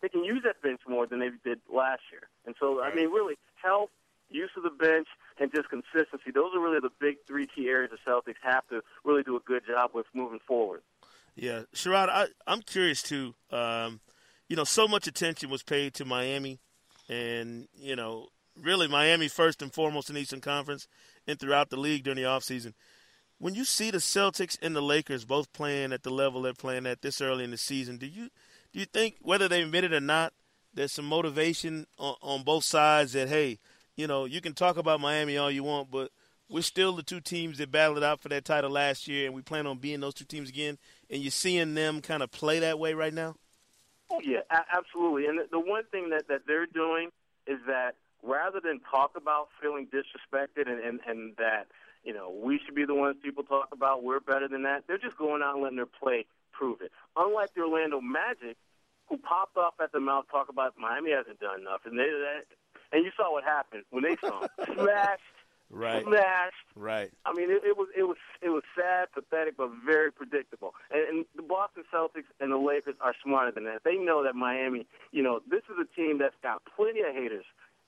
they 0.02 0.10
can 0.10 0.24
use 0.24 0.42
that 0.46 0.62
bench 0.62 0.82
more 0.88 1.06
than 1.06 1.20
they 1.20 1.30
did 1.44 1.60
last 1.72 2.02
year. 2.12 2.28
And 2.46 2.56
so, 2.60 2.82
I 2.82 2.94
mean, 2.94 3.10
really, 3.10 3.36
health, 3.56 3.90
use 4.30 4.52
of 4.58 4.64
the 4.64 4.70
bench, 4.70 5.08
and 5.40 5.52
just 5.54 5.70
consistency. 5.70 6.32
Those 6.34 6.52
are 6.56 6.60
really 6.60 6.80
the 6.80 6.92
big 7.00 7.18
three 7.28 7.48
key 7.48 7.68
areas 7.68 7.92
the 7.92 8.12
Celtics 8.12 8.36
have 8.42 8.68
to 8.70 8.82
really 9.04 9.24
do 9.24 9.36
a 9.36 9.40
good 9.40 9.64
job 9.68 9.92
with 9.94 10.06
moving 10.14 10.40
forward. 10.48 10.82
Yeah, 11.36 11.64
Sherrod, 11.74 12.10
I, 12.10 12.28
I'm 12.48 12.62
curious 12.62 13.04
too. 13.04 13.36
Um, 13.52 14.02
you 14.48 14.56
know, 14.56 14.64
so 14.64 14.88
much 14.88 15.08
attention 15.08 15.50
was 15.50 15.64
paid 15.64 15.94
to 15.96 16.06
Miami, 16.06 16.60
and 17.10 17.68
you 17.78 17.96
know, 17.96 18.28
really 18.62 18.88
Miami 18.88 19.28
first 19.28 19.62
and 19.62 19.74
foremost 19.74 20.10
in 20.10 20.16
the 20.16 20.22
Eastern 20.22 20.42
Conference 20.42 20.88
and 21.28 21.40
throughout 21.40 21.70
the 21.70 21.78
league 21.78 22.04
during 22.04 22.18
the 22.18 22.24
offseason 22.24 22.74
when 23.40 23.54
you 23.54 23.66
see 23.66 23.92
the 23.92 24.00
Celtics 24.00 24.58
and 24.62 24.76
the 24.76 24.82
Lakers 24.82 25.26
both 25.26 25.54
playing 25.54 25.94
at 25.94 26.04
the 26.04 26.10
level 26.10 26.42
they're 26.42 26.54
playing 26.54 26.86
at 26.88 27.02
this 27.02 27.22
early 27.22 27.44
in 27.44 27.52
the 27.52 27.58
season, 27.58 27.98
do 27.98 28.08
you 28.08 28.30
do 28.74 28.80
you 28.80 28.86
think 28.86 29.16
whether 29.22 29.48
they 29.48 29.62
admit 29.62 29.84
it 29.84 29.94
or 29.94 30.00
not, 30.00 30.34
there's 30.74 30.92
some 30.92 31.06
motivation 31.06 31.88
on, 31.98 32.16
on 32.22 32.44
both 32.44 32.64
sides 32.64 33.14
that 33.14 33.30
hey, 33.30 33.60
you 33.96 34.08
know, 34.08 34.26
you 34.26 34.42
can 34.42 34.54
talk 34.54 34.78
about 34.78 35.00
Miami 35.00 35.38
all 35.38 35.52
you 35.52 35.64
want, 35.64 35.92
but 35.92 36.12
we're 36.50 36.62
still 36.62 36.94
the 36.94 37.04
two 37.04 37.20
teams 37.20 37.58
that 37.58 37.72
battled 37.72 38.04
out 38.04 38.22
for 38.22 38.30
that 38.30 38.46
title 38.46 38.72
last 38.72 39.08
year, 39.08 39.26
and 39.26 39.36
we 39.36 39.42
plan 39.42 39.68
on 39.68 39.78
being 39.78 40.00
those 40.00 40.14
two 40.14 40.26
teams 40.26 40.50
again. 40.50 40.78
And 41.10 41.22
you're 41.22 41.32
seeing 41.32 41.74
them 41.74 42.02
kind 42.02 42.24
of 42.24 42.32
play 42.32 42.60
that 42.60 42.80
way 42.80 42.94
right 42.94 43.14
now. 43.14 43.36
Oh 44.12 44.22
yeah, 44.24 44.40
a- 44.50 44.78
absolutely. 44.78 45.26
And 45.28 45.40
the, 45.40 45.48
the 45.52 45.60
one 45.60 45.84
thing 45.92 46.10
that 46.12 46.28
that 46.28 46.42
they're 46.48 46.66
doing 46.66 47.10
is 47.46 47.60
that 47.68 47.96
rather 48.24 48.60
than 48.60 48.80
talk 48.92 49.12
about 49.16 49.50
feeling 49.62 49.88
disrespected 49.88 50.70
and 50.70 50.80
and, 50.80 51.00
and 51.08 51.36
that 51.38 51.68
you 52.04 52.14
know, 52.14 52.32
we 52.32 52.58
should 52.64 52.74
be 52.74 52.86
the 52.86 52.96
ones 52.96 53.18
people 53.22 53.44
talk 53.44 53.68
about. 53.74 54.02
We're 54.02 54.22
better 54.22 54.48
than 54.48 54.64
that. 54.64 54.86
They're 54.88 54.98
just 54.98 55.18
going 55.18 55.42
out 55.42 55.56
and 55.56 55.64
letting 55.64 55.76
their 55.76 55.86
play 55.86 56.26
prove 56.54 56.80
it. 56.80 56.92
Unlike 57.18 57.54
the 57.54 57.62
Orlando 57.62 58.00
Magic, 58.00 58.56
who 59.10 59.18
popped 59.18 59.58
off 59.58 59.74
at 59.82 59.92
the 59.92 60.00
mouth 60.00 60.26
talk 60.32 60.48
about 60.50 60.74
Miami 60.80 61.12
hasn't 61.12 61.40
done 61.40 61.62
enough, 61.62 61.82
and 61.86 62.00
they 62.00 62.08
that, 62.08 62.46
and 62.92 63.04
you 63.04 63.12
saw 63.16 63.32
what 63.32 63.44
happened 63.44 63.84
when 63.90 64.04
they 64.04 64.16
saw 64.22 64.48
smashed, 64.66 65.37
right, 65.70 66.06
right. 66.76 67.12
I 67.26 67.34
mean, 67.34 67.50
it, 67.50 67.62
it 67.66 67.78
was 67.78 67.88
it 67.98 68.04
was 68.04 68.18
it 68.42 68.50
was 68.50 68.64
sad, 68.76 69.08
pathetic, 69.14 69.58
but 69.58 69.70
very 69.86 70.12
predictable. 70.12 70.74
And, 70.92 71.10
and 71.10 71.26
the 71.36 71.44
Boston 71.44 71.84
Celtics 71.94 72.30
and 72.40 72.52
the 72.52 72.58
Lakers 72.58 72.96
are 73.02 73.14
smarter 73.24 73.52
than 73.52 73.66
that. 73.66 73.84
They 73.84 73.96
know 73.96 74.24
that 74.24 74.36
Miami, 74.36 74.88
you 75.12 75.24
know, 75.24 75.42
this 75.50 75.64
is 75.70 75.76
a 75.82 75.96
team 75.96 76.20
that's 76.20 76.36
got 76.42 76.62
plenty 76.76 77.02
of 77.02 77.14
haters 77.14 77.46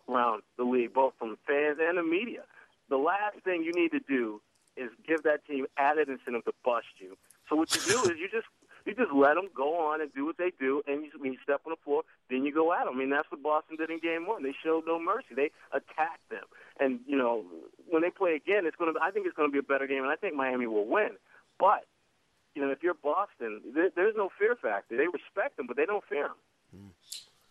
around 0.10 0.42
the 0.58 0.64
league, 0.64 0.94
both 0.94 1.14
from 1.20 1.38
fans 1.48 1.78
and 1.80 1.98
the 1.98 2.04
media 2.04 2.44
the 2.90 2.98
last 2.98 3.38
thing 3.44 3.64
you 3.64 3.72
need 3.72 3.92
to 3.92 4.00
do 4.00 4.42
is 4.76 4.90
give 5.08 5.24
that 5.24 5.46
team 5.46 5.66
added 5.78 6.10
incentive 6.10 6.44
to 6.46 6.54
bust 6.66 6.88
you. 6.98 7.18
So 7.48 7.56
what 7.56 7.74
you 7.76 7.82
do 7.82 8.02
is 8.12 8.18
you 8.20 8.28
just 8.32 8.48
you 8.86 8.96
just 8.96 9.12
let 9.14 9.36
them 9.36 9.50
go 9.56 9.78
on 9.78 10.02
and 10.02 10.14
do 10.14 10.26
what 10.26 10.38
they 10.38 10.52
do, 10.60 10.82
and 10.88 11.04
you, 11.06 11.12
when 11.18 11.34
you 11.34 11.40
step 11.44 11.62
on 11.66 11.72
the 11.72 11.84
floor, 11.84 12.04
then 12.30 12.46
you 12.46 12.54
go 12.54 12.74
at 12.74 12.86
them. 12.86 12.96
I 12.96 12.98
mean, 12.98 13.10
that's 13.10 13.30
what 13.32 13.44
Boston 13.44 13.78
did 13.78 13.90
in 13.90 14.00
Game 14.00 14.28
One. 14.28 14.44
They 14.44 14.56
showed 14.64 14.84
no 14.88 15.00
mercy. 15.00 15.36
They 15.36 15.52
attacked 15.72 16.30
them, 16.30 16.46
and 16.80 17.00
you 17.08 17.18
know 17.18 17.46
when 17.90 18.02
they 18.02 18.10
play 18.10 18.36
again, 18.36 18.66
it's 18.66 18.78
going 18.78 18.94
to. 18.94 19.00
I 19.02 19.12
think 19.12 19.28
it's 19.28 19.36
going 19.36 19.50
to 19.50 19.54
be 19.54 19.60
a 19.60 19.64
better 19.64 19.88
game, 19.88 20.04
and 20.04 20.12
I 20.12 20.16
think 20.16 20.36
Miami 20.36 20.68
will 20.68 20.88
win. 20.88 21.12
But 21.60 21.86
you 22.56 22.62
know, 22.62 22.72
if 22.72 22.84
you're 22.84 22.94
Boston, 22.94 23.62
there, 23.74 23.90
there's 23.96 24.16
no 24.16 24.30
fear 24.38 24.56
factor. 24.56 24.98
They 24.98 25.08
respect 25.08 25.58
them, 25.58 25.68
but 25.68 25.78
they 25.78 25.86
don't 25.86 26.04
fear 26.08 26.24
them. 26.24 26.38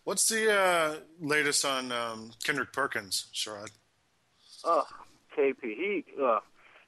What's 0.09 0.27
the 0.27 0.51
uh, 0.51 0.95
latest 1.21 1.63
on 1.65 1.91
um, 1.91 2.31
Kendrick 2.43 2.73
Perkins, 2.73 3.27
Sherrod? 3.33 3.69
Oh, 4.63 4.85
KP. 5.37 5.61
He 5.61 6.03
uh, 6.19 6.39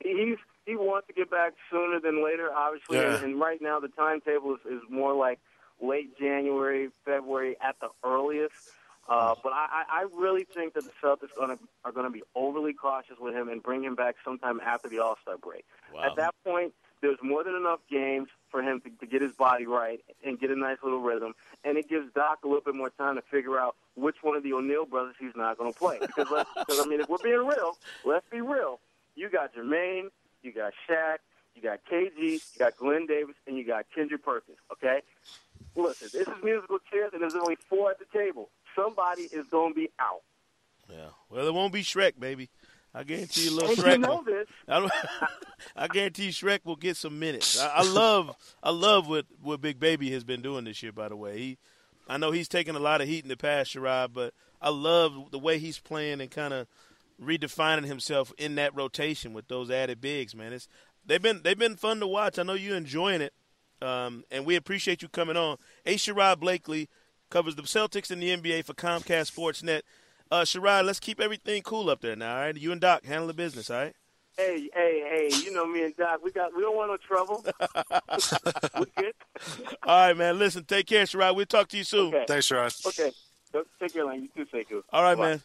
he's 0.03 0.37
he 0.71 0.77
wants 0.77 1.07
to 1.07 1.13
get 1.13 1.29
back 1.29 1.53
sooner 1.69 1.99
than 1.99 2.23
later, 2.23 2.49
obviously. 2.53 2.97
Yeah. 2.97 3.15
And, 3.15 3.23
and 3.25 3.39
right 3.39 3.61
now, 3.61 3.79
the 3.79 3.89
timetable 3.89 4.55
is, 4.55 4.61
is 4.65 4.81
more 4.89 5.13
like 5.13 5.39
late 5.81 6.17
January, 6.17 6.89
February 7.03 7.57
at 7.61 7.75
the 7.81 7.89
earliest. 8.05 8.55
Uh, 9.09 9.35
but 9.43 9.51
I, 9.51 9.83
I 9.89 10.05
really 10.15 10.45
think 10.45 10.75
that 10.75 10.85
the 10.85 10.91
Celtics 11.03 11.35
gonna, 11.37 11.57
are 11.83 11.91
going 11.91 12.05
to 12.05 12.11
be 12.11 12.23
overly 12.35 12.71
cautious 12.71 13.17
with 13.19 13.33
him 13.33 13.49
and 13.49 13.61
bring 13.61 13.83
him 13.83 13.95
back 13.95 14.15
sometime 14.23 14.61
after 14.63 14.87
the 14.87 14.99
All 14.99 15.17
Star 15.21 15.37
break. 15.37 15.65
Wow. 15.93 16.03
At 16.03 16.15
that 16.15 16.35
point, 16.45 16.73
there's 17.01 17.17
more 17.21 17.43
than 17.43 17.55
enough 17.55 17.79
games 17.89 18.29
for 18.49 18.61
him 18.61 18.79
to, 18.81 18.89
to 19.01 19.05
get 19.05 19.21
his 19.21 19.33
body 19.33 19.65
right 19.65 19.99
and 20.23 20.39
get 20.39 20.51
a 20.51 20.55
nice 20.55 20.77
little 20.83 21.01
rhythm, 21.01 21.33
and 21.65 21.77
it 21.77 21.89
gives 21.89 22.13
Doc 22.13 22.39
a 22.43 22.47
little 22.47 22.61
bit 22.61 22.75
more 22.75 22.91
time 22.91 23.15
to 23.15 23.23
figure 23.23 23.59
out 23.59 23.75
which 23.95 24.17
one 24.21 24.37
of 24.37 24.43
the 24.43 24.53
O'Neal 24.53 24.85
brothers 24.85 25.15
he's 25.19 25.35
not 25.35 25.57
going 25.57 25.73
to 25.73 25.77
play. 25.77 25.97
Because, 25.99 26.27
let's, 26.31 26.49
because 26.55 26.79
I 26.79 26.87
mean, 26.87 27.01
if 27.01 27.09
we're 27.09 27.17
being 27.23 27.45
real, 27.45 27.75
let's 28.05 28.25
be 28.29 28.39
real. 28.39 28.79
You 29.15 29.29
got 29.29 29.53
Jermaine, 29.53 30.09
you 30.43 30.51
got 30.51 30.73
Shaq, 30.89 31.17
you 31.55 31.61
got 31.61 31.79
KG, 31.91 32.17
you 32.17 32.39
got 32.59 32.77
Glen 32.77 33.05
Davis, 33.05 33.35
and 33.47 33.57
you 33.57 33.65
got 33.65 33.85
Kendrick 33.93 34.23
Perkins. 34.23 34.57
Okay, 34.73 35.01
listen, 35.75 36.09
this 36.11 36.27
is 36.27 36.43
musical 36.43 36.79
chairs, 36.91 37.11
and 37.13 37.21
there's 37.21 37.35
only 37.35 37.57
four 37.69 37.91
at 37.91 37.99
the 37.99 38.05
table. 38.13 38.49
Somebody 38.75 39.23
is 39.23 39.47
going 39.47 39.73
to 39.73 39.75
be 39.75 39.89
out. 39.99 40.21
Yeah, 40.89 41.09
well, 41.29 41.47
it 41.47 41.53
won't 41.53 41.73
be 41.73 41.83
Shrek, 41.83 42.19
baby. 42.19 42.49
I 42.93 43.03
guarantee 43.03 43.45
you, 43.45 43.55
little 43.55 43.75
Shrek. 43.75 43.93
You 43.93 43.97
know 43.99 44.23
will, 44.25 44.45
I, 44.67 45.27
I, 45.83 45.87
guarantee 45.87 46.25
you 46.25 46.31
Shrek 46.31 46.59
will 46.65 46.75
get 46.75 46.97
some 46.97 47.19
minutes. 47.19 47.59
I, 47.59 47.67
I, 47.67 47.83
love, 47.83 48.35
I 48.61 48.71
love 48.71 49.07
what 49.07 49.25
what 49.41 49.61
Big 49.61 49.79
Baby 49.79 50.11
has 50.11 50.23
been 50.23 50.41
doing 50.41 50.65
this 50.65 50.83
year. 50.83 50.91
By 50.91 51.07
the 51.07 51.15
way, 51.15 51.37
he, 51.37 51.57
I 52.09 52.17
know 52.17 52.31
he's 52.31 52.49
taken 52.49 52.75
a 52.75 52.79
lot 52.79 52.99
of 52.99 53.07
heat 53.07 53.23
in 53.23 53.29
the 53.29 53.37
past, 53.37 53.73
Sherrod, 53.73 54.09
but 54.13 54.33
I 54.61 54.69
love 54.69 55.31
the 55.31 55.39
way 55.39 55.57
he's 55.57 55.79
playing 55.79 56.19
and 56.19 56.29
kind 56.29 56.53
of 56.53 56.67
redefining 57.21 57.85
himself 57.85 58.33
in 58.37 58.55
that 58.55 58.75
rotation 58.75 59.33
with 59.33 59.47
those 59.47 59.69
added 59.69 60.01
bigs. 60.01 60.35
Man, 60.35 60.53
it's 60.53 60.67
they've 61.05 61.21
been 61.21 61.41
they've 61.43 61.57
been 61.57 61.75
fun 61.75 61.99
to 61.99 62.07
watch. 62.07 62.39
I 62.39 62.43
know 62.43 62.53
you're 62.53 62.75
enjoying 62.75 63.21
it, 63.21 63.33
um, 63.81 64.23
and 64.31 64.45
we 64.45 64.55
appreciate 64.55 65.01
you 65.01 65.09
coming 65.09 65.37
on. 65.37 65.57
A. 65.85 65.95
Sherrod 65.95 66.39
Blakely 66.39 66.89
covers 67.29 67.55
the 67.55 67.63
Celtics 67.63 68.11
and 68.11 68.21
the 68.21 68.35
NBA 68.35 68.65
for 68.65 68.73
Comcast 68.73 69.31
Sportsnet. 69.31 69.81
Uh, 70.31 70.41
Sherrod, 70.41 70.85
let's 70.85 70.99
keep 70.99 71.19
everything 71.19 71.61
cool 71.61 71.89
up 71.89 72.01
there 72.01 72.15
now. 72.15 72.35
All 72.35 72.41
right, 72.41 72.57
you 72.57 72.71
and 72.71 72.81
Doc 72.81 73.05
handle 73.05 73.27
the 73.27 73.33
business. 73.33 73.69
All 73.69 73.77
right. 73.77 73.95
Hey, 74.37 74.69
hey, 74.73 75.29
hey! 75.29 75.29
You 75.43 75.51
know 75.51 75.67
me 75.67 75.83
and 75.83 75.95
Doc. 75.95 76.21
We 76.23 76.31
got. 76.31 76.55
We 76.55 76.61
don't 76.61 76.75
want 76.75 76.89
no 76.89 76.97
trouble. 76.97 77.43
we 78.79 78.85
good. 78.97 79.13
All 79.83 80.07
right, 80.07 80.17
man. 80.17 80.39
Listen, 80.39 80.63
take 80.63 80.87
care, 80.87 81.03
Sherrod. 81.03 81.35
We'll 81.35 81.45
talk 81.45 81.67
to 81.69 81.77
you 81.77 81.83
soon. 81.83 82.15
Okay. 82.15 82.25
Thanks, 82.27 82.47
Sherrod. 82.47 82.87
Okay. 82.87 83.11
Take 83.79 83.93
care, 83.93 84.05
Lang. 84.05 84.21
You 84.21 84.45
too, 84.45 84.49
Sekou. 84.51 84.83
All 84.91 85.03
right, 85.03 85.17
Bye. 85.17 85.29
man. 85.31 85.41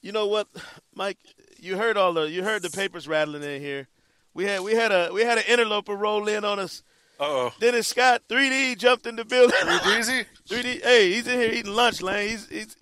You 0.00 0.12
know 0.12 0.26
what, 0.26 0.48
Mike? 0.94 1.18
You 1.58 1.76
heard 1.76 1.96
all 1.96 2.12
the. 2.12 2.22
You 2.22 2.44
heard 2.44 2.62
the 2.62 2.70
papers 2.70 3.08
rattling 3.08 3.42
in 3.42 3.60
here. 3.60 3.88
We 4.34 4.44
had 4.44 4.60
we 4.60 4.74
had 4.74 4.92
a 4.92 5.10
we 5.12 5.22
had 5.22 5.38
an 5.38 5.44
interloper 5.48 5.96
roll 5.96 6.28
in 6.28 6.44
on 6.44 6.58
us. 6.58 6.82
Uh 7.20 7.24
oh. 7.24 7.52
Dennis 7.58 7.88
Scott, 7.88 8.22
3D 8.28 8.78
jumped 8.78 9.06
in 9.06 9.16
the 9.16 9.24
building. 9.24 9.56
3D? 9.58 10.26
3D. 10.48 10.82
Hey, 10.84 11.12
he's 11.12 11.26
in 11.26 11.40
here 11.40 11.50
eating 11.50 11.74
lunch, 11.74 12.00
Lang. 12.00 12.28
He's 12.28 12.48
he's 12.48 12.76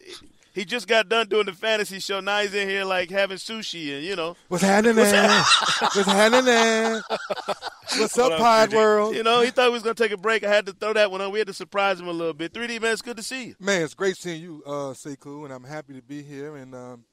he 0.57 0.65
just 0.65 0.89
got 0.89 1.09
done 1.09 1.29
doing 1.29 1.45
the 1.45 1.53
fantasy 1.53 2.01
show. 2.01 2.19
Now 2.21 2.41
he's 2.41 2.55
in 2.55 2.67
here 2.67 2.85
like 2.85 3.11
having 3.11 3.37
sushi 3.37 3.95
and 3.95 4.05
you 4.05 4.17
know. 4.17 4.37
What's 4.49 4.65
happening? 4.65 4.97
What's 4.97 5.13
happening? 6.07 7.03
What's 7.99 8.19
up, 8.19 8.39
Pod 8.39 8.73
World? 8.73 9.15
You 9.15 9.23
know, 9.23 9.43
he 9.43 9.51
thought 9.51 9.67
he 9.67 9.73
was 9.73 9.83
gonna 9.83 9.95
take 9.95 10.13
a 10.13 10.17
break. 10.17 10.45
I 10.45 10.49
had 10.49 10.65
to 10.67 10.73
throw 10.73 10.95
that 10.95 11.11
one 11.11 11.21
on. 11.21 11.31
We 11.31 11.39
had 11.39 11.49
to 11.49 11.53
surprise 11.55 12.01
him 12.01 12.09
a 12.09 12.13
little 12.13 12.33
bit. 12.33 12.55
3D 12.55 12.81
man, 12.81 12.93
it's 12.93 13.03
good 13.03 13.19
to 13.19 13.23
see 13.23 13.49
you. 13.49 13.57
Man, 13.61 13.83
it's 13.83 13.93
great 13.93 14.17
seeing 14.17 14.41
you, 14.41 14.63
uh, 14.67 14.95
Sekou, 14.95 15.45
and 15.45 15.53
I'm 15.53 15.65
happy 15.65 15.93
to 15.93 16.03
be 16.03 16.23
here 16.23 16.57
and 16.57 16.75
um, 16.75 17.05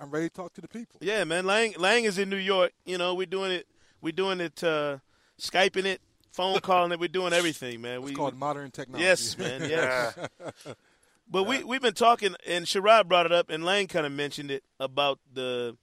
I'm 0.00 0.10
ready 0.10 0.28
to 0.28 0.34
talk 0.34 0.52
to 0.54 0.60
the 0.60 0.68
people. 0.68 0.98
Yeah, 1.00 1.22
man. 1.22 1.46
Lang 1.46 1.74
Lang 1.78 2.02
is 2.02 2.18
in 2.18 2.28
New 2.28 2.36
York. 2.36 2.72
You 2.84 2.98
know, 2.98 3.14
we're 3.14 3.26
doing 3.26 3.52
it. 3.52 3.68
We're 4.00 4.12
doing 4.12 4.40
it. 4.40 4.62
Uh, 4.62 4.98
Skyping 5.40 5.86
it, 5.86 6.00
phone 6.30 6.60
calling 6.60 6.92
it. 6.92 7.00
We're 7.00 7.08
doing 7.08 7.32
everything, 7.32 7.80
man. 7.80 7.98
It's 8.00 8.10
we 8.10 8.14
called 8.14 8.36
modern 8.36 8.70
technology. 8.70 9.04
Yes, 9.04 9.36
man. 9.38 9.62
Yes. 9.68 10.18
but 11.32 11.44
we 11.44 11.64
we've 11.64 11.80
been 11.80 11.94
talking, 11.94 12.36
and 12.46 12.66
Sherrod 12.66 13.08
brought 13.08 13.24
it 13.24 13.32
up, 13.32 13.48
and 13.48 13.64
Lang 13.64 13.86
kind 13.86 14.04
of 14.04 14.12
mentioned 14.12 14.50
it 14.50 14.64
about 14.78 15.18
the 15.32 15.78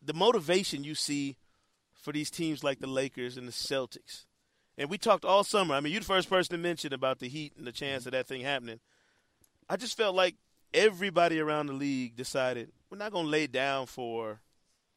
the 0.00 0.14
motivation 0.14 0.84
you 0.84 0.94
see 0.94 1.36
for 1.92 2.12
these 2.12 2.30
teams 2.30 2.62
like 2.62 2.78
the 2.78 2.86
Lakers 2.86 3.36
and 3.36 3.48
the 3.48 3.52
Celtics. 3.52 4.24
And 4.78 4.88
we 4.88 4.96
talked 4.96 5.24
all 5.24 5.42
summer. 5.42 5.74
I 5.74 5.80
mean, 5.80 5.92
you're 5.92 6.00
the 6.00 6.06
first 6.06 6.30
person 6.30 6.54
to 6.54 6.62
mention 6.62 6.92
about 6.92 7.18
the 7.18 7.28
Heat 7.28 7.54
and 7.58 7.66
the 7.66 7.72
chance 7.72 8.06
of 8.06 8.12
that 8.12 8.28
thing 8.28 8.42
happening. 8.42 8.78
I 9.68 9.76
just 9.76 9.96
felt 9.96 10.14
like 10.14 10.36
everybody 10.72 11.40
around 11.40 11.66
the 11.66 11.72
league 11.72 12.14
decided 12.14 12.70
we're 12.88 12.98
not 12.98 13.10
going 13.10 13.24
to 13.24 13.30
lay 13.30 13.48
down 13.48 13.86
for 13.86 14.40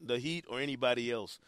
the 0.00 0.20
Heat 0.20 0.44
or 0.48 0.60
anybody 0.60 1.10
else. 1.10 1.40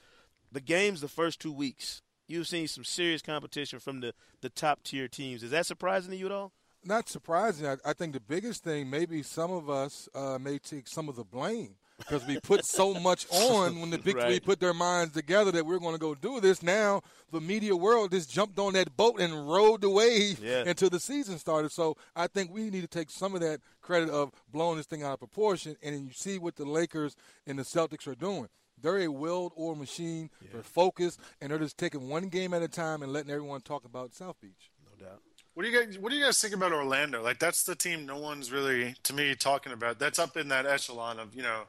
The 0.50 0.60
games 0.60 1.00
the 1.00 1.08
first 1.08 1.38
two 1.38 1.52
weeks, 1.52 2.02
you've 2.26 2.48
seen 2.48 2.66
some 2.66 2.84
serious 2.84 3.22
competition 3.22 3.78
from 3.78 4.00
the, 4.00 4.14
the 4.40 4.50
top 4.50 4.82
tier 4.82 5.06
teams. 5.06 5.44
Is 5.44 5.52
that 5.52 5.66
surprising 5.66 6.10
to 6.10 6.16
you 6.16 6.26
at 6.26 6.32
all? 6.32 6.52
Not 6.84 7.08
surprising. 7.08 7.66
I, 7.66 7.76
I 7.84 7.92
think 7.92 8.12
the 8.12 8.20
biggest 8.20 8.64
thing, 8.64 8.90
maybe 8.90 9.22
some 9.22 9.52
of 9.52 9.70
us 9.70 10.08
uh, 10.14 10.38
may 10.40 10.58
take 10.58 10.88
some 10.88 11.08
of 11.08 11.16
the 11.16 11.24
blame 11.24 11.76
because 11.98 12.26
we 12.26 12.40
put 12.40 12.64
so 12.64 12.94
much 12.94 13.26
on 13.32 13.80
when 13.80 13.90
the 13.90 13.98
big 13.98 14.16
Right. 14.16 14.26
three 14.26 14.40
put 14.40 14.58
their 14.58 14.74
minds 14.74 15.12
together 15.14 15.52
that 15.52 15.64
we're 15.64 15.78
going 15.78 15.94
to 15.94 16.00
go 16.00 16.14
do 16.16 16.40
this. 16.40 16.60
Now 16.62 17.02
the 17.30 17.40
media 17.40 17.76
world 17.76 18.10
just 18.10 18.30
jumped 18.32 18.58
on 18.58 18.72
that 18.72 18.96
boat 18.96 19.20
and 19.20 19.48
rode 19.48 19.82
the 19.82 19.90
wave 19.90 20.40
Yeah. 20.42 20.64
until 20.66 20.90
the 20.90 20.98
season 20.98 21.38
started. 21.38 21.70
So 21.70 21.96
I 22.16 22.26
think 22.26 22.50
we 22.52 22.68
need 22.70 22.80
to 22.80 22.88
take 22.88 23.10
some 23.10 23.34
of 23.36 23.40
that 23.42 23.60
credit 23.80 24.10
of 24.10 24.32
blowing 24.50 24.76
this 24.76 24.86
thing 24.86 25.04
out 25.04 25.12
of 25.12 25.18
proportion. 25.20 25.76
And 25.82 25.94
you 26.06 26.12
see 26.12 26.38
what 26.38 26.56
the 26.56 26.64
Lakers 26.64 27.14
and 27.46 27.58
the 27.58 27.62
Celtics 27.62 28.08
are 28.08 28.16
doing. 28.16 28.48
They're 28.80 29.02
a 29.02 29.08
well-oiled 29.08 29.78
machine. 29.78 30.28
They're 30.52 30.64
focused, 30.64 31.20
and 31.40 31.52
they're 31.52 31.58
just 31.60 31.78
taking 31.78 32.08
one 32.08 32.26
game 32.28 32.52
at 32.52 32.62
a 32.62 32.68
time 32.68 33.02
and 33.04 33.12
letting 33.12 33.30
everyone 33.30 33.60
talk 33.60 33.84
about 33.84 34.12
South 34.12 34.40
Beach. 34.40 34.72
No 34.84 35.06
doubt. 35.06 35.20
What 35.54 35.64
do 35.64 35.68
you 35.70 35.84
guys 35.84 35.98
What 35.98 36.10
do 36.10 36.16
you 36.16 36.24
guys 36.24 36.40
think 36.40 36.54
about 36.54 36.72
Orlando? 36.72 37.22
Like 37.22 37.38
that's 37.38 37.64
the 37.64 37.74
team 37.74 38.06
no 38.06 38.18
one's 38.18 38.50
really, 38.50 38.94
to 39.04 39.12
me, 39.14 39.34
talking 39.34 39.72
about. 39.72 39.98
That's 39.98 40.18
up 40.18 40.36
in 40.36 40.48
that 40.48 40.66
echelon 40.66 41.18
of 41.18 41.34
you 41.34 41.42
know, 41.42 41.62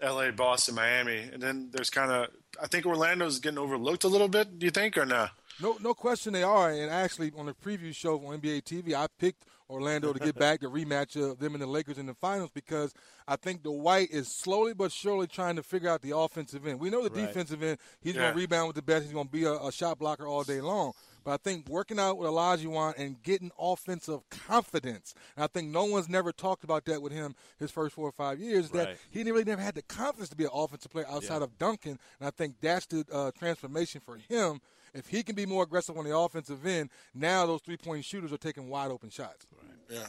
L.A., 0.00 0.32
Boston, 0.32 0.74
Miami, 0.76 1.18
and 1.32 1.42
then 1.42 1.68
there's 1.72 1.90
kind 1.90 2.10
of. 2.10 2.28
I 2.62 2.66
think 2.66 2.86
Orlando's 2.86 3.38
getting 3.38 3.58
overlooked 3.58 4.04
a 4.04 4.08
little 4.08 4.28
bit. 4.28 4.58
Do 4.58 4.64
you 4.66 4.70
think 4.70 4.96
or 4.96 5.04
not? 5.06 5.30
No, 5.60 5.76
no 5.80 5.92
question 5.92 6.32
they 6.32 6.42
are. 6.44 6.70
And 6.70 6.90
actually, 6.90 7.32
on 7.36 7.46
the 7.46 7.52
preview 7.54 7.94
show 7.94 8.14
on 8.26 8.40
NBA 8.40 8.62
TV, 8.62 8.94
I 8.94 9.06
picked 9.18 9.44
Orlando 9.68 10.12
to 10.12 10.18
get 10.20 10.34
back 10.38 10.60
the 10.60 10.68
rematch 10.68 11.16
of 11.20 11.38
them 11.40 11.54
and 11.54 11.62
the 11.62 11.66
Lakers 11.66 11.98
in 11.98 12.06
the 12.06 12.14
finals 12.14 12.50
because 12.54 12.94
I 13.26 13.34
think 13.36 13.62
Dwight 13.64 14.08
is 14.10 14.28
slowly 14.28 14.72
but 14.72 14.90
surely 14.92 15.26
trying 15.26 15.56
to 15.56 15.62
figure 15.64 15.90
out 15.90 16.00
the 16.00 16.16
offensive 16.16 16.64
end. 16.66 16.78
We 16.80 16.90
know 16.90 17.06
the 17.06 17.10
Right. 17.10 17.26
defensive 17.26 17.62
end; 17.62 17.78
he's 18.00 18.14
Yeah. 18.14 18.22
going 18.22 18.32
to 18.34 18.38
rebound 18.38 18.68
with 18.68 18.76
the 18.76 18.82
best. 18.82 19.04
He's 19.04 19.12
going 19.12 19.26
to 19.26 19.32
be 19.32 19.44
a, 19.44 19.52
a 19.54 19.72
shot 19.72 19.98
blocker 19.98 20.26
all 20.26 20.44
day 20.44 20.60
long. 20.60 20.92
But 21.24 21.32
I 21.32 21.36
think 21.38 21.68
working 21.68 21.98
out 21.98 22.16
with 22.18 22.28
Olajuwon 22.28 22.94
and 22.98 23.22
getting 23.22 23.50
offensive 23.58 24.20
confidence, 24.30 25.14
and 25.36 25.44
I 25.44 25.46
think 25.46 25.68
no 25.68 25.84
one's 25.84 26.08
never 26.08 26.32
talked 26.32 26.64
about 26.64 26.84
that 26.86 27.02
with 27.02 27.12
him 27.12 27.34
his 27.58 27.70
first 27.70 27.94
four 27.94 28.08
or 28.08 28.12
five 28.12 28.40
years. 28.40 28.66
is 28.66 28.70
That 28.70 28.86
Right. 28.88 28.96
he 29.10 29.22
really 29.24 29.44
never 29.44 29.60
had 29.62 29.74
the 29.74 29.82
confidence 29.82 30.28
to 30.30 30.36
be 30.36 30.44
an 30.44 30.50
offensive 30.52 30.90
player 30.90 31.06
outside 31.08 31.42
of 31.42 31.58
Duncan, 31.58 31.98
and 32.20 32.26
I 32.26 32.30
think 32.30 32.56
that's 32.60 32.86
the 32.86 33.04
uh, 33.12 33.30
transformation 33.38 34.00
for 34.00 34.16
him. 34.16 34.60
If 34.94 35.08
he 35.08 35.22
can 35.22 35.34
be 35.34 35.44
more 35.44 35.64
aggressive 35.64 35.98
on 35.98 36.04
the 36.04 36.16
offensive 36.16 36.64
end, 36.64 36.90
now 37.14 37.44
those 37.46 37.60
three 37.60 37.76
point 37.76 38.04
shooters 38.04 38.32
are 38.32 38.38
taking 38.38 38.68
wide 38.68 38.90
open 38.90 39.10
shots. 39.10 39.46
Yeah. 39.90 40.06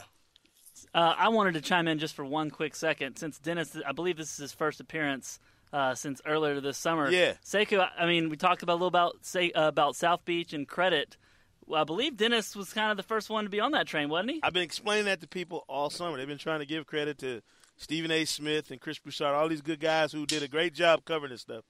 Uh, 0.93 1.13
I 1.17 1.27
wanted 1.27 1.53
to 1.55 1.61
chime 1.61 1.87
in 1.89 1.99
just 1.99 2.15
for 2.15 2.23
one 2.23 2.49
quick 2.49 2.73
second, 2.75 3.17
since 3.17 3.37
Dennis, 3.37 3.75
I 3.85 3.91
believe 3.91 4.15
this 4.15 4.31
is 4.31 4.37
his 4.37 4.51
first 4.53 4.79
appearance 4.79 5.39
uh, 5.73 5.95
since 5.95 6.21
earlier 6.25 6.59
this 6.61 6.77
summer. 6.77 7.09
Yeah. 7.09 7.33
Sekou, 7.45 7.79
I- 7.79 8.03
I 8.03 8.05
mean, 8.05 8.29
we 8.29 8.37
talked 8.37 8.63
about 8.63 8.73
a 8.73 8.75
little 8.75 8.87
about 8.87 9.17
say, 9.25 9.51
uh, 9.51 9.67
about 9.67 9.95
South 9.95 10.25
Beach 10.25 10.53
and 10.53 10.67
credit. 10.67 11.17
Well, 11.65 11.81
I 11.81 11.83
believe 11.83 12.17
Dennis 12.17 12.55
was 12.55 12.73
kind 12.73 12.89
of 12.89 12.97
the 12.97 13.03
first 13.03 13.29
one 13.29 13.43
to 13.43 13.49
be 13.49 13.59
on 13.59 13.71
that 13.73 13.85
train, 13.85 14.09
wasn't 14.09 14.31
he? 14.31 14.39
I've 14.41 14.53
been 14.53 14.63
explaining 14.63 15.05
that 15.05 15.21
to 15.21 15.27
people 15.27 15.65
all 15.67 15.89
summer. 15.91 16.17
They've 16.17 16.27
been 16.27 16.39
trying 16.39 16.59
to 16.61 16.65
give 16.65 16.87
credit 16.87 17.19
to 17.19 17.41
Stephen 17.77 18.09
A. 18.11 18.25
Smith 18.25 18.71
and 18.71 18.81
Chris 18.81 18.97
Broussard, 18.97 19.35
all 19.35 19.47
these 19.47 19.61
good 19.61 19.79
guys 19.79 20.11
who 20.11 20.25
did 20.25 20.41
a 20.41 20.47
great 20.47 20.73
job 20.73 21.05
covering 21.05 21.31
this 21.31 21.41
stuff. 21.41 21.63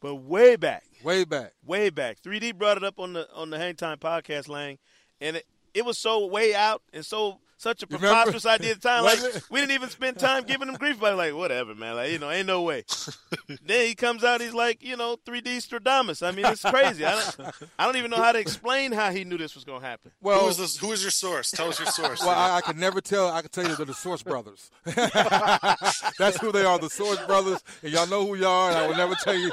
But 0.00 0.16
way 0.16 0.56
back, 0.56 0.84
Way 1.04 1.24
back. 1.24 1.52
way 1.64 1.90
back, 1.90 2.20
3D 2.22 2.56
brought 2.56 2.76
it 2.76 2.84
up 2.84 2.98
on 2.98 3.12
the 3.12 3.28
on 3.34 3.50
the 3.50 3.58
Hang 3.58 3.74
Time 3.76 3.98
podcast, 3.98 4.48
Lang, 4.48 4.78
and 5.20 5.36
it, 5.36 5.46
it 5.74 5.84
was 5.84 5.96
so 5.98 6.26
way 6.26 6.54
out 6.54 6.82
and 6.92 7.04
so 7.06 7.38
such 7.62 7.82
a 7.82 7.86
You 7.88 7.96
remember? 7.96 8.14
preposterous 8.14 8.46
idea 8.46 8.72
at 8.72 8.80
the 8.82 8.88
time. 8.88 9.04
Like 9.04 9.18
it? 9.22 9.42
we 9.50 9.60
didn't 9.60 9.72
even 9.72 9.88
spend 9.88 10.18
time 10.18 10.44
giving 10.44 10.68
him 10.68 10.74
grief 10.74 10.98
about 10.98 11.12
it. 11.14 11.16
Like 11.16 11.34
whatever, 11.34 11.74
man. 11.74 11.96
Like 11.96 12.10
you 12.10 12.18
know, 12.18 12.30
ain't 12.30 12.46
no 12.46 12.62
way. 12.62 12.84
then 13.64 13.86
he 13.86 13.94
comes 13.94 14.24
out, 14.24 14.40
he's 14.40 14.54
like, 14.54 14.82
you 14.82 14.96
know, 14.96 15.16
3D 15.24 15.58
Stradamus. 15.58 16.26
I 16.26 16.32
mean, 16.32 16.44
it's 16.46 16.62
crazy. 16.62 17.04
I 17.04 17.12
don't, 17.12 17.54
I 17.78 17.86
don't 17.86 17.96
even 17.96 18.10
know 18.10 18.16
how 18.18 18.32
to 18.32 18.38
explain 18.38 18.92
how 18.92 19.10
he 19.12 19.24
knew 19.24 19.38
this 19.38 19.54
was 19.54 19.64
gonna 19.64 19.84
happen. 19.84 20.10
Well, 20.20 20.48
is 20.48 20.56
this? 20.56 20.76
Who 20.78 20.92
is 20.92 21.02
your 21.02 21.10
source? 21.10 21.50
Tell 21.50 21.68
us 21.68 21.78
your 21.78 21.86
source. 22.00 22.20
well, 22.20 22.30
I, 22.30 22.56
I 22.56 22.60
can 22.60 22.78
never 22.78 23.00
tell. 23.00 23.28
I 23.30 23.40
can 23.40 23.50
tell 23.50 23.66
you 23.66 23.76
they're 23.76 23.86
the 23.86 23.94
Source 23.94 24.22
Brothers. 24.22 24.70
That's 24.84 26.38
who 26.40 26.52
they 26.52 26.64
are, 26.64 26.78
the 26.78 26.90
Source 26.90 27.18
Brothers. 27.26 27.62
And 27.82 27.92
y'all 27.92 28.06
know 28.06 28.26
who 28.26 28.34
y'all 28.36 28.48
are. 28.48 28.70
And 28.70 28.78
I 28.78 28.86
will 28.86 28.96
never 28.96 29.14
tell 29.22 29.34
you 29.36 29.52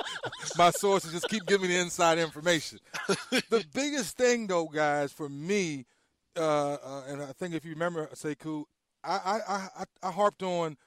my 0.58 0.72
sources. 0.72 1.12
Just 1.12 1.30
keep 1.30 1.46
giving 1.46 1.68
me 1.70 1.76
the 1.76 1.82
inside 1.82 2.18
information. 2.18 2.80
the 3.30 3.64
biggest 3.74 4.18
thing, 4.18 4.48
though, 4.48 4.66
guys, 4.66 5.12
for 5.12 5.30
me, 5.30 5.86
uh, 6.38 6.74
uh, 6.84 7.04
and 7.08 7.22
I 7.22 7.32
think 7.34 7.54
if 7.54 7.66
you 7.66 7.72
remember, 7.72 8.08
Sekou, 8.14 8.64
I, 9.04 9.16
I, 9.48 9.54
I, 9.82 9.84
I- 10.08 10.12
harped 10.12 10.44
on 10.44 10.78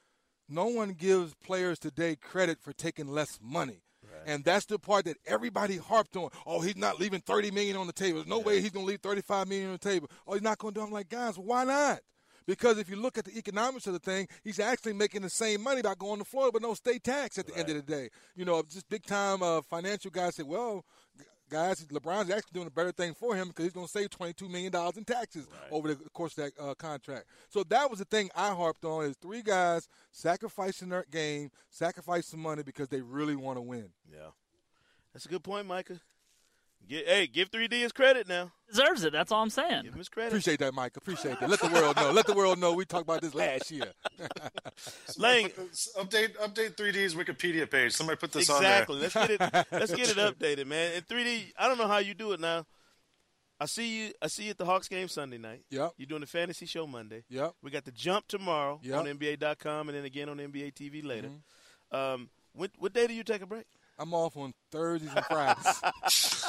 no 0.49 0.65
one 0.67 0.93
gives 0.93 1.33
players 1.35 1.79
today 1.79 2.15
credit 2.15 2.59
for 2.61 2.73
taking 2.73 3.07
less 3.07 3.39
money. 3.41 3.81
And 4.25 4.43
that's 4.43 4.65
the 4.65 4.77
part 4.79 5.05
that 5.05 5.17
everybody 5.25 5.77
harped 5.77 6.15
on. 6.15 6.29
Oh, 6.45 6.61
he's 6.61 6.77
not 6.77 6.99
leaving 6.99 7.21
30 7.21 7.51
million 7.51 7.75
on 7.77 7.87
the 7.87 7.93
table. 7.93 8.17
There's 8.19 8.27
no 8.27 8.39
way 8.39 8.61
he's 8.61 8.69
going 8.71 8.85
to 8.85 8.89
leave 8.89 9.01
35 9.01 9.47
million 9.47 9.67
on 9.67 9.73
the 9.73 9.77
table. 9.79 10.09
Oh, 10.27 10.33
he's 10.33 10.41
not 10.41 10.57
going 10.59 10.73
to 10.73 10.79
do 10.79 10.83
it. 10.83 10.87
I'm 10.87 10.93
like, 10.93 11.09
guys, 11.09 11.37
why 11.39 11.63
not? 11.63 11.99
Because 12.45 12.77
if 12.77 12.89
you 12.89 12.97
look 12.97 13.17
at 13.17 13.25
the 13.25 13.37
economics 13.37 13.87
of 13.87 13.93
the 13.93 13.99
thing, 13.99 14.27
he's 14.43 14.59
actually 14.59 14.93
making 14.93 15.21
the 15.21 15.29
same 15.29 15.61
money 15.61 15.81
by 15.81 15.95
going 15.95 16.19
to 16.19 16.25
Florida, 16.25 16.51
but 16.51 16.61
no 16.61 16.73
state 16.73 17.03
tax 17.03 17.37
at 17.37 17.47
the 17.47 17.57
end 17.57 17.69
of 17.69 17.75
the 17.75 17.81
day. 17.81 18.09
You 18.35 18.43
know, 18.45 18.61
just 18.69 18.87
big 18.89 19.05
time 19.05 19.41
uh, 19.41 19.61
financial 19.61 20.11
guys 20.11 20.35
say, 20.35 20.43
well, 20.43 20.83
guys, 21.53 21.85
LeBron's 21.85 22.31
actually 22.31 22.51
doing 22.51 22.65
a 22.65 22.71
better 22.71 22.91
thing 22.91 23.13
for 23.13 23.35
him 23.35 23.49
because 23.49 23.65
he's 23.65 23.73
going 23.73 23.85
to 23.85 23.91
save 23.91 24.09
$22 24.09 24.49
million 24.49 24.73
in 24.97 25.05
taxes 25.05 25.47
over 25.69 25.89
the 25.89 25.95
course 26.09 26.35
of 26.35 26.45
that 26.45 26.53
uh, 26.59 26.73
contract. 26.73 27.25
So 27.49 27.63
that 27.65 27.91
was 27.91 27.99
the 27.99 28.05
thing 28.05 28.31
I 28.35 28.49
harped 28.49 28.83
on 28.85 29.05
is 29.05 29.15
three 29.21 29.43
guys 29.43 29.87
sacrificing 30.11 30.89
their 30.89 31.05
game, 31.11 31.51
sacrificing 31.69 32.39
money 32.39 32.63
because 32.63 32.89
they 32.89 33.01
really 33.01 33.35
want 33.35 33.57
to 33.57 33.61
win. 33.61 33.89
Yeah, 34.11 34.31
that's 35.13 35.27
a 35.27 35.29
good 35.29 35.43
point, 35.43 35.67
Micah. 35.67 35.99
Get, 36.87 37.07
hey, 37.07 37.27
give 37.27 37.49
3D 37.49 37.73
his 37.73 37.91
credit 37.91 38.27
now. 38.27 38.51
Deserves 38.69 39.03
it. 39.03 39.13
That's 39.13 39.31
all 39.31 39.41
I'm 39.41 39.49
saying. 39.49 39.83
Give 39.83 39.93
him 39.93 39.99
his 39.99 40.09
credit. 40.09 40.29
Appreciate 40.29 40.59
that, 40.59 40.73
Mike. 40.73 40.97
Appreciate 40.97 41.39
that. 41.39 41.49
Let 41.49 41.59
the 41.61 41.69
world 41.69 41.95
know. 41.95 42.11
Let 42.11 42.27
the 42.27 42.33
world 42.33 42.59
know 42.59 42.73
we 42.73 42.85
talked 42.85 43.03
about 43.03 43.21
this 43.21 43.33
last 43.33 43.71
year. 43.71 43.85
Lang, 45.17 45.49
update 45.49 46.35
update 46.37 46.75
3D's 46.75 47.15
Wikipedia 47.15 47.69
page. 47.69 47.93
Somebody 47.93 48.17
put 48.17 48.31
this 48.31 48.49
exactly. 48.49 48.95
on 48.95 49.01
Let's 49.01 49.13
get 49.13 49.29
it. 49.29 49.39
Let's 49.71 49.93
get 49.93 50.09
it 50.09 50.17
updated, 50.17 50.67
man. 50.67 50.93
And 50.95 51.07
3D, 51.07 51.53
I 51.57 51.67
don't 51.67 51.77
know 51.77 51.87
how 51.87 51.99
you 51.99 52.13
do 52.13 52.33
it 52.33 52.39
now. 52.39 52.65
I 53.59 53.65
see 53.65 54.05
you. 54.05 54.11
I 54.21 54.27
see 54.27 54.45
you 54.45 54.49
at 54.49 54.57
the 54.57 54.65
Hawks 54.65 54.87
game 54.87 55.07
Sunday 55.07 55.37
night. 55.37 55.63
Yep. 55.69 55.93
You're 55.97 56.07
doing 56.07 56.21
the 56.21 56.27
fantasy 56.27 56.65
show 56.65 56.85
Monday. 56.85 57.23
Yep. 57.29 57.53
We 57.61 57.71
got 57.71 57.85
the 57.85 57.91
jump 57.91 58.27
tomorrow 58.27 58.79
Yep. 58.83 58.99
on 58.99 59.05
NBA.com 59.05 59.89
and 59.89 59.97
then 59.97 60.05
again 60.05 60.27
on 60.27 60.37
NBA 60.37 60.73
TV 60.73 61.05
later. 61.05 61.29
Mm-hmm. 61.29 61.95
Um, 61.95 62.29
what, 62.53 62.71
what 62.77 62.93
day 62.93 63.07
do 63.07 63.13
you 63.13 63.23
take 63.23 63.41
a 63.41 63.45
break? 63.45 63.65
I'm 63.97 64.13
off 64.13 64.35
on 64.37 64.53
Thursdays 64.71 65.11
and 65.15 65.25
Fridays. 65.25 65.81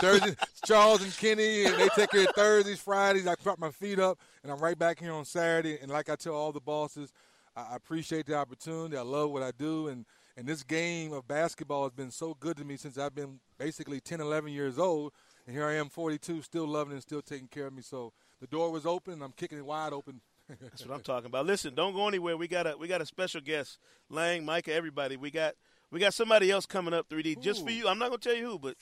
Thursdays, 0.00 0.36
Charles 0.64 1.02
and 1.02 1.16
Kenny, 1.16 1.64
and 1.64 1.74
they 1.74 1.88
take 1.88 2.10
care 2.10 2.22
of 2.28 2.34
Thursdays, 2.34 2.80
Fridays. 2.80 3.26
I 3.26 3.34
prop 3.36 3.58
my 3.58 3.70
feet 3.70 3.98
up, 3.98 4.18
and 4.42 4.50
I'm 4.50 4.58
right 4.58 4.78
back 4.78 4.98
here 4.98 5.12
on 5.12 5.24
Saturday. 5.24 5.78
And 5.80 5.90
like 5.90 6.08
I 6.08 6.16
tell 6.16 6.34
all 6.34 6.52
the 6.52 6.60
bosses, 6.60 7.12
I 7.56 7.76
appreciate 7.76 8.26
the 8.26 8.36
opportunity. 8.36 8.96
I 8.96 9.02
love 9.02 9.30
what 9.30 9.42
I 9.42 9.50
do, 9.50 9.88
and 9.88 10.04
and 10.36 10.46
this 10.46 10.62
game 10.64 11.12
of 11.12 11.28
basketball 11.28 11.84
has 11.84 11.92
been 11.92 12.10
so 12.10 12.34
good 12.40 12.56
to 12.56 12.64
me 12.64 12.76
since 12.76 12.98
I've 12.98 13.14
been 13.14 13.38
basically 13.56 14.00
10, 14.00 14.20
11 14.20 14.52
years 14.52 14.78
old. 14.78 15.12
And 15.46 15.54
here 15.54 15.66
I 15.66 15.74
am, 15.74 15.88
42, 15.88 16.42
still 16.42 16.66
loving 16.66 16.94
and 16.94 17.02
still 17.02 17.22
taking 17.22 17.46
care 17.46 17.68
of 17.68 17.72
me. 17.72 17.82
So 17.82 18.12
the 18.40 18.46
door 18.46 18.72
was 18.72 18.84
open, 18.84 19.14
and 19.14 19.22
I'm 19.22 19.32
kicking 19.32 19.58
it 19.58 19.64
wide 19.64 19.92
open. 19.92 20.20
That's 20.60 20.84
what 20.84 20.94
I'm 20.94 21.02
talking 21.02 21.26
about. 21.26 21.46
Listen, 21.46 21.74
don't 21.74 21.94
go 21.94 22.08
anywhere. 22.08 22.36
We 22.36 22.48
got 22.48 22.66
a 22.66 22.76
we 22.76 22.88
got 22.88 23.00
a 23.00 23.06
special 23.06 23.40
guest, 23.40 23.78
Lang, 24.10 24.44
Micah, 24.44 24.74
everybody. 24.74 25.16
We 25.16 25.30
got 25.30 25.54
We 25.94 26.00
got 26.00 26.12
somebody 26.12 26.50
else 26.50 26.66
coming 26.66 26.92
up 26.92 27.08
3D 27.08 27.40
just 27.40 27.64
for 27.64 27.70
you. 27.70 27.86
I'm 27.86 28.00
not 28.00 28.06
gonna 28.08 28.18
tell 28.18 28.34
you 28.34 28.44
who, 28.50 28.58
but 28.58 28.74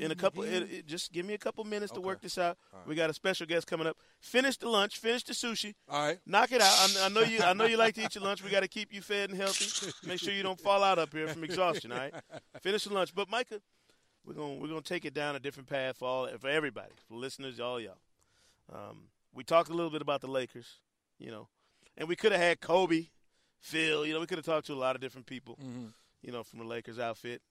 in 0.00 0.10
a 0.10 0.16
couple, 0.16 0.42
it, 0.42 0.64
it, 0.64 0.86
just 0.86 1.12
give 1.12 1.24
me 1.24 1.34
a 1.34 1.38
couple 1.38 1.62
minutes 1.62 1.92
to 1.92 2.00
work 2.00 2.20
this 2.20 2.38
out. 2.38 2.58
Right. 2.72 2.88
We 2.88 2.96
got 2.96 3.08
a 3.08 3.14
special 3.14 3.46
guest 3.46 3.68
coming 3.68 3.86
up. 3.86 3.96
Finish 4.18 4.56
the 4.56 4.68
lunch. 4.68 4.98
Finish 4.98 5.22
the 5.22 5.32
sushi. 5.32 5.74
All 5.88 6.08
right. 6.08 6.18
Knock 6.26 6.50
it 6.50 6.60
out. 6.60 6.72
I, 6.72 7.06
I 7.06 7.08
know 7.08 7.20
you. 7.20 7.40
I 7.40 7.52
know 7.52 7.66
you 7.66 7.76
like 7.76 7.94
to 7.94 8.02
eat 8.04 8.16
your 8.16 8.24
lunch. 8.24 8.42
We 8.42 8.50
got 8.50 8.64
to 8.64 8.68
keep 8.68 8.92
you 8.92 9.00
fed 9.00 9.30
and 9.30 9.38
healthy. 9.38 9.92
Make 10.04 10.18
sure 10.18 10.34
you 10.34 10.42
don't 10.42 10.58
fall 10.58 10.82
out 10.82 10.98
up 10.98 11.12
here 11.12 11.28
from 11.28 11.44
exhaustion. 11.44 11.92
All 11.92 11.98
right. 11.98 12.12
Finish 12.62 12.82
the 12.82 12.94
lunch. 12.94 13.14
But 13.14 13.30
Micah, 13.30 13.60
we're 14.26 14.34
gonna 14.34 14.54
we're 14.54 14.66
gonna 14.66 14.80
take 14.80 15.04
it 15.04 15.14
down 15.14 15.36
a 15.36 15.38
different 15.38 15.68
path 15.68 15.98
for 15.98 16.08
all 16.08 16.28
for 16.40 16.48
everybody, 16.48 16.90
for 17.08 17.14
listeners, 17.14 17.60
all 17.60 17.78
y'all. 17.78 17.94
Um, 18.74 19.04
we 19.32 19.44
talked 19.44 19.70
a 19.70 19.72
little 19.74 19.90
bit 19.92 20.02
about 20.02 20.20
the 20.20 20.26
Lakers, 20.26 20.80
you 21.16 21.30
know, 21.30 21.46
and 21.96 22.08
we 22.08 22.16
could 22.16 22.32
have 22.32 22.40
had 22.40 22.60
Kobe, 22.60 23.06
Phil. 23.60 24.04
You 24.04 24.14
know, 24.14 24.18
we 24.20 24.26
could 24.26 24.38
have 24.38 24.44
talked 24.46 24.66
to 24.66 24.72
a 24.72 24.74
lot 24.74 24.96
of 24.96 25.00
different 25.00 25.26
people, 25.28 25.56
Mm-hmm. 25.62 25.86
You 26.22 26.32
know, 26.32 26.42
from 26.42 26.58
the 26.60 26.64
Lakers 26.64 26.98
outfit. 26.98 27.42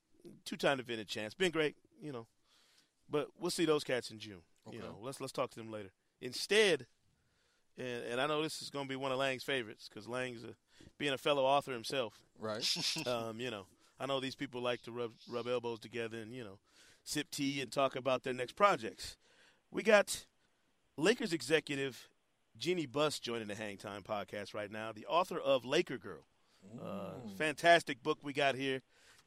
Two-time 0.44 0.78
defending 0.78 1.06
chance, 1.06 1.34
been 1.34 1.50
great, 1.50 1.78
you 2.02 2.12
know, 2.12 2.28
but 3.10 3.30
we'll 3.40 3.50
see 3.52 3.64
those 3.64 3.86
cats 3.86 4.12
in 4.12 4.20
June. 4.20 4.42
You 4.72 4.80
know, 4.80 4.98
let's 5.02 5.20
let's 5.20 5.34
talk 5.34 5.50
to 5.52 5.60
them 5.60 5.72
later. 5.72 5.90
Instead, 6.22 6.86
and, 7.78 8.04
and 8.04 8.22
I 8.22 8.28
know 8.28 8.44
this 8.44 8.62
is 8.62 8.70
going 8.70 8.86
to 8.86 8.90
be 8.90 8.96
one 8.96 9.12
of 9.12 9.18
Lang's 9.18 9.44
favorites 9.44 9.90
because 9.90 10.08
Lang's 10.08 10.44
a, 10.44 10.56
being 10.98 11.14
a 11.14 11.18
fellow 11.18 11.44
author 11.44 11.72
himself. 11.72 12.14
Right. 12.40 12.64
Um, 13.08 13.40
you 13.40 13.50
know, 13.50 13.66
I 14.00 14.06
know 14.06 14.20
these 14.20 14.36
people 14.36 14.62
like 14.62 14.82
to 14.84 14.92
rub 14.92 15.12
rub 15.30 15.48
elbows 15.48 15.80
together 15.80 16.18
and 16.18 16.34
you 16.34 16.44
know, 16.44 16.60
sip 17.04 17.32
tea 17.32 17.62
and 17.62 17.72
talk 17.72 17.96
about 17.96 18.24
their 18.24 18.34
next 18.34 18.56
projects. 18.56 19.18
We 19.72 19.84
got 19.84 20.26
Lakers 20.98 21.34
executive 21.34 22.10
Jeanie 22.58 22.86
Buss 22.86 23.20
joining 23.20 23.48
the 23.48 23.56
Hang 23.56 23.78
Time 23.78 24.04
podcast 24.04 24.54
right 24.54 24.72
now, 24.72 24.92
the 24.92 25.06
author 25.06 25.40
of 25.40 25.66
Laker 25.66 25.98
Girl. 25.98 26.26
Uh, 26.82 27.12
fantastic 27.38 28.02
book 28.04 28.20
we 28.24 28.34
got 28.34 28.56
here 28.56 28.82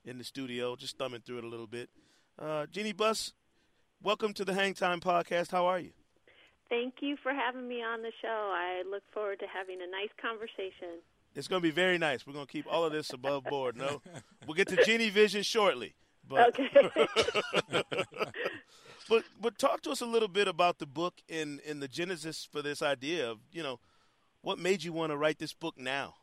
in 0.04 0.18
the 0.18 0.24
studio. 0.24 0.76
Just 0.76 0.98
thumbing 0.98 1.20
through 1.20 1.38
it 1.38 1.44
a 1.44 1.48
little 1.48 1.66
bit. 1.66 1.90
Uh, 2.38 2.66
Jeanie 2.66 2.92
Buss, 2.92 3.32
welcome 4.02 4.32
to 4.34 4.44
the 4.44 4.54
Hang 4.54 4.74
Time 4.74 5.00
podcast. 5.00 5.50
How 5.50 5.66
are 5.66 5.78
you? 5.78 5.90
Thank 6.68 6.94
you 7.00 7.16
for 7.22 7.32
having 7.32 7.68
me 7.68 7.82
on 7.82 8.02
the 8.02 8.12
show. 8.22 8.50
I 8.54 8.82
look 8.90 9.02
forward 9.12 9.38
to 9.40 9.46
having 9.46 9.78
a 9.82 9.90
nice 9.90 10.08
conversation. 10.20 11.00
It's 11.34 11.48
going 11.48 11.60
to 11.60 11.66
be 11.66 11.72
very 11.72 11.98
nice. 11.98 12.26
We're 12.26 12.32
going 12.32 12.46
to 12.46 12.52
keep 12.52 12.66
all 12.70 12.84
of 12.84 12.92
this 12.92 13.12
above 13.12 13.44
board. 13.44 13.76
No, 13.76 14.00
we'll 14.46 14.54
get 14.54 14.68
to 14.68 14.82
Genie 14.84 15.10
Vision 15.10 15.42
shortly. 15.42 15.94
But, 16.28 16.58
Okay. 16.58 16.90
but 19.08 19.24
but 19.40 19.58
talk 19.58 19.82
to 19.82 19.90
us 19.90 20.00
a 20.00 20.06
little 20.06 20.28
bit 20.28 20.46
about 20.48 20.78
the 20.78 20.86
book 20.86 21.14
and 21.28 21.60
and 21.68 21.82
the 21.82 21.88
genesis 21.88 22.48
for 22.50 22.62
this 22.62 22.80
idea 22.80 23.28
of 23.30 23.38
you 23.52 23.62
know 23.62 23.80
what 24.40 24.58
made 24.58 24.84
you 24.84 24.92
want 24.92 25.10
to 25.10 25.16
write 25.16 25.38
this 25.38 25.52
book 25.52 25.78
now. 25.78 26.14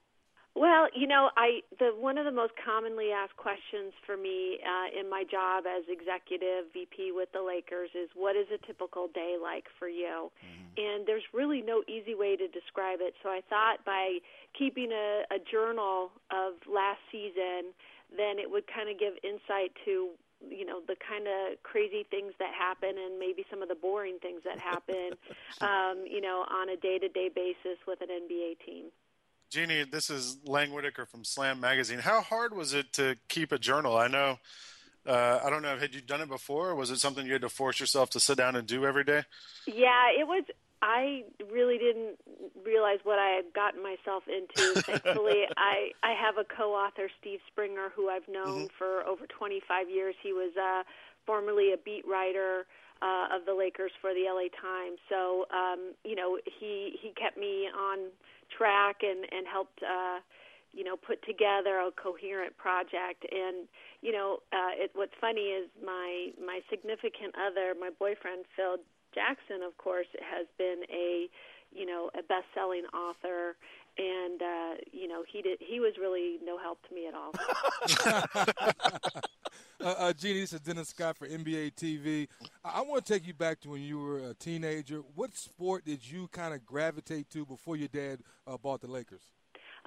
Well, 0.55 0.87
you 0.95 1.07
know, 1.07 1.29
I 1.37 1.61
the 1.77 1.91
one 1.95 2.17
of 2.17 2.25
the 2.25 2.31
most 2.31 2.53
commonly 2.63 3.11
asked 3.11 3.37
questions 3.37 3.93
for 4.05 4.17
me 4.17 4.59
uh, 4.65 4.99
in 4.99 5.09
my 5.09 5.23
job 5.23 5.65
as 5.65 5.85
executive 5.87 6.73
VP 6.73 7.11
with 7.13 7.31
the 7.31 7.41
Lakers 7.41 7.89
is 7.93 8.09
what 8.15 8.35
is 8.35 8.47
a 8.53 8.57
typical 8.65 9.07
day 9.13 9.37
like 9.41 9.65
for 9.77 9.87
you? 9.87 10.31
And 10.75 11.05
there's 11.05 11.23
really 11.33 11.61
no 11.61 11.83
easy 11.87 12.15
way 12.15 12.35
to 12.35 12.47
describe 12.47 12.99
it. 13.01 13.13
So 13.21 13.29
I 13.29 13.41
thought 13.49 13.85
by 13.85 14.19
keeping 14.57 14.91
a, 14.91 15.23
a 15.31 15.39
journal 15.39 16.11
of 16.31 16.53
last 16.67 16.99
season, 17.11 17.71
then 18.15 18.39
it 18.39 18.49
would 18.49 18.65
kind 18.67 18.89
of 18.89 18.99
give 18.99 19.13
insight 19.23 19.71
to 19.85 20.09
you 20.49 20.65
know 20.65 20.81
the 20.87 20.95
kind 20.95 21.27
of 21.27 21.61
crazy 21.63 22.05
things 22.09 22.33
that 22.39 22.53
happen 22.57 22.95
and 22.97 23.19
maybe 23.19 23.45
some 23.49 23.61
of 23.61 23.67
the 23.67 23.75
boring 23.75 24.17
things 24.21 24.41
that 24.45 24.57
happen 24.57 25.11
um, 25.61 26.05
you 26.09 26.21
know 26.21 26.45
on 26.49 26.69
a 26.69 26.77
day-to-day 26.77 27.29
basis 27.35 27.77
with 27.87 28.01
an 28.01 28.07
NBA 28.07 28.65
team. 28.65 28.85
Jeanie, 29.49 29.83
this 29.83 30.11
is 30.11 30.37
Lang 30.45 30.71
Whitaker 30.71 31.07
from 31.07 31.23
Slam 31.23 31.59
Magazine. 31.59 31.97
How 31.97 32.21
hard 32.21 32.55
was 32.55 32.75
it 32.75 32.93
to 32.93 33.17
keep 33.29 33.51
a 33.51 33.57
journal? 33.57 33.97
I 33.97 34.07
know, 34.07 34.37
uh, 35.07 35.39
I 35.43 35.49
don't 35.49 35.63
know, 35.63 35.75
had 35.75 35.95
you 35.95 36.01
done 36.01 36.21
it 36.21 36.29
before? 36.29 36.69
Or 36.69 36.75
was 36.75 36.91
it 36.91 36.99
something 36.99 37.25
you 37.25 37.33
had 37.33 37.41
to 37.41 37.49
force 37.49 37.79
yourself 37.79 38.11
to 38.11 38.19
sit 38.19 38.37
down 38.37 38.55
and 38.55 38.67
do 38.67 38.85
every 38.85 39.03
day? 39.03 39.23
Yeah, 39.65 40.11
it 40.15 40.27
was. 40.27 40.43
I 40.83 41.23
really 41.51 41.77
didn't 41.77 42.19
realize 42.63 42.99
what 43.03 43.17
I 43.17 43.29
had 43.31 43.51
gotten 43.53 43.81
myself 43.81 44.23
into. 44.27 44.81
Thankfully, 44.85 45.45
I 45.57 45.91
I 46.03 46.13
have 46.13 46.37
a 46.37 46.45
co-author, 46.45 47.09
Steve 47.19 47.39
Springer, 47.47 47.89
who 47.95 48.07
I've 48.07 48.27
known 48.29 48.69
for 48.77 49.03
over 49.03 49.25
25 49.25 49.89
years. 49.89 50.15
He 50.21 50.31
was 50.31 50.51
uh, 50.55 50.83
formerly 51.25 51.73
a 51.73 51.77
beat 51.77 52.07
writer 52.07 52.65
uh, 53.01 53.35
of 53.35 53.45
the 53.45 53.53
Lakers 53.53 53.91
for 53.99 54.13
the 54.13 54.25
LA 54.29 54.47
Times. 54.61 54.99
So, 55.09 55.47
um, 55.51 55.93
you 56.05 56.15
know, 56.15 56.37
he 56.59 56.97
he 57.01 57.11
kept 57.19 57.37
me 57.37 57.67
on 57.67 58.11
track 58.55 59.01
and 59.03 59.25
and 59.31 59.47
helped. 59.47 59.81
Uh, 59.83 60.19
you 60.71 60.83
know, 60.83 60.95
put 60.95 61.17
together 61.25 61.81
a 61.81 61.89
coherent 61.91 62.55
project. 62.57 63.25
And 63.31 63.67
you 64.01 64.11
know, 64.11 64.37
uh, 64.53 64.77
it, 64.77 64.91
what's 64.93 65.13
funny 65.19 65.49
is 65.57 65.67
my 65.83 66.29
my 66.37 66.61
significant 66.69 67.33
other, 67.33 67.73
my 67.73 67.89
boyfriend 67.97 68.45
Phil 68.55 68.77
Jackson, 69.13 69.65
of 69.65 69.75
course, 69.77 70.07
has 70.21 70.45
been 70.57 70.83
a 70.93 71.27
you 71.71 71.85
know 71.85 72.09
a 72.17 72.23
best-selling 72.23 72.85
author, 72.93 73.57
and 73.97 74.41
uh, 74.41 74.75
you 74.91 75.07
know 75.07 75.23
he 75.31 75.41
did 75.41 75.59
he 75.59 75.79
was 75.79 75.93
really 75.99 76.37
no 76.43 76.57
help 76.57 76.79
to 76.87 76.93
me 76.93 77.07
at 77.07 77.13
all. 77.13 77.33
Uh, 79.81 79.95
uh, 79.97 80.13
Jeanie, 80.13 80.41
this 80.41 80.51
is 80.51 80.59
Dennis 80.59 80.89
Scott 80.89 81.15
for 81.15 81.25
NBA 81.25 81.73
TV. 81.73 82.27
I, 82.65 82.79
I 82.79 82.81
want 82.81 83.05
to 83.05 83.13
take 83.13 83.25
you 83.25 83.33
back 83.33 83.61
to 83.61 83.69
when 83.69 83.81
you 83.81 83.97
were 83.97 84.19
a 84.19 84.33
teenager. 84.33 85.01
What 85.15 85.33
sport 85.37 85.85
did 85.85 86.05
you 86.05 86.27
kind 86.33 86.53
of 86.53 86.65
gravitate 86.65 87.29
to 87.29 87.45
before 87.45 87.77
your 87.77 87.87
dad 87.87 88.19
uh, 88.45 88.57
bought 88.57 88.81
the 88.81 88.87
Lakers? 88.87 89.21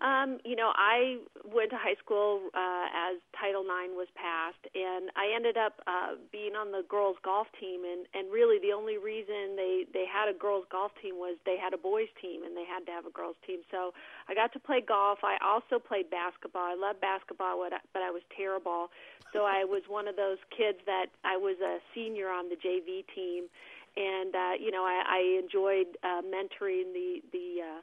Um, 0.02 0.42
you 0.44 0.56
know, 0.58 0.74
I 0.74 1.22
went 1.46 1.70
to 1.70 1.78
high 1.78 1.94
school 2.02 2.50
uh, 2.58 2.86
as 2.90 3.22
Title 3.38 3.62
IX 3.62 3.94
was 3.94 4.10
passed, 4.18 4.58
and 4.74 5.14
I 5.14 5.30
ended 5.30 5.54
up 5.56 5.78
uh, 5.86 6.18
being 6.34 6.58
on 6.58 6.74
the 6.74 6.82
girls' 6.90 7.22
golf 7.22 7.46
team. 7.60 7.86
And, 7.86 8.10
and 8.10 8.26
really, 8.26 8.58
the 8.58 8.74
only 8.74 8.98
reason 8.98 9.54
they 9.54 9.86
they 9.94 10.02
had 10.02 10.26
a 10.26 10.34
girls' 10.34 10.66
golf 10.74 10.90
team 10.98 11.22
was 11.22 11.38
they 11.46 11.54
had 11.54 11.70
a 11.72 11.78
boys' 11.78 12.10
team, 12.18 12.42
and 12.42 12.58
they 12.58 12.66
had 12.66 12.82
to 12.86 12.92
have 12.92 13.06
a 13.06 13.14
girls' 13.14 13.38
team. 13.46 13.62
So 13.70 13.94
I 14.26 14.34
got 14.34 14.52
to 14.54 14.58
play 14.58 14.82
golf. 14.82 15.22
I 15.22 15.38
also 15.38 15.78
played 15.78 16.10
basketball. 16.10 16.66
I 16.66 16.74
love 16.74 16.98
basketball, 17.00 17.62
but 17.62 18.02
I 18.02 18.10
was 18.10 18.26
terrible. 18.34 18.90
So 19.30 19.46
I 19.46 19.62
was 19.62 19.86
one 19.86 20.08
of 20.10 20.16
those 20.18 20.42
kids 20.50 20.82
that 20.84 21.14
I 21.22 21.38
was 21.38 21.62
a 21.62 21.78
senior 21.94 22.26
on 22.26 22.50
the 22.50 22.58
JV 22.58 23.06
team, 23.14 23.46
and 23.94 24.34
uh, 24.34 24.58
you 24.58 24.74
know, 24.74 24.82
I, 24.82 24.98
I 25.06 25.38
enjoyed 25.38 25.94
uh, 26.02 26.26
mentoring 26.26 26.90
the 26.90 27.22
the. 27.30 27.62
Uh, 27.62 27.80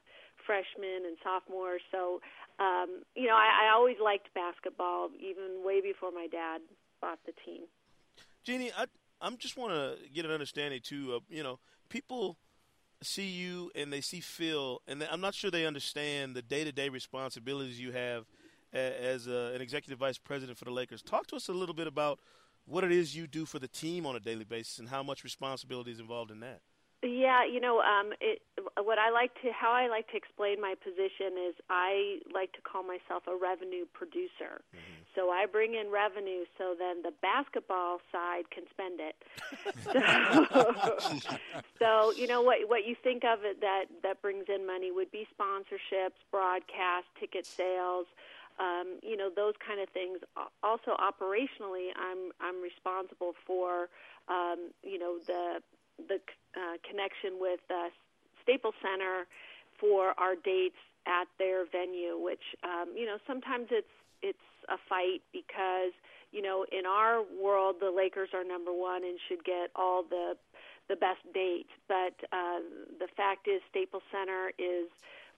freshmen 0.50 1.06
and 1.06 1.16
sophomores. 1.24 1.82
So, 1.92 2.22
um, 2.58 3.06
you 3.14 3.28
know, 3.28 3.36
I, 3.36 3.68
I 3.70 3.76
always 3.76 3.98
liked 4.04 4.34
basketball, 4.34 5.10
even 5.20 5.64
way 5.64 5.80
before 5.80 6.12
my 6.12 6.26
dad 6.26 6.62
bought 7.00 7.20
the 7.28 7.34
team. 7.46 7.66
Jeanie, 8.44 8.72
I 8.76 8.86
I'm 9.22 9.38
just 9.38 9.58
want 9.58 9.74
to 9.74 10.10
get 10.12 10.26
an 10.26 10.32
understanding 10.32 10.82
too 10.84 11.14
of 11.14 11.24
you 11.30 11.44
know 11.44 11.60
people 11.90 12.38
see 13.04 13.28
you 13.28 13.70
and 13.76 13.94
they 13.94 14.02
see 14.02 14.22
Phil 14.22 14.82
and 14.88 15.02
they, 15.02 15.08
I'm 15.08 15.22
not 15.22 15.36
sure 15.36 15.52
they 15.52 15.68
understand 15.68 16.36
the 16.36 16.42
day 16.42 16.64
to 16.64 16.72
day 16.72 16.90
responsibilities 16.90 17.80
you 17.80 17.92
have 17.92 18.26
as 18.74 19.28
a, 19.28 19.52
an 19.56 19.62
executive 19.62 20.00
vice 20.00 20.18
president 20.18 20.58
for 20.58 20.66
the 20.66 20.72
Lakers. 20.72 21.02
Talk 21.02 21.28
to 21.28 21.36
us 21.36 21.48
a 21.48 21.54
little 21.54 21.76
bit 21.76 21.88
about 21.88 22.20
what 22.66 22.84
it 22.84 22.92
is 22.92 23.16
you 23.16 23.28
do 23.28 23.46
for 23.46 23.60
the 23.60 23.68
team 23.68 24.06
on 24.06 24.16
a 24.16 24.20
daily 24.20 24.46
basis 24.46 24.80
and 24.80 24.90
how 24.90 25.04
much 25.04 25.24
responsibility 25.24 25.92
is 25.92 26.00
involved 26.00 26.32
in 26.32 26.40
that. 26.40 26.62
Yeah, 27.02 27.46
you 27.46 27.62
know, 27.62 27.80
um, 27.80 28.12
it, 28.20 28.42
what 28.84 28.98
I 29.00 29.10
like 29.10 29.34
to, 29.42 29.52
how 29.54 29.72
I 29.72 29.88
like 29.88 30.12
to 30.12 30.18
explain 30.18 30.60
my 30.60 30.76
position 30.84 31.40
is 31.48 31.56
I 31.70 32.20
like 32.34 32.52
to 32.54 32.62
call 32.62 32.84
myself 32.84 33.24
a 33.26 33.36
revenue 33.36 33.86
producer. 33.94 34.60
So 35.16 35.30
I 35.30 35.46
bring 35.46 35.76
in 35.76 35.92
revenue, 35.92 36.44
so 36.58 36.76
then 36.78 37.02
the 37.02 37.14
basketball 37.22 38.00
side 38.12 38.52
can 38.52 38.64
spend 38.70 39.00
it. 39.00 39.16
so, 41.20 41.40
so 41.80 42.12
you 42.20 42.28
know 42.28 42.42
what 42.42 42.68
what 42.68 42.86
you 42.86 42.96
think 43.02 43.24
of 43.24 43.40
it 43.44 43.62
that 43.62 43.86
that 44.04 44.22
brings 44.22 44.46
in 44.54 44.68
money 44.68 44.92
would 44.92 45.12
be 45.12 45.26
sponsorships, 45.40 46.20
broadcast, 46.32 47.08
ticket 47.20 47.46
sales. 47.46 48.08
Um, 48.60 49.00
you 49.02 49.16
know 49.16 49.30
those 49.34 49.54
kind 49.66 49.80
of 49.80 49.90
things. 49.90 50.20
Also, 50.64 50.96
operationally, 51.00 51.90
I'm 51.96 52.32
I'm 52.42 52.62
responsible 52.62 53.34
for 53.48 53.90
um, 54.28 54.72
you 54.84 55.00
know 55.00 55.18
the 55.26 55.62
the 56.08 56.20
uh, 56.56 56.78
connection 56.88 57.40
with 57.40 57.60
uh, 57.70 57.90
Staples 58.44 58.76
Center 58.82 59.26
for 59.80 60.14
our 60.18 60.36
dates 60.36 60.80
at 61.08 61.28
their 61.38 61.66
venue, 61.66 62.18
which 62.18 62.44
um, 62.64 62.94
you 62.96 63.06
know 63.06 63.18
sometimes 63.28 63.68
it's 63.72 63.88
it's 64.22 64.48
a 64.70 64.78
fight 64.88 65.22
because 65.32 65.94
you 66.32 66.42
know 66.42 66.66
in 66.72 66.86
our 66.86 67.24
world 67.42 67.78
the 67.80 67.92
Lakers 67.92 68.30
are 68.34 68.44
number 68.44 68.72
one 68.74 69.04
and 69.04 69.20
should 69.28 69.44
get 69.44 69.72
all 69.76 70.04
the 70.04 70.36
the 70.90 70.96
best 70.96 71.22
dates, 71.34 71.70
but 71.88 72.18
uh, 72.34 72.60
the 72.98 73.08
fact 73.16 73.48
is 73.48 73.62
Staples 73.70 74.04
Center 74.12 74.52
is 74.58 74.90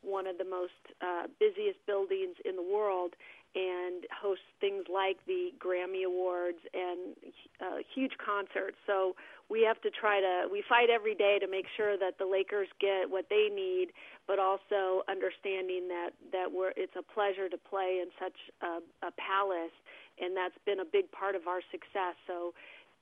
one 0.02 0.26
of 0.26 0.38
the 0.38 0.45
most 0.45 0.80
uh, 1.02 1.28
busiest 1.39 1.78
buildings 1.86 2.36
in 2.45 2.56
the 2.56 2.63
world 2.63 3.13
and 3.56 4.06
hosts 4.12 4.46
things 4.60 4.86
like 4.92 5.18
the 5.28 5.52
Grammy 5.60 6.06
Awards 6.06 6.60
and 6.74 7.16
uh, 7.60 7.84
huge 7.94 8.14
concerts. 8.24 8.78
So 8.88 9.16
we 9.50 9.64
have 9.64 9.82
to 9.82 9.90
try 9.90 10.22
to 10.22 10.48
we 10.52 10.64
fight 10.68 10.90
every 10.90 11.16
day 11.16 11.38
to 11.40 11.48
make 11.48 11.66
sure 11.76 11.98
that 11.98 12.18
the 12.18 12.26
Lakers 12.26 12.70
get 12.80 13.10
what 13.10 13.26
they 13.30 13.50
need, 13.54 13.90
but 14.28 14.40
also 14.40 15.04
understanding 15.10 15.90
that 15.90 16.12
that 16.32 16.52
we're 16.52 16.72
it's 16.78 16.96
a 16.96 17.04
pleasure 17.04 17.50
to 17.50 17.58
play 17.58 18.00
in 18.02 18.08
such 18.20 18.38
a, 18.62 18.80
a 19.06 19.12
palace 19.12 19.76
and 20.22 20.36
that's 20.38 20.58
been 20.66 20.80
a 20.80 20.86
big 20.86 21.12
part 21.12 21.36
of 21.36 21.48
our 21.48 21.62
success. 21.72 22.16
So, 22.28 22.54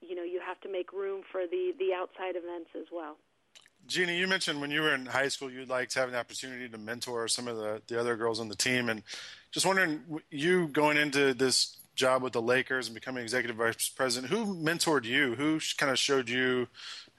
you 0.01 0.15
know, 0.15 0.23
you 0.23 0.41
have 0.45 0.59
to 0.61 0.71
make 0.71 0.93
room 0.93 1.21
for 1.31 1.41
the 1.45 1.73
the 1.77 1.93
outside 1.93 2.35
events 2.35 2.71
as 2.75 2.87
well. 2.91 3.17
Jeanie, 3.87 4.17
you 4.17 4.27
mentioned 4.27 4.61
when 4.61 4.71
you 4.71 4.81
were 4.81 4.93
in 4.93 5.05
high 5.05 5.29
school, 5.29 5.49
you 5.49 5.65
liked 5.65 5.93
having 5.93 6.13
the 6.13 6.19
opportunity 6.19 6.69
to 6.69 6.77
mentor 6.77 7.27
some 7.27 7.47
of 7.47 7.57
the, 7.57 7.81
the 7.87 7.99
other 7.99 8.15
girls 8.15 8.39
on 8.39 8.47
the 8.49 8.55
team. 8.55 8.89
And 8.89 9.03
just 9.51 9.65
wondering, 9.65 10.01
you 10.29 10.67
going 10.67 10.97
into 10.97 11.33
this 11.33 11.77
job 11.95 12.23
with 12.23 12.33
the 12.33 12.41
Lakers 12.41 12.87
and 12.87 12.95
becoming 12.95 13.23
executive 13.23 13.57
vice 13.57 13.89
president, 13.89 14.31
who 14.31 14.55
mentored 14.55 15.03
you? 15.03 15.35
Who 15.35 15.59
kind 15.77 15.91
of 15.91 15.99
showed 15.99 16.29
you 16.29 16.67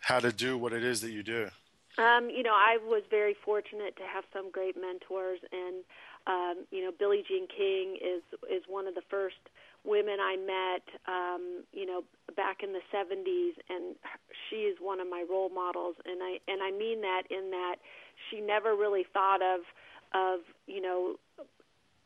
how 0.01 0.21
to 0.21 0.33
do 0.33 0.57
what 0.57 0.73
it 0.73 0.83
is 0.85 1.01
that 1.03 1.11
you 1.11 1.23
do? 1.23 1.51
Um, 1.99 2.31
you 2.31 2.43
know, 2.43 2.55
I 2.55 2.79
was 2.83 3.03
very 3.11 3.37
fortunate 3.45 3.97
to 3.97 4.05
have 4.05 4.25
some 4.33 4.51
great 4.51 4.77
mentors, 4.81 5.41
and 5.53 5.85
um, 6.27 6.65
you 6.71 6.83
know, 6.83 6.93
Billie 6.99 7.25
Jean 7.29 7.47
King 7.47 7.97
is 7.97 8.23
is 8.51 8.63
one 8.69 8.87
of 8.87 8.95
the 8.95 9.03
first 9.11 9.37
women 9.85 10.19
I 10.21 10.37
met, 10.37 10.83
um, 11.09 11.65
you 11.73 11.87
know, 11.87 12.05
back 12.37 12.63
in 12.63 12.73
the 12.73 12.83
70s, 12.95 13.53
and 13.69 13.97
she 14.49 14.57
is 14.57 14.77
one 14.81 15.01
of 15.01 15.09
my 15.09 15.25
role 15.29 15.49
models, 15.49 15.97
and 16.07 16.23
I 16.23 16.39
and 16.49 16.63
I 16.63 16.71
mean 16.71 17.03
that 17.03 17.23
in 17.31 17.51
that 17.51 17.77
she 18.31 18.41
never 18.41 18.75
really 18.75 19.05
thought 19.13 19.43
of 19.43 19.61
of 20.13 20.41
you 20.67 20.81
know 20.81 21.17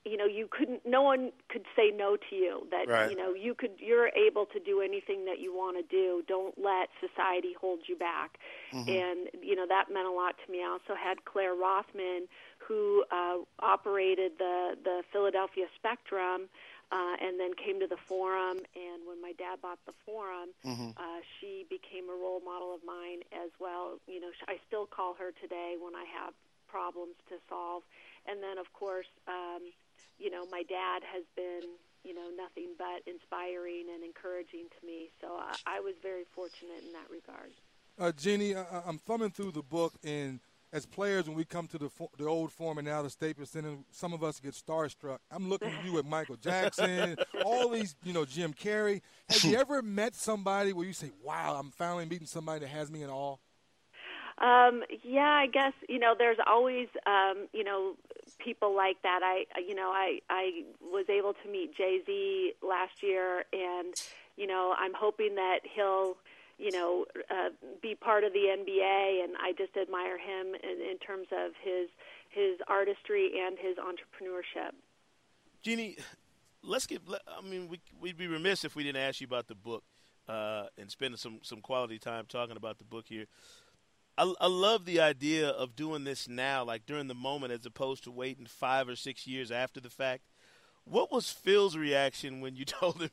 you 0.04 0.16
know 0.16 0.26
you 0.26 0.48
couldn't 0.50 0.80
no 0.84 1.02
one 1.02 1.32
could 1.48 1.64
say 1.76 1.90
no 1.94 2.16
to 2.16 2.36
you 2.36 2.66
that 2.70 2.88
right. 2.88 3.10
you 3.10 3.16
know 3.16 3.32
you 3.32 3.54
could 3.54 3.70
you're 3.78 4.08
able 4.08 4.46
to 4.46 4.60
do 4.60 4.80
anything 4.80 5.24
that 5.24 5.40
you 5.40 5.54
want 5.54 5.76
to 5.76 5.82
do 5.82 6.22
don't 6.28 6.56
let 6.58 6.88
society 7.00 7.54
hold 7.58 7.80
you 7.88 7.96
back 7.96 8.38
mm-hmm. 8.72 8.88
and 8.88 9.28
you 9.42 9.56
know 9.56 9.66
that 9.66 9.86
meant 9.92 10.06
a 10.06 10.10
lot 10.10 10.34
to 10.44 10.52
me 10.52 10.62
i 10.62 10.68
also 10.68 10.94
had 10.94 11.24
claire 11.24 11.54
rothman 11.54 12.28
who 12.58 13.04
uh 13.10 13.36
operated 13.60 14.32
the 14.38 14.76
the 14.84 15.02
philadelphia 15.12 15.64
spectrum 15.76 16.48
uh, 16.92 17.16
and 17.20 17.40
then 17.40 17.50
came 17.54 17.80
to 17.80 17.86
the 17.86 17.96
forum. 18.06 18.58
And 18.76 19.02
when 19.06 19.20
my 19.20 19.32
dad 19.38 19.62
bought 19.62 19.78
the 19.86 19.96
forum, 20.06 20.50
mm-hmm. 20.64 20.94
uh, 20.96 21.20
she 21.40 21.66
became 21.68 22.06
a 22.08 22.14
role 22.14 22.40
model 22.44 22.74
of 22.74 22.80
mine 22.86 23.26
as 23.32 23.50
well. 23.58 23.98
You 24.06 24.20
know, 24.20 24.30
I 24.46 24.60
still 24.68 24.86
call 24.86 25.14
her 25.18 25.32
today 25.40 25.74
when 25.80 25.94
I 25.96 26.04
have 26.04 26.34
problems 26.68 27.16
to 27.30 27.36
solve. 27.48 27.82
And 28.26 28.42
then, 28.42 28.58
of 28.58 28.72
course, 28.72 29.10
um, 29.28 29.74
you 30.18 30.30
know, 30.30 30.44
my 30.50 30.62
dad 30.68 31.02
has 31.12 31.24
been, 31.36 31.68
you 32.04 32.14
know, 32.14 32.30
nothing 32.36 32.74
but 32.78 33.02
inspiring 33.06 33.86
and 33.92 34.04
encouraging 34.04 34.66
to 34.80 34.86
me. 34.86 35.10
So 35.20 35.28
I, 35.38 35.78
I 35.78 35.80
was 35.80 35.94
very 36.02 36.24
fortunate 36.34 36.82
in 36.86 36.92
that 36.92 37.10
regard. 37.10 37.50
Uh, 37.98 38.12
Jeanie, 38.12 38.54
I, 38.56 38.64
I'm 38.86 38.98
thumbing 38.98 39.30
through 39.30 39.52
the 39.52 39.62
book 39.62 39.94
and– 40.02 40.40
as 40.74 40.84
players, 40.86 41.28
when 41.28 41.36
we 41.36 41.44
come 41.44 41.68
to 41.68 41.78
the 41.78 41.88
the 42.18 42.26
old 42.26 42.50
Forum 42.50 42.78
and 42.78 42.86
now 42.88 43.00
the 43.00 43.08
Staples 43.08 43.50
Center, 43.50 43.76
some 43.92 44.12
of 44.12 44.24
us 44.24 44.40
get 44.40 44.54
starstruck. 44.54 45.18
I'm 45.30 45.48
looking 45.48 45.68
at 45.68 45.84
you 45.84 45.98
at 45.98 46.04
Michael 46.04 46.36
Jackson, 46.36 47.16
all 47.44 47.68
these, 47.68 47.94
you 48.02 48.12
know, 48.12 48.24
Jim 48.24 48.52
Carrey. 48.52 49.00
Have 49.30 49.44
you 49.44 49.56
ever 49.56 49.82
met 49.82 50.16
somebody 50.16 50.72
where 50.72 50.84
you 50.84 50.92
say, 50.92 51.12
"Wow, 51.22 51.56
I'm 51.60 51.70
finally 51.70 52.06
meeting 52.06 52.26
somebody 52.26 52.60
that 52.60 52.68
has 52.68 52.90
me 52.90 53.04
in 53.04 53.08
awe"? 53.08 53.36
Um, 54.38 54.82
yeah, 55.04 55.30
I 55.30 55.46
guess 55.46 55.74
you 55.88 56.00
know 56.00 56.16
there's 56.18 56.38
always 56.44 56.88
um, 57.06 57.46
you 57.52 57.62
know 57.62 57.94
people 58.38 58.74
like 58.74 59.00
that. 59.02 59.20
I 59.22 59.44
you 59.60 59.74
know 59.74 59.90
I 59.90 60.20
I 60.30 60.64
was 60.80 61.06
able 61.08 61.34
to 61.34 61.50
meet 61.50 61.76
Jay 61.76 62.00
Z 62.04 62.54
last 62.62 63.02
year, 63.02 63.44
and 63.52 63.94
you 64.36 64.46
know 64.46 64.74
I'm 64.78 64.94
hoping 64.94 65.34
that 65.36 65.60
he'll 65.74 66.16
you 66.58 66.70
know, 66.70 67.04
uh, 67.30 67.50
be 67.82 67.94
part 67.94 68.24
of 68.24 68.32
the 68.32 68.38
NBA, 68.38 69.24
and 69.24 69.34
I 69.40 69.52
just 69.58 69.76
admire 69.76 70.18
him 70.18 70.54
in, 70.54 70.90
in 70.90 70.98
terms 70.98 71.26
of 71.32 71.52
his 71.62 71.88
his 72.30 72.58
artistry 72.68 73.32
and 73.44 73.56
his 73.58 73.76
entrepreneurship. 73.76 74.72
Jeanie, 75.62 75.96
let's 76.62 76.86
get. 76.86 77.02
I 77.08 77.42
mean, 77.42 77.68
we, 77.68 77.80
we'd 78.00 78.16
be 78.16 78.26
remiss 78.26 78.64
if 78.64 78.76
we 78.76 78.84
didn't 78.84 79.02
ask 79.02 79.20
you 79.20 79.26
about 79.26 79.46
the 79.46 79.54
book 79.54 79.84
uh, 80.28 80.66
and 80.78 80.90
spending 80.90 81.16
some 81.16 81.40
some 81.42 81.60
quality 81.60 81.98
time 81.98 82.26
talking 82.28 82.56
about 82.56 82.78
the 82.78 82.84
book 82.84 83.06
here. 83.08 83.26
I, 84.16 84.32
I 84.40 84.46
love 84.46 84.84
the 84.84 85.00
idea 85.00 85.48
of 85.48 85.74
doing 85.74 86.04
this 86.04 86.28
now, 86.28 86.64
like 86.64 86.86
during 86.86 87.08
the 87.08 87.14
moment, 87.14 87.52
as 87.52 87.66
opposed 87.66 88.04
to 88.04 88.10
waiting 88.10 88.46
five 88.46 88.88
or 88.88 88.96
six 88.96 89.26
years 89.26 89.50
after 89.50 89.80
the 89.80 89.90
fact. 89.90 90.22
What 90.84 91.10
was 91.10 91.30
Phil's 91.30 91.76
reaction 91.76 92.40
when 92.40 92.56
you 92.56 92.64
told 92.64 93.00
him 93.02 93.10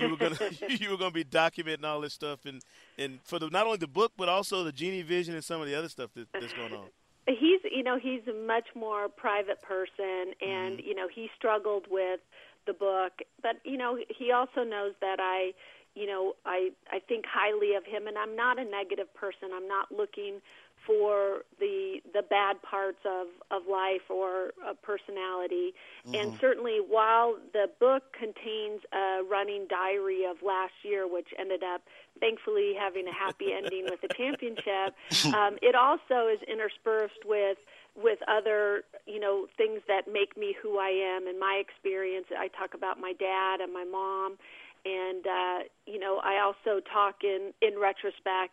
you 0.00 0.08
were 0.08 0.16
gonna 0.16 0.36
you 0.68 0.90
were 0.90 0.96
gonna 0.96 1.10
be 1.10 1.24
documenting 1.24 1.84
all 1.84 2.00
this 2.00 2.12
stuff 2.12 2.44
and 2.44 2.62
and 2.98 3.20
for 3.24 3.38
the 3.38 3.48
not 3.48 3.66
only 3.66 3.78
the 3.78 3.86
book 3.86 4.12
but 4.16 4.28
also 4.28 4.64
the 4.64 4.72
genie 4.72 5.02
Vision 5.02 5.34
and 5.34 5.44
some 5.44 5.60
of 5.60 5.66
the 5.66 5.74
other 5.74 5.88
stuff 5.88 6.10
that, 6.14 6.28
that's 6.32 6.52
going 6.52 6.72
on. 6.72 6.88
He's 7.26 7.60
you 7.70 7.82
know 7.82 7.98
he's 7.98 8.22
a 8.28 8.46
much 8.46 8.66
more 8.74 9.08
private 9.08 9.62
person 9.62 10.34
and 10.40 10.78
mm-hmm. 10.78 10.88
you 10.88 10.94
know 10.94 11.08
he 11.12 11.30
struggled 11.36 11.86
with 11.90 12.20
the 12.66 12.72
book 12.72 13.12
but 13.42 13.56
you 13.64 13.78
know 13.78 13.98
he 14.08 14.32
also 14.32 14.64
knows 14.64 14.94
that 15.00 15.18
I 15.20 15.52
you 15.94 16.06
know 16.06 16.34
I 16.44 16.70
I 16.90 16.98
think 17.00 17.24
highly 17.26 17.74
of 17.74 17.84
him 17.84 18.06
and 18.06 18.18
I'm 18.18 18.36
not 18.36 18.58
a 18.58 18.64
negative 18.64 19.12
person. 19.14 19.50
I'm 19.54 19.68
not 19.68 19.90
looking 19.90 20.40
for 20.86 21.42
the 21.58 22.00
the 22.12 22.22
bad 22.22 22.60
parts 22.62 22.98
of 23.04 23.28
of 23.50 23.66
life 23.70 24.10
or 24.10 24.52
a 24.66 24.74
personality. 24.74 25.74
Mm-hmm. 26.06 26.14
and 26.14 26.38
certainly 26.40 26.78
while 26.86 27.36
the 27.52 27.70
book 27.80 28.12
contains 28.12 28.82
a 28.92 29.22
running 29.28 29.66
diary 29.68 30.24
of 30.28 30.36
last 30.44 30.74
year 30.82 31.08
which 31.08 31.28
ended 31.38 31.62
up 31.62 31.82
thankfully 32.20 32.74
having 32.78 33.08
a 33.08 33.12
happy 33.12 33.52
ending 33.56 33.86
with 33.88 34.00
the 34.02 34.12
championship 34.14 34.94
um, 35.34 35.56
it 35.62 35.74
also 35.74 36.28
is 36.28 36.40
interspersed 36.46 37.24
with 37.24 37.58
with 37.96 38.18
other 38.28 38.82
you 39.06 39.20
know 39.20 39.46
things 39.56 39.80
that 39.86 40.12
make 40.12 40.36
me 40.36 40.54
who 40.60 40.78
I 40.78 40.90
am. 41.16 41.26
And 41.26 41.38
my 41.38 41.60
experience 41.60 42.26
I 42.36 42.48
talk 42.48 42.74
about 42.74 43.00
my 43.00 43.12
dad 43.12 43.60
and 43.60 43.72
my 43.72 43.84
mom 43.84 44.36
and 44.84 45.26
uh, 45.26 45.58
you 45.86 45.98
know 45.98 46.20
I 46.22 46.40
also 46.40 46.80
talk 46.80 47.24
in 47.24 47.52
in 47.62 47.78
retrospect 47.78 48.52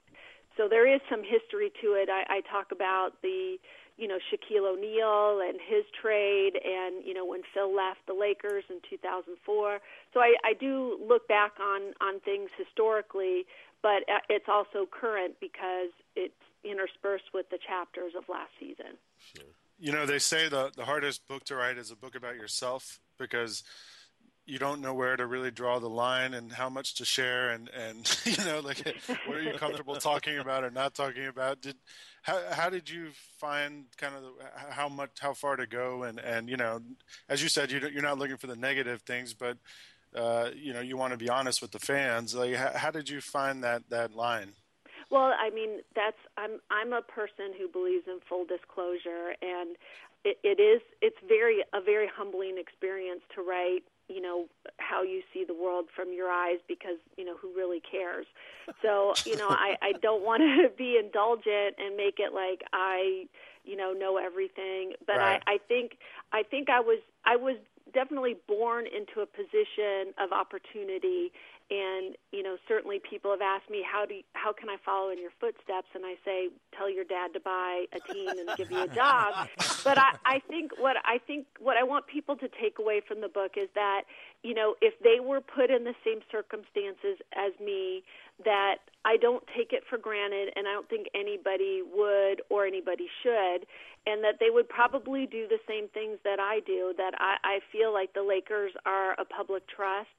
so 0.58 0.68
there 0.68 0.88
is 0.88 1.02
some 1.10 1.24
history 1.24 1.72
to 1.82 1.94
it. 1.94 2.10
I, 2.10 2.38
I 2.38 2.42
talk 2.42 2.72
about 2.72 3.22
the, 3.22 3.58
you 3.98 4.08
know, 4.08 4.18
Shaquille 4.30 4.68
O'Neal 4.74 5.40
and 5.48 5.60
his 5.60 5.86
trade, 6.02 6.54
and 6.64 7.06
you 7.06 7.14
know 7.14 7.26
when 7.26 7.42
Phil 7.54 7.74
left 7.74 8.06
the 8.08 8.14
Lakers 8.14 8.66
in 8.70 8.78
2004. 8.90 9.80
So 10.14 10.20
I, 10.20 10.36
I 10.44 10.54
do 10.54 11.00
look 11.08 11.28
back 11.28 11.54
on 11.60 11.94
on 12.02 12.20
things 12.22 12.50
historically, 12.58 13.46
but 13.82 14.04
uh, 14.10 14.20
it's 14.30 14.50
also 14.50 14.86
current 14.90 15.36
because 15.40 15.92
it's 16.16 16.34
interspersed 16.64 17.34
with 17.34 17.50
the 17.50 17.58
chapters 17.58 18.14
of 18.18 18.28
last 18.30 18.52
season. 18.60 18.98
Sure. 19.36 19.46
You 19.80 19.92
know, 19.92 20.06
they 20.06 20.20
say 20.20 20.50
the 20.50 20.72
the 20.76 20.86
hardest 20.86 21.28
book 21.28 21.46
to 21.46 21.56
write 21.56 21.78
is 21.78 21.92
a 21.92 21.96
book 21.96 22.16
about 22.16 22.36
yourself 22.36 23.00
because 23.18 23.64
you 24.46 24.58
don't 24.58 24.82
know 24.82 24.94
where 24.94 25.16
to 25.16 25.26
really 25.26 25.52
draw 25.52 25.80
the 25.80 25.90
line 25.90 26.34
and 26.34 26.52
how 26.52 26.70
much 26.70 26.96
to 26.96 27.06
share 27.06 27.52
and 27.52 27.70
and 27.70 28.20
you 28.26 28.44
know 28.44 28.60
like 28.60 28.84
what 29.26 29.38
are 29.38 29.42
you 29.42 29.54
comfortable 29.54 29.96
talking 29.96 30.38
about 30.40 30.64
or 30.64 30.72
not 30.72 30.94
talking 30.94 31.28
about? 31.28 31.62
Did 31.62 31.76
how 32.24 32.42
how 32.52 32.70
did 32.70 32.90
you 32.90 33.10
find 33.40 33.86
kind 33.98 34.16
of 34.16 34.24
the, 34.24 34.74
how 34.74 34.90
much 34.90 35.20
how 35.20 35.34
far 35.34 35.56
to 35.56 35.68
go? 35.68 36.04
And 36.04 36.20
and 36.20 36.50
you 36.50 36.58
know 36.58 36.82
as 37.30 37.42
you 37.44 37.50
said 37.50 37.72
you 37.72 37.80
you're 37.92 38.02
not 38.02 38.18
looking 38.18 38.38
for 38.38 38.48
the 38.48 38.56
negative 38.56 39.02
things 39.02 39.34
but 39.34 39.58
uh, 40.16 40.50
you 40.56 40.74
know 40.74 40.82
you 40.82 40.98
want 40.98 41.12
to 41.12 41.18
be 41.18 41.30
honest 41.30 41.62
with 41.62 41.72
the 41.72 41.80
fans. 41.80 42.36
Like 42.36 42.56
how, 42.56 42.72
how 42.76 42.92
did 42.92 43.10
you 43.10 43.22
find 43.22 43.64
that 43.64 43.84
that 43.90 44.16
line? 44.16 44.54
Well 45.10 45.34
i 45.38 45.50
mean 45.50 45.82
that's 45.96 46.18
i'm 46.38 46.60
i'm 46.70 46.94
a 46.94 47.02
person 47.02 47.54
who 47.58 47.68
believes 47.68 48.08
in 48.08 48.20
full 48.28 48.46
disclosure 48.46 49.36
and 49.42 49.76
it, 50.24 50.38
it 50.44 50.62
is 50.62 50.82
it's 51.02 51.18
very 51.28 51.64
a 51.74 51.82
very 51.82 52.08
humbling 52.08 52.58
experience 52.58 53.22
to 53.36 53.42
write 53.42 53.84
you 54.14 54.22
know 54.22 54.46
how 54.78 55.04
you 55.04 55.22
see 55.34 55.44
the 55.46 55.54
world 55.54 55.86
from 55.96 56.14
your 56.14 56.30
eyes 56.30 56.58
because 56.68 56.98
you 57.18 57.26
know 57.26 57.36
who 57.38 57.56
really 57.56 57.82
cares 57.82 58.26
so 58.82 59.14
you 59.26 59.36
know 59.38 59.48
i 59.50 59.76
i 59.82 59.92
don't 60.02 60.24
want 60.24 60.42
to 60.42 60.70
be 60.78 60.98
indulgent 60.98 61.76
and 61.78 61.96
make 61.96 62.20
it 62.20 62.34
like 62.34 62.64
i 62.74 63.26
you 63.64 63.76
know 63.76 63.94
know 63.94 64.18
everything 64.18 64.94
but 65.06 65.18
right. 65.18 65.42
i 65.48 65.54
i 65.54 65.58
think 65.68 65.98
i 66.34 66.44
think 66.44 66.70
i 66.70 66.80
was 66.80 67.00
i 67.26 67.36
was 67.36 67.56
definitely 67.94 68.38
born 68.48 68.86
into 68.86 69.22
a 69.22 69.26
position 69.26 70.14
of 70.20 70.32
opportunity 70.32 71.32
and 71.72 72.18
you 72.34 72.44
know 72.44 72.58
certainly 72.68 73.00
people 73.00 73.32
have 73.32 73.42
asked 73.42 73.70
me 73.70 73.82
how 73.82 74.06
do 74.06 74.16
you, 74.16 74.24
how 74.34 74.52
can 74.52 74.70
I 74.70 74.76
follow 74.86 75.10
in 75.10 75.18
your 75.18 75.32
footsteps? 75.40 75.88
And 75.96 76.06
I 76.06 76.16
say 76.24 76.50
tell 76.78 76.92
your 76.92 77.06
dad 77.06 77.32
to 77.34 77.40
buy 77.40 77.86
a 77.96 78.14
team 78.14 78.28
and 78.28 78.50
give 78.58 78.70
you 78.70 78.84
a 78.84 78.88
job. 78.88 79.48
But 79.84 79.98
I, 79.98 80.14
I 80.26 80.40
think 80.48 80.74
what 80.78 80.98
I 81.06 81.18
think 81.18 81.48
what 81.60 81.76
I 81.76 81.82
want 81.84 82.06
people 82.06 82.36
to 82.36 82.48
take 82.62 82.78
away 82.78 83.02
from 83.08 83.22
the 83.22 83.28
book 83.28 83.54
is 83.58 83.68
that 83.74 84.04
you 84.44 84.54
know 84.54 84.76
if 84.80 84.94
they 85.02 85.20
were 85.20 85.42
put 85.42 85.72
in 85.72 85.86
the 85.86 85.96
same 86.06 86.20
circumstances 86.32 87.18
as 87.34 87.58
me 87.60 88.04
that 88.46 88.78
I 89.06 89.18
don't 89.18 89.44
take 89.56 89.74
it 89.74 89.84
for 89.90 89.98
granted 89.98 90.54
and 90.56 90.68
I 90.68 90.74
don't 90.74 90.90
think 90.90 91.08
anybody 91.16 91.82
would 91.82 92.42
or 92.50 92.66
anybody 92.66 93.08
should. 93.24 93.66
And 94.06 94.24
that 94.24 94.40
they 94.40 94.50
would 94.50 94.68
probably 94.68 95.28
do 95.28 95.48
the 95.48 95.60
same 95.68 95.88
things 95.90 96.18
that 96.24 96.40
I 96.40 96.60
do 96.66 96.94
that 96.98 97.14
I, 97.20 97.38
I 97.44 97.60
feel 97.72 97.94
like 97.94 98.14
the 98.14 98.24
Lakers 98.24 98.72
are 98.86 99.14
a 99.14 99.26
public 99.26 99.64
trust 99.68 100.10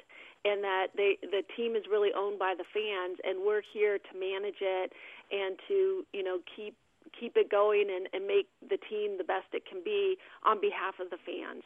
and 0.44 0.62
that 0.64 0.88
they 0.96 1.18
the 1.22 1.42
team 1.56 1.76
is 1.76 1.84
really 1.90 2.10
owned 2.16 2.38
by 2.38 2.54
the 2.56 2.64
fans 2.74 3.18
and 3.24 3.38
we're 3.44 3.62
here 3.72 3.98
to 3.98 4.12
manage 4.18 4.60
it 4.60 4.92
and 5.30 5.56
to 5.68 6.04
you 6.12 6.22
know 6.22 6.38
keep 6.56 6.76
keep 7.18 7.36
it 7.36 7.50
going 7.50 7.88
and, 7.94 8.08
and 8.12 8.26
make 8.26 8.48
the 8.70 8.78
team 8.88 9.18
the 9.18 9.24
best 9.24 9.46
it 9.52 9.62
can 9.68 9.82
be 9.84 10.16
on 10.46 10.60
behalf 10.60 10.94
of 11.00 11.10
the 11.10 11.18
fans 11.26 11.62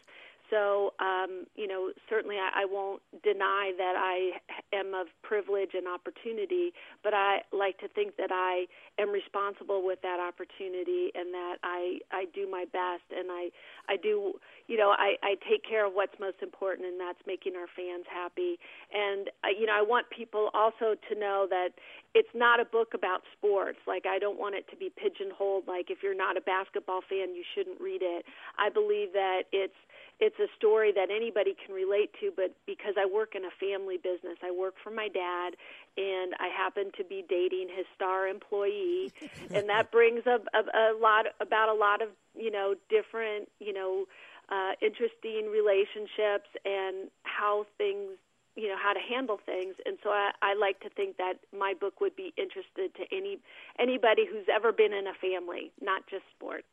So, 0.51 0.94
um, 1.01 1.47
you 1.57 1.66
know, 1.66 1.90
certainly 2.09 2.36
I, 2.36 2.62
I 2.62 2.64
won't 2.64 3.03
deny 3.22 3.72
that 3.78 3.94
I 3.97 4.38
am 4.76 4.94
of 4.94 5.09
privilege 5.22 5.70
and 5.74 5.88
opportunity, 5.88 6.72
but 7.03 7.14
I 7.14 7.42
like 7.53 7.78
to 7.78 7.88
think 7.88 8.16
that 8.16 8.30
I 8.30 8.66
am 9.01 9.11
responsible 9.11 9.84
with 9.84 10.01
that 10.03 10.20
opportunity 10.20 11.11
and 11.14 11.34
that 11.34 11.57
I 11.62 11.99
I 12.12 12.26
do 12.34 12.49
my 12.51 12.64
best 12.72 13.05
and 13.11 13.28
I 13.30 13.51
I 13.88 13.97
do 13.97 14.34
you 14.68 14.76
know 14.76 14.90
I 14.90 15.16
I 15.22 15.34
take 15.49 15.66
care 15.68 15.86
of 15.86 15.92
what's 15.94 16.14
most 16.20 16.38
important 16.42 16.86
and 16.86 17.01
that's 17.01 17.20
making 17.26 17.55
our 17.57 17.68
fans 17.74 18.07
happy. 18.07 18.59
And 18.94 19.28
uh, 19.42 19.49
you 19.59 19.66
know, 19.66 19.74
I 19.74 19.82
want 19.82 20.07
people 20.11 20.51
also 20.55 20.94
to 20.94 21.18
know 21.18 21.47
that 21.51 21.70
it's 22.14 22.32
not 22.34 22.61
a 22.61 22.64
book 22.64 22.94
about 22.94 23.22
sports. 23.36 23.78
Like 23.86 24.07
I 24.07 24.18
don't 24.18 24.38
want 24.38 24.55
it 24.55 24.68
to 24.70 24.76
be 24.76 24.90
pigeonholed 24.94 25.66
like 25.66 25.90
if 25.90 25.99
you're 26.03 26.16
not 26.16 26.36
a 26.36 26.40
basketball 26.40 27.01
fan 27.09 27.34
you 27.34 27.42
shouldn't 27.55 27.80
read 27.80 28.03
it. 28.03 28.24
I 28.59 28.70
believe 28.70 29.12
that 29.12 29.44
it's 29.53 29.74
it's 30.19 30.39
a 30.39 30.49
story 30.57 30.93
that 30.93 31.11
anybody 31.11 31.55
can 31.55 31.75
relate 31.75 32.11
to, 32.21 32.33
but 32.35 32.55
because 32.67 32.95
I 32.99 33.05
work 33.05 33.35
in 33.35 33.45
a 33.45 33.53
family 33.61 33.99
business, 33.99 34.39
I 34.43 34.51
work 34.51 34.75
for 34.83 34.91
my 34.91 35.09
dad, 35.09 35.57
and 35.97 36.33
I 36.41 36.49
happen 36.49 36.91
to 36.97 37.05
be 37.05 37.25
dating 37.29 37.69
his 37.75 37.85
star 37.95 38.27
employee, 38.27 39.12
and 39.55 39.69
that 39.69 39.93
brings 39.93 40.23
a, 40.27 40.41
a, 40.57 40.95
a 40.95 40.99
lot 40.99 41.27
about 41.41 41.69
a 41.69 41.75
lot 41.75 42.01
of 42.01 42.09
you 42.35 42.51
know 42.51 42.75
different 42.89 43.49
you 43.61 43.73
know 43.73 44.07
uh, 44.49 44.73
interesting 44.81 45.51
relationships 45.53 46.49
and 46.64 47.11
how 47.25 47.67
things 47.77 48.17
you 48.57 48.69
know 48.69 48.77
how 48.83 48.95
to 48.95 49.01
handle 49.01 49.39
things. 49.45 49.75
And 49.85 49.99
so 50.03 50.11
I, 50.11 50.31
I 50.41 50.55
like 50.55 50.81
to 50.81 50.89
think 50.89 51.19
that 51.19 51.35
my 51.53 51.75
book 51.79 52.01
would 52.01 52.17
be 52.17 52.33
interested 52.39 52.95
to 52.97 53.05
any 53.14 53.39
anybody 53.79 54.25
who's 54.25 54.47
ever 54.49 54.73
been 54.73 54.95
in 54.95 55.07
a 55.07 55.14
family 55.21 55.73
not 55.83 56.07
just 56.09 56.25
sports 56.35 56.69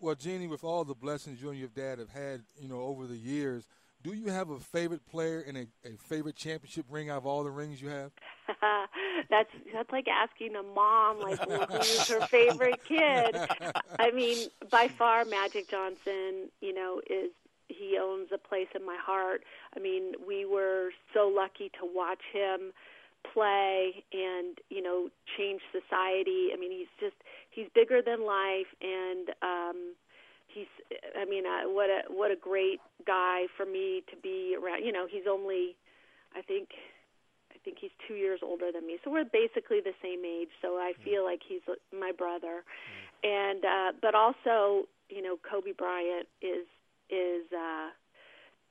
well, 0.00 0.14
Jeanie, 0.14 0.48
with 0.48 0.64
all 0.64 0.84
the 0.84 0.94
blessings 0.94 1.40
you 1.40 1.50
and 1.50 1.58
your 1.58 1.68
dad 1.68 1.98
have 1.98 2.10
had, 2.10 2.42
you 2.60 2.68
know, 2.68 2.80
over 2.80 3.06
the 3.06 3.16
years, 3.16 3.66
do 4.02 4.12
you 4.12 4.30
have 4.30 4.50
a 4.50 4.58
favorite 4.58 5.04
player 5.06 5.44
and 5.46 5.56
a, 5.56 5.66
a 5.84 5.96
favorite 6.08 6.36
championship 6.36 6.86
ring 6.88 7.10
out 7.10 7.18
of 7.18 7.26
all 7.26 7.44
the 7.44 7.50
rings 7.50 7.80
you 7.80 7.88
have? 7.88 8.12
that's 9.30 9.50
that's 9.72 9.90
like 9.90 10.06
asking 10.08 10.54
a 10.54 10.62
mom 10.62 11.20
like 11.20 11.40
who's 11.70 12.08
her 12.08 12.20
favorite 12.26 12.80
kid. 12.84 13.36
I 13.98 14.10
mean, 14.12 14.48
by 14.70 14.88
far, 14.88 15.24
Magic 15.24 15.68
Johnson, 15.68 16.50
you 16.60 16.72
know, 16.74 17.00
is 17.08 17.30
he 17.68 17.98
owns 18.00 18.28
a 18.32 18.38
place 18.38 18.68
in 18.74 18.84
my 18.84 18.96
heart. 19.00 19.42
I 19.76 19.80
mean, 19.80 20.12
we 20.26 20.44
were 20.44 20.90
so 21.12 21.28
lucky 21.34 21.70
to 21.80 21.80
watch 21.82 22.22
him 22.32 22.72
play 23.32 24.04
and 24.12 24.58
you 24.70 24.82
know 24.82 25.08
change 25.36 25.62
society. 25.72 26.50
I 26.52 26.56
mean, 26.58 26.70
he's 26.70 26.86
just 27.00 27.16
he's 27.56 27.68
bigger 27.74 28.02
than 28.04 28.20
life, 28.26 28.68
and 28.84 29.26
um, 29.40 29.78
he's 30.46 30.68
I 31.16 31.24
mean, 31.24 31.44
uh, 31.46 31.64
what 31.72 31.88
a 31.88 32.00
what 32.12 32.30
a 32.30 32.36
great 32.36 32.80
guy 33.06 33.46
for 33.56 33.64
me 33.64 34.04
to 34.10 34.16
be 34.22 34.54
around. 34.54 34.84
You 34.84 34.92
know, 34.92 35.06
he's 35.10 35.24
only 35.28 35.74
I 36.36 36.42
think 36.42 36.68
I 37.50 37.56
think 37.64 37.78
he's 37.80 37.94
two 38.06 38.14
years 38.14 38.40
older 38.44 38.70
than 38.70 38.86
me, 38.86 38.98
so 39.02 39.10
we're 39.10 39.24
basically 39.24 39.80
the 39.80 39.96
same 40.04 40.22
age. 40.24 40.52
So 40.60 40.76
I 40.76 40.92
feel 41.02 41.24
like 41.24 41.40
he's 41.48 41.64
my 41.90 42.12
brother, 42.12 42.62
and 43.24 43.64
uh, 43.64 43.90
but 44.04 44.14
also 44.14 44.86
you 45.08 45.22
know 45.22 45.36
Kobe 45.40 45.72
Bryant 45.72 46.28
is 46.42 46.68
is. 47.10 47.50
uh 47.52 47.88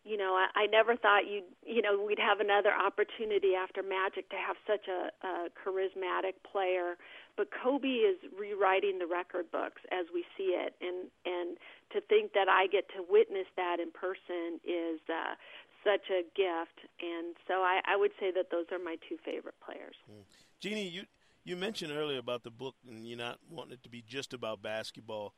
you 0.07 0.17
know, 0.17 0.37
I, 0.37 0.45
I 0.53 0.65
never 0.67 0.95
thought 0.95 1.25
you'd, 1.25 1.49
you 1.65 1.81
know, 1.81 1.97
we'd 1.99 2.19
have 2.19 2.39
another 2.39 2.69
opportunity 2.69 3.55
after 3.57 3.81
Magic 3.81 4.29
to 4.29 4.35
have 4.37 4.55
such 4.69 4.85
a, 4.87 5.09
a 5.25 5.49
charismatic 5.57 6.37
player. 6.45 6.93
But 7.37 7.49
Kobe 7.51 7.87
is 7.87 8.17
rewriting 8.37 8.99
the 8.99 9.07
record 9.07 9.51
books 9.51 9.81
as 9.91 10.05
we 10.13 10.23
see 10.37 10.55
it, 10.55 10.75
and 10.81 11.11
and 11.25 11.57
to 11.91 12.01
think 12.01 12.33
that 12.33 12.47
I 12.47 12.67
get 12.67 12.87
to 12.95 13.03
witness 13.07 13.47
that 13.57 13.79
in 13.79 13.91
person 13.91 14.59
is 14.63 14.99
uh, 15.09 15.35
such 15.83 16.09
a 16.09 16.23
gift. 16.35 16.87
And 17.01 17.35
so 17.47 17.55
I, 17.55 17.81
I 17.85 17.97
would 17.97 18.11
say 18.19 18.31
that 18.31 18.51
those 18.51 18.65
are 18.71 18.79
my 18.79 18.97
two 19.07 19.17
favorite 19.23 19.55
players. 19.63 19.95
Mm. 20.09 20.23
Jeanie, 20.59 20.87
you 20.87 21.03
you 21.43 21.55
mentioned 21.55 21.91
earlier 21.91 22.19
about 22.19 22.43
the 22.43 22.51
book 22.51 22.75
and 22.87 23.05
you 23.07 23.15
not 23.15 23.39
wanting 23.49 23.73
it 23.73 23.83
to 23.83 23.89
be 23.89 24.01
just 24.01 24.33
about 24.33 24.61
basketball 24.61 25.33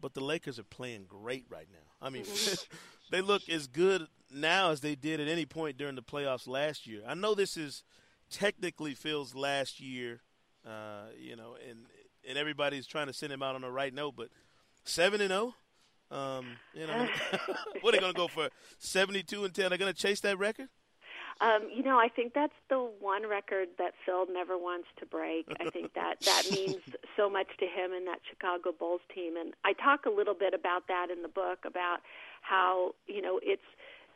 but 0.00 0.14
the 0.14 0.20
Lakers 0.20 0.58
are 0.58 0.64
playing 0.64 1.04
great 1.08 1.46
right 1.48 1.68
now. 1.72 2.06
I 2.06 2.10
mean, 2.10 2.24
they 3.10 3.20
look 3.20 3.48
as 3.48 3.66
good 3.66 4.06
now 4.30 4.70
as 4.70 4.80
they 4.80 4.94
did 4.94 5.20
at 5.20 5.28
any 5.28 5.46
point 5.46 5.76
during 5.76 5.94
the 5.94 6.02
playoffs 6.02 6.46
last 6.46 6.86
year. 6.86 7.02
I 7.06 7.14
know 7.14 7.34
this 7.34 7.56
is 7.56 7.84
technically 8.30 8.94
Phil's 8.94 9.34
last 9.34 9.80
year, 9.80 10.20
uh, 10.68 11.06
you 11.18 11.36
know, 11.36 11.56
and 11.68 11.86
and 12.28 12.36
everybody's 12.36 12.86
trying 12.86 13.06
to 13.06 13.12
send 13.12 13.32
him 13.32 13.42
out 13.42 13.54
on 13.54 13.62
the 13.62 13.70
right 13.70 13.92
note, 13.92 14.14
but 14.16 14.28
seven 14.84 15.20
and 15.20 15.30
zero. 15.30 15.54
Oh, 16.10 16.38
um, 16.38 16.46
you 16.74 16.86
know, 16.86 17.08
what 17.80 17.94
are 17.94 17.96
they 17.96 18.00
going 18.00 18.12
to 18.12 18.16
go 18.16 18.28
for? 18.28 18.48
Seventy-two 18.78 19.44
and 19.44 19.54
ten. 19.54 19.70
They're 19.70 19.78
going 19.78 19.92
to 19.92 19.98
chase 19.98 20.20
that 20.20 20.38
record. 20.38 20.68
Um, 21.40 21.68
you 21.72 21.84
know, 21.84 21.98
I 21.98 22.08
think 22.08 22.34
that's 22.34 22.56
the 22.68 22.90
one 22.98 23.28
record 23.28 23.68
that 23.78 23.92
Phil 24.04 24.26
never 24.32 24.58
wants 24.58 24.88
to 24.98 25.06
break. 25.06 25.46
I 25.60 25.70
think 25.70 25.92
that 25.94 26.20
that 26.22 26.42
means 26.50 26.78
so 27.16 27.30
much 27.30 27.46
to 27.60 27.66
him 27.66 27.92
and 27.92 28.06
that 28.08 28.18
Chicago 28.28 28.72
Bulls 28.76 29.02
team. 29.14 29.36
And 29.36 29.54
I 29.64 29.72
talk 29.72 30.06
a 30.06 30.10
little 30.10 30.34
bit 30.34 30.52
about 30.52 30.88
that 30.88 31.08
in 31.10 31.22
the 31.22 31.28
book 31.28 31.60
about 31.64 31.98
how 32.42 32.94
you 33.06 33.22
know 33.22 33.38
it's 33.42 33.62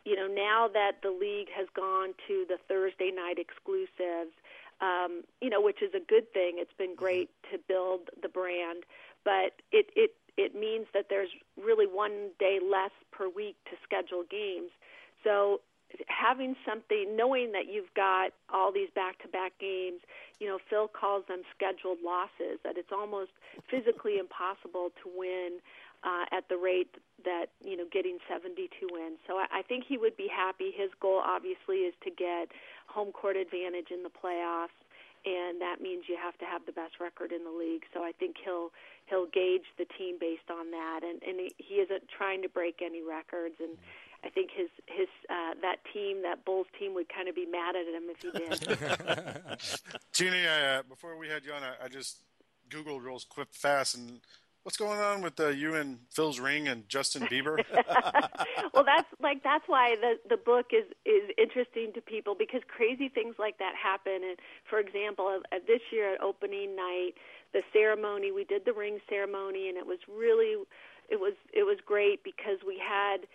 you 0.05 0.17
know 0.17 0.27
now 0.27 0.69
that 0.73 1.03
the 1.03 1.11
league 1.11 1.49
has 1.57 1.69
gone 1.77 2.15
to 2.27 2.45
the 2.49 2.59
Thursday 2.69 3.13
night 3.15 3.39
exclusives. 3.39 4.35
Um, 4.83 5.23
you 5.41 5.49
know, 5.49 5.61
which 5.63 5.81
is 5.81 5.95
a 5.95 6.01
good 6.01 6.33
thing. 6.33 6.57
It's 6.57 6.73
been 6.77 6.97
great 6.97 7.31
to 7.53 7.59
build 7.69 8.11
the 8.21 8.29
brand, 8.29 8.83
but 9.25 9.63
it 9.71 9.87
it 9.95 10.17
it 10.37 10.55
means 10.57 10.87
that 10.93 11.07
there's 11.09 11.31
really 11.57 11.87
one 11.87 12.31
day 12.41 12.59
less 12.61 12.91
per 13.13 13.29
week 13.29 13.57
to 13.71 13.77
schedule 13.85 14.25
games. 14.29 14.71
So 15.23 15.61
having 16.09 16.57
something, 16.67 17.15
knowing 17.17 17.53
that 17.53 17.71
you've 17.71 17.93
got 17.95 18.33
all 18.53 18.73
these 18.73 18.89
back-to-back 18.95 19.53
games, 19.61 20.01
you 20.41 20.49
know, 20.49 20.59
Phil 20.69 20.89
calls 20.89 21.25
them 21.29 21.43
scheduled 21.55 21.99
losses. 22.05 22.59
That 22.65 22.77
it's 22.77 22.93
almost 22.93 23.31
physically 23.71 24.19
impossible 24.19 24.91
to 25.03 25.11
win 25.17 25.61
uh, 26.05 26.25
at 26.33 26.49
the 26.49 26.57
rate 26.57 26.95
that 27.25 27.47
you 27.65 27.77
know 27.77 27.85
getting 27.91 28.19
72 28.29 28.69
wins. 28.91 29.19
So 29.27 29.37
I, 29.39 29.61
I 29.61 29.63
think 29.63 29.85
he 29.87 29.97
would 29.99 30.17
be 30.17 30.29
happy. 30.29 30.73
His 30.75 30.91
goal 31.01 31.23
obviously 31.25 31.87
is 31.87 31.95
to 32.05 32.11
get 32.11 32.51
home 32.87 33.13
court 33.13 33.37
advantage 33.37 33.91
in 33.91 34.03
the 34.03 34.11
playoffs, 34.11 34.75
and 35.25 35.61
that 35.61 35.81
means 35.81 36.05
you 36.09 36.17
have 36.21 36.37
to 36.39 36.45
have 36.45 36.67
the 36.67 36.73
best 36.73 36.99
record 37.01 37.33
in 37.33 37.45
the 37.45 37.51
league. 37.51 37.85
So 37.95 38.03
I 38.03 38.13
think 38.13 38.37
he'll 38.43 38.71
he'll 39.07 39.27
gauge 39.27 39.67
the 39.79 39.87
team 39.99 40.17
based 40.19 40.51
on 40.51 40.71
that, 40.73 41.01
and 41.03 41.23
and 41.23 41.51
he 41.59 41.75
isn't 41.77 42.09
trying 42.09 42.43
to 42.43 42.49
break 42.49 42.81
any 42.85 43.03
records 43.03 43.57
and. 43.61 43.79
I 44.25 44.29
think 44.31 44.51
his 44.55 44.69
his 44.87 45.09
uh, 45.29 45.55
that 45.63 45.79
team, 45.93 46.23
that 46.23 46.45
Bulls 46.45 46.69
team, 46.79 46.95
would 46.95 47.09
kind 47.13 47.29
of 47.29 47.35
be 47.35 47.45
mad 47.45 47.75
at 47.75 47.89
him 47.89 48.05
if 48.09 48.23
he 48.23 48.31
did. 48.31 49.83
Jeanie, 50.13 50.47
uh, 50.47 50.85
before 50.89 51.17
we 51.17 51.27
had 51.27 51.45
you 51.45 51.53
on, 51.53 51.65
I, 51.65 51.87
I 51.87 51.89
just 51.89 52.19
googled 52.71 53.03
real 53.03 53.19
quick 53.29 53.49
fast 53.51 53.97
and 53.97 54.21
what's 54.63 54.77
going 54.77 55.01
on 55.01 55.23
with 55.23 55.39
uh, 55.41 55.49
you 55.49 55.75
and 55.75 55.99
Phil's 56.11 56.39
ring 56.39 56.69
and 56.69 56.89
Justin 56.89 57.23
Bieber? 57.23 57.59
well, 58.75 58.85
that's 58.85 59.09
like 59.21 59.43
that's 59.43 59.65
why 59.67 59.97
the 60.01 60.15
the 60.29 60.37
book 60.37 60.67
is 60.73 60.85
is 61.05 61.31
interesting 61.39 61.93
to 61.95 62.01
people 62.01 62.35
because 62.39 62.63
crazy 62.69 63.09
things 63.09 63.37
like 63.39 63.59
that 63.59 63.75
happen. 63.75 64.21
And 64.25 64.39
for 64.69 64.79
example, 64.79 65.41
uh, 65.53 65.57
this 65.67 65.81
year 65.91 66.15
at 66.15 66.23
opening 66.23 66.77
night, 66.77 67.13
the 67.53 67.63
ceremony 67.73 68.33
we 68.33 68.45
did 68.45 68.65
the 68.65 68.73
ring 68.73 68.99
ceremony, 69.09 69.69
and 69.69 69.77
it 69.77 69.87
was 69.87 69.99
really 70.09 70.63
it 71.09 71.21
was 71.21 71.35
it 71.53 71.65
was 71.65 71.79
great 71.85 72.23
because 72.25 72.59
we 72.67 72.79
had 72.79 73.27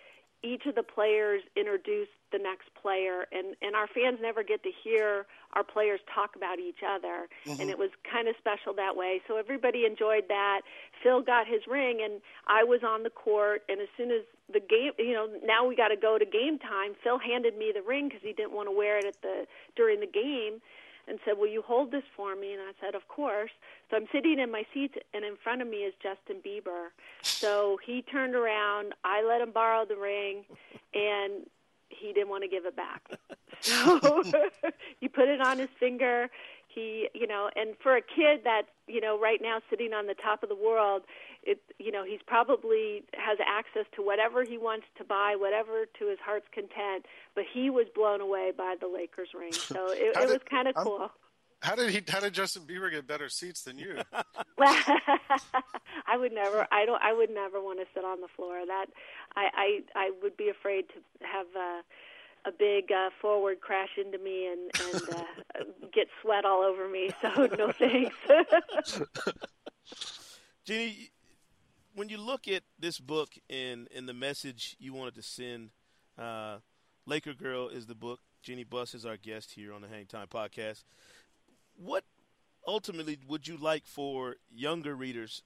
each 0.42 0.66
of 0.66 0.74
the 0.74 0.82
players 0.82 1.42
introduced 1.56 2.10
the 2.30 2.38
next 2.38 2.68
player 2.80 3.26
and 3.32 3.56
and 3.62 3.74
our 3.74 3.86
fans 3.88 4.18
never 4.20 4.42
get 4.42 4.62
to 4.62 4.70
hear 4.84 5.26
our 5.54 5.64
players 5.64 6.00
talk 6.14 6.36
about 6.36 6.58
each 6.58 6.80
other. 6.86 7.28
Mm-hmm. 7.46 7.60
and 7.60 7.70
it 7.70 7.78
was 7.78 7.90
kind 8.10 8.28
of 8.28 8.34
special 8.38 8.74
that 8.74 8.96
way. 8.96 9.20
So 9.26 9.36
everybody 9.36 9.84
enjoyed 9.84 10.24
that. 10.28 10.60
Phil 11.02 11.22
got 11.22 11.46
his 11.46 11.62
ring 11.66 12.00
and 12.02 12.20
i 12.46 12.64
was 12.64 12.80
on 12.82 13.02
the 13.02 13.10
court 13.10 13.62
and 13.68 13.80
as 13.80 13.88
soon 13.96 14.10
as 14.10 14.22
the 14.52 14.60
game 14.60 14.92
you 14.98 15.12
know 15.12 15.28
now 15.44 15.66
we 15.66 15.76
got 15.76 15.88
to 15.88 15.96
go 15.96 16.18
to 16.18 16.24
game 16.24 16.58
time 16.58 16.94
phil 17.02 17.18
handed 17.18 17.56
me 17.56 17.72
the 17.74 17.82
ring 17.82 18.08
because 18.08 18.22
he 18.22 18.32
didn't 18.32 18.52
want 18.52 18.68
to 18.68 18.72
wear 18.72 18.98
it 18.98 19.04
at 19.04 19.20
the 19.22 19.46
during 19.76 20.00
the 20.00 20.06
game 20.06 20.60
and 21.08 21.18
said, 21.24 21.38
Will 21.38 21.48
you 21.48 21.62
hold 21.62 21.90
this 21.90 22.02
for 22.16 22.36
me? 22.36 22.52
And 22.52 22.62
I 22.62 22.72
said, 22.80 22.94
Of 22.94 23.08
course. 23.08 23.50
So 23.90 23.96
I'm 23.96 24.06
sitting 24.12 24.38
in 24.38 24.50
my 24.50 24.64
seat, 24.74 24.94
and 25.14 25.24
in 25.24 25.36
front 25.42 25.62
of 25.62 25.68
me 25.68 25.78
is 25.78 25.94
Justin 26.02 26.42
Bieber. 26.44 26.88
So 27.22 27.78
he 27.84 28.02
turned 28.02 28.34
around. 28.34 28.94
I 29.04 29.22
let 29.22 29.40
him 29.40 29.52
borrow 29.52 29.84
the 29.84 29.96
ring, 29.96 30.44
and 30.94 31.46
he 31.88 32.12
didn't 32.12 32.28
want 32.28 32.42
to 32.44 32.48
give 32.48 32.66
it 32.66 32.76
back. 32.76 33.02
So 33.60 34.22
he 35.00 35.08
put 35.08 35.26
it 35.26 35.40
on 35.40 35.58
his 35.58 35.68
finger. 35.80 36.28
He, 36.68 37.08
you 37.12 37.26
know, 37.26 37.50
and 37.56 37.74
for 37.82 37.96
a 37.96 38.00
kid 38.00 38.42
that, 38.44 38.62
you 38.86 39.00
know, 39.00 39.18
right 39.18 39.40
now 39.42 39.58
sitting 39.68 39.92
on 39.92 40.06
the 40.06 40.14
top 40.14 40.44
of 40.44 40.48
the 40.48 40.54
world, 40.54 41.02
it 41.42 41.60
you 41.78 41.90
know 41.92 42.04
he's 42.04 42.20
probably 42.26 43.04
has 43.14 43.38
access 43.46 43.86
to 43.94 44.02
whatever 44.02 44.44
he 44.44 44.58
wants 44.58 44.86
to 44.96 45.04
buy 45.04 45.34
whatever 45.38 45.86
to 45.98 46.08
his 46.08 46.18
heart's 46.24 46.48
content 46.52 47.06
but 47.34 47.44
he 47.52 47.70
was 47.70 47.86
blown 47.94 48.20
away 48.20 48.52
by 48.56 48.74
the 48.80 48.86
lakers 48.88 49.28
ring 49.38 49.52
so 49.52 49.90
it, 49.90 50.16
it 50.16 50.28
was 50.28 50.40
kind 50.50 50.68
of 50.68 50.74
cool 50.74 51.10
How 51.60 51.74
did 51.74 51.90
he? 51.90 52.02
How 52.06 52.20
did 52.20 52.34
Justin 52.34 52.62
Bieber 52.62 52.88
get 52.90 53.06
better 53.08 53.28
seats 53.28 53.62
than 53.62 53.78
you? 53.78 53.98
I 54.60 56.16
would 56.16 56.32
never. 56.32 56.66
I 56.70 56.84
don't. 56.86 57.02
I 57.02 57.12
would 57.12 57.30
never 57.30 57.60
want 57.60 57.80
to 57.80 57.86
sit 57.94 58.04
on 58.04 58.20
the 58.20 58.28
floor. 58.36 58.64
That 58.64 58.86
I. 59.34 59.48
I. 59.54 59.80
I 59.96 60.10
would 60.22 60.36
be 60.36 60.48
afraid 60.50 60.84
to 60.90 61.26
have 61.26 61.46
a, 61.56 61.82
a 62.48 62.52
big 62.52 62.92
uh, 62.92 63.10
forward 63.20 63.60
crash 63.60 63.90
into 63.98 64.18
me 64.18 64.46
and 64.46 64.70
and 64.94 65.02
uh, 65.16 65.64
get 65.92 66.06
sweat 66.22 66.44
all 66.44 66.62
over 66.62 66.88
me. 66.88 67.10
So 67.22 67.48
no 67.58 67.72
thanks. 67.72 68.14
Jeanie, 70.64 71.10
when 71.98 72.08
you 72.08 72.16
look 72.16 72.46
at 72.46 72.62
this 72.78 73.00
book 73.00 73.30
and 73.50 73.88
and 73.94 74.08
the 74.08 74.14
message 74.14 74.76
you 74.78 74.94
wanted 74.94 75.16
to 75.16 75.22
send, 75.22 75.70
uh, 76.16 76.58
Laker 77.06 77.34
Girl 77.34 77.68
is 77.68 77.86
the 77.86 77.94
book. 77.94 78.20
Jeanie 78.40 78.64
Buss 78.64 78.94
is 78.94 79.04
our 79.04 79.16
guest 79.16 79.52
here 79.52 79.72
on 79.72 79.82
the 79.82 79.88
Hang 79.88 80.06
Time 80.06 80.28
podcast. 80.28 80.84
What 81.76 82.04
ultimately 82.66 83.18
would 83.26 83.48
you 83.48 83.56
like 83.56 83.84
for 83.84 84.36
younger 84.54 84.94
readers, 84.94 85.42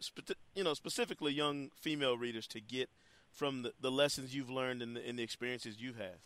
you 0.55 0.63
know, 0.63 0.75
specifically 0.75 1.33
young 1.33 1.71
female 1.75 2.19
readers, 2.19 2.47
to 2.49 2.61
get 2.61 2.91
from 3.31 3.63
the, 3.63 3.73
the 3.81 3.91
lessons 3.91 4.35
you've 4.35 4.51
learned 4.51 4.83
and 4.83 4.95
the, 4.97 5.09
and 5.09 5.19
the 5.19 5.23
experiences 5.23 5.77
you've 5.79 5.97
had? 5.97 6.17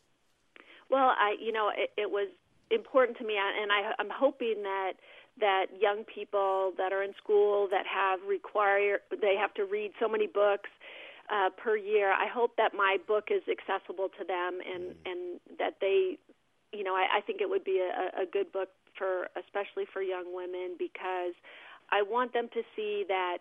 Well, 0.91 1.12
I, 1.16 1.37
you 1.41 1.53
know, 1.53 1.70
it, 1.74 1.91
it 1.97 2.11
was 2.11 2.29
important 2.70 3.16
to 3.18 3.24
me, 3.24 3.35
and 3.37 3.70
I, 3.70 3.93
I'm 4.01 4.11
hoping 4.11 4.62
that 4.64 4.95
that 5.41 5.66
young 5.78 6.05
people 6.05 6.72
that 6.78 6.93
are 6.93 7.03
in 7.03 7.12
school 7.22 7.68
that 7.70 7.84
have 7.87 8.20
require 8.26 9.01
they 9.11 9.37
have 9.39 9.53
to 9.55 9.64
read 9.64 9.93
so 10.01 10.09
many 10.09 10.26
books 10.26 10.70
uh, 11.30 11.51
per 11.57 11.76
year. 11.76 12.12
I 12.12 12.26
hope 12.32 12.57
that 12.57 12.72
my 12.74 12.99
book 13.07 13.28
is 13.30 13.43
accessible 13.51 14.09
to 14.18 14.24
them, 14.24 14.61
and 14.62 14.95
mm. 14.95 14.97
and 15.05 15.41
that 15.59 15.74
they, 15.80 16.18
you 16.72 16.84
know, 16.84 16.95
I, 16.95 17.18
I 17.18 17.20
think 17.20 17.41
it 17.41 17.51
would 17.51 17.64
be 17.64 17.80
a, 17.80 18.22
a 18.22 18.26
good 18.26 18.53
book 18.53 18.68
for 18.97 19.28
especially 19.37 19.84
for 19.93 20.03
young 20.03 20.34
women 20.34 20.76
because 20.78 21.34
I 21.91 22.03
want 22.03 22.32
them 22.32 22.49
to 22.55 22.62
see 22.74 23.05
that, 23.09 23.39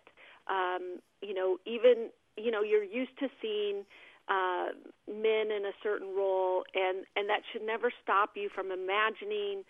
um, 0.49 0.99
you 1.21 1.33
know, 1.33 1.57
even 1.65 2.09
you 2.37 2.51
know 2.51 2.61
you're 2.61 2.83
used 2.83 3.17
to 3.19 3.27
seeing 3.41 3.85
uh, 4.27 4.73
men 5.07 5.51
in 5.51 5.65
a 5.65 5.75
certain 5.83 6.15
role, 6.15 6.63
and 6.73 7.05
and 7.15 7.29
that 7.29 7.41
should 7.51 7.65
never 7.65 7.91
stop 8.03 8.31
you 8.35 8.49
from 8.53 8.71
imagining 8.71 9.63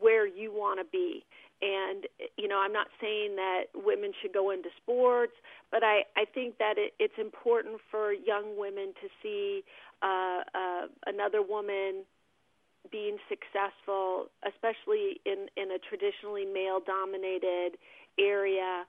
where 0.00 0.26
you 0.26 0.52
want 0.52 0.80
to 0.80 0.86
be. 0.90 1.24
And 1.60 2.06
you 2.36 2.46
know, 2.46 2.60
I'm 2.60 2.72
not 2.72 2.86
saying 3.00 3.36
that 3.36 3.64
women 3.74 4.12
should 4.22 4.32
go 4.32 4.50
into 4.50 4.68
sports, 4.80 5.32
but 5.70 5.82
I 5.82 6.04
I 6.16 6.24
think 6.24 6.58
that 6.58 6.74
it, 6.78 6.94
it's 6.98 7.18
important 7.18 7.80
for 7.90 8.12
young 8.12 8.58
women 8.58 8.94
to 9.02 9.08
see 9.22 9.64
uh, 10.02 10.42
uh, 10.54 10.86
another 11.06 11.42
woman 11.42 12.04
being 12.90 13.18
successful, 13.28 14.30
especially 14.46 15.20
in 15.26 15.48
in 15.56 15.72
a 15.72 15.78
traditionally 15.78 16.44
male 16.44 16.80
dominated 16.84 17.76
area. 18.18 18.84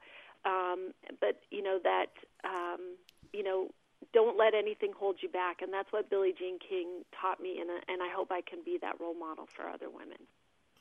Um, 0.46 0.94
but 1.20 1.42
you 1.50 1.64
know 1.64 1.80
that 1.84 2.12
um, 2.44 2.96
you 3.34 3.44
know 3.44 3.70
don't 4.14 4.38
let 4.38 4.54
anything 4.54 4.92
hold 4.98 5.18
you 5.22 5.30
back, 5.30 5.62
and 5.62 5.74
that's 5.74 5.92
what 5.92 6.10
Billie 6.10 6.34
Jean 6.38 6.60
King 6.60 7.04
taught 7.20 7.42
me, 7.42 7.60
and 7.60 7.70
and 7.88 8.02
I 8.02 8.14
hope 8.16 8.32
I 8.32 8.42
can 8.42 8.60
be 8.64 8.78
that 8.82 9.00
role 9.00 9.16
model 9.16 9.48
for 9.56 9.68
other 9.68 9.90
women. 9.90 10.18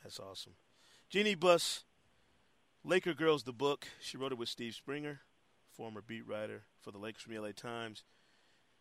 That's 0.02 0.20
awesome. 0.20 0.52
Jeanie 1.08 1.34
Buss, 1.34 1.84
Laker 2.84 3.14
Girls, 3.14 3.44
the 3.44 3.52
book. 3.52 3.88
She 3.98 4.18
wrote 4.18 4.30
it 4.30 4.36
with 4.36 4.50
Steve 4.50 4.74
Springer, 4.74 5.20
former 5.72 6.02
beat 6.02 6.26
writer 6.28 6.64
for 6.82 6.90
the 6.90 6.98
Lakers 6.98 7.22
from 7.22 7.32
the 7.32 7.40
LA 7.40 7.52
Times. 7.52 8.04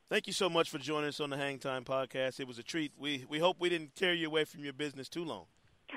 Thank 0.10 0.28
you 0.28 0.34
so 0.34 0.50
much 0.50 0.70
for 0.70 0.78
joining 0.78 1.08
us 1.08 1.22
on 1.22 1.30
the 1.30 1.38
Hang 1.38 1.58
Time 1.58 1.86
podcast. 1.86 2.42
It 2.42 2.48
was 2.48 2.60
a 2.60 2.64
treat. 2.64 2.92
We 2.98 3.26
we 3.30 3.40
hope 3.40 3.62
we 3.62 3.70
didn't 3.70 3.96
carry 3.96 4.18
you 4.18 4.28
away 4.28 4.44
from 4.44 4.62
your 4.66 4.74
business 4.74 5.08
too 5.08 5.24
long. 5.24 5.46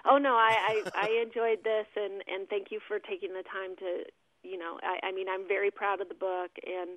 Oh 0.04 0.18
no, 0.18 0.34
I 0.34 0.84
I, 0.94 1.08
I 1.08 1.22
enjoyed 1.22 1.64
this, 1.64 1.86
and 1.96 2.22
and 2.28 2.48
thank 2.48 2.70
you 2.70 2.78
for 2.86 3.00
taking 3.00 3.32
the 3.32 3.42
time 3.42 3.74
to 3.78 4.04
you 4.44 4.56
know 4.56 4.78
I, 4.84 5.08
I 5.08 5.12
mean 5.12 5.26
I'm 5.28 5.48
very 5.48 5.72
proud 5.72 6.00
of 6.00 6.08
the 6.08 6.14
book 6.14 6.50
and 6.64 6.90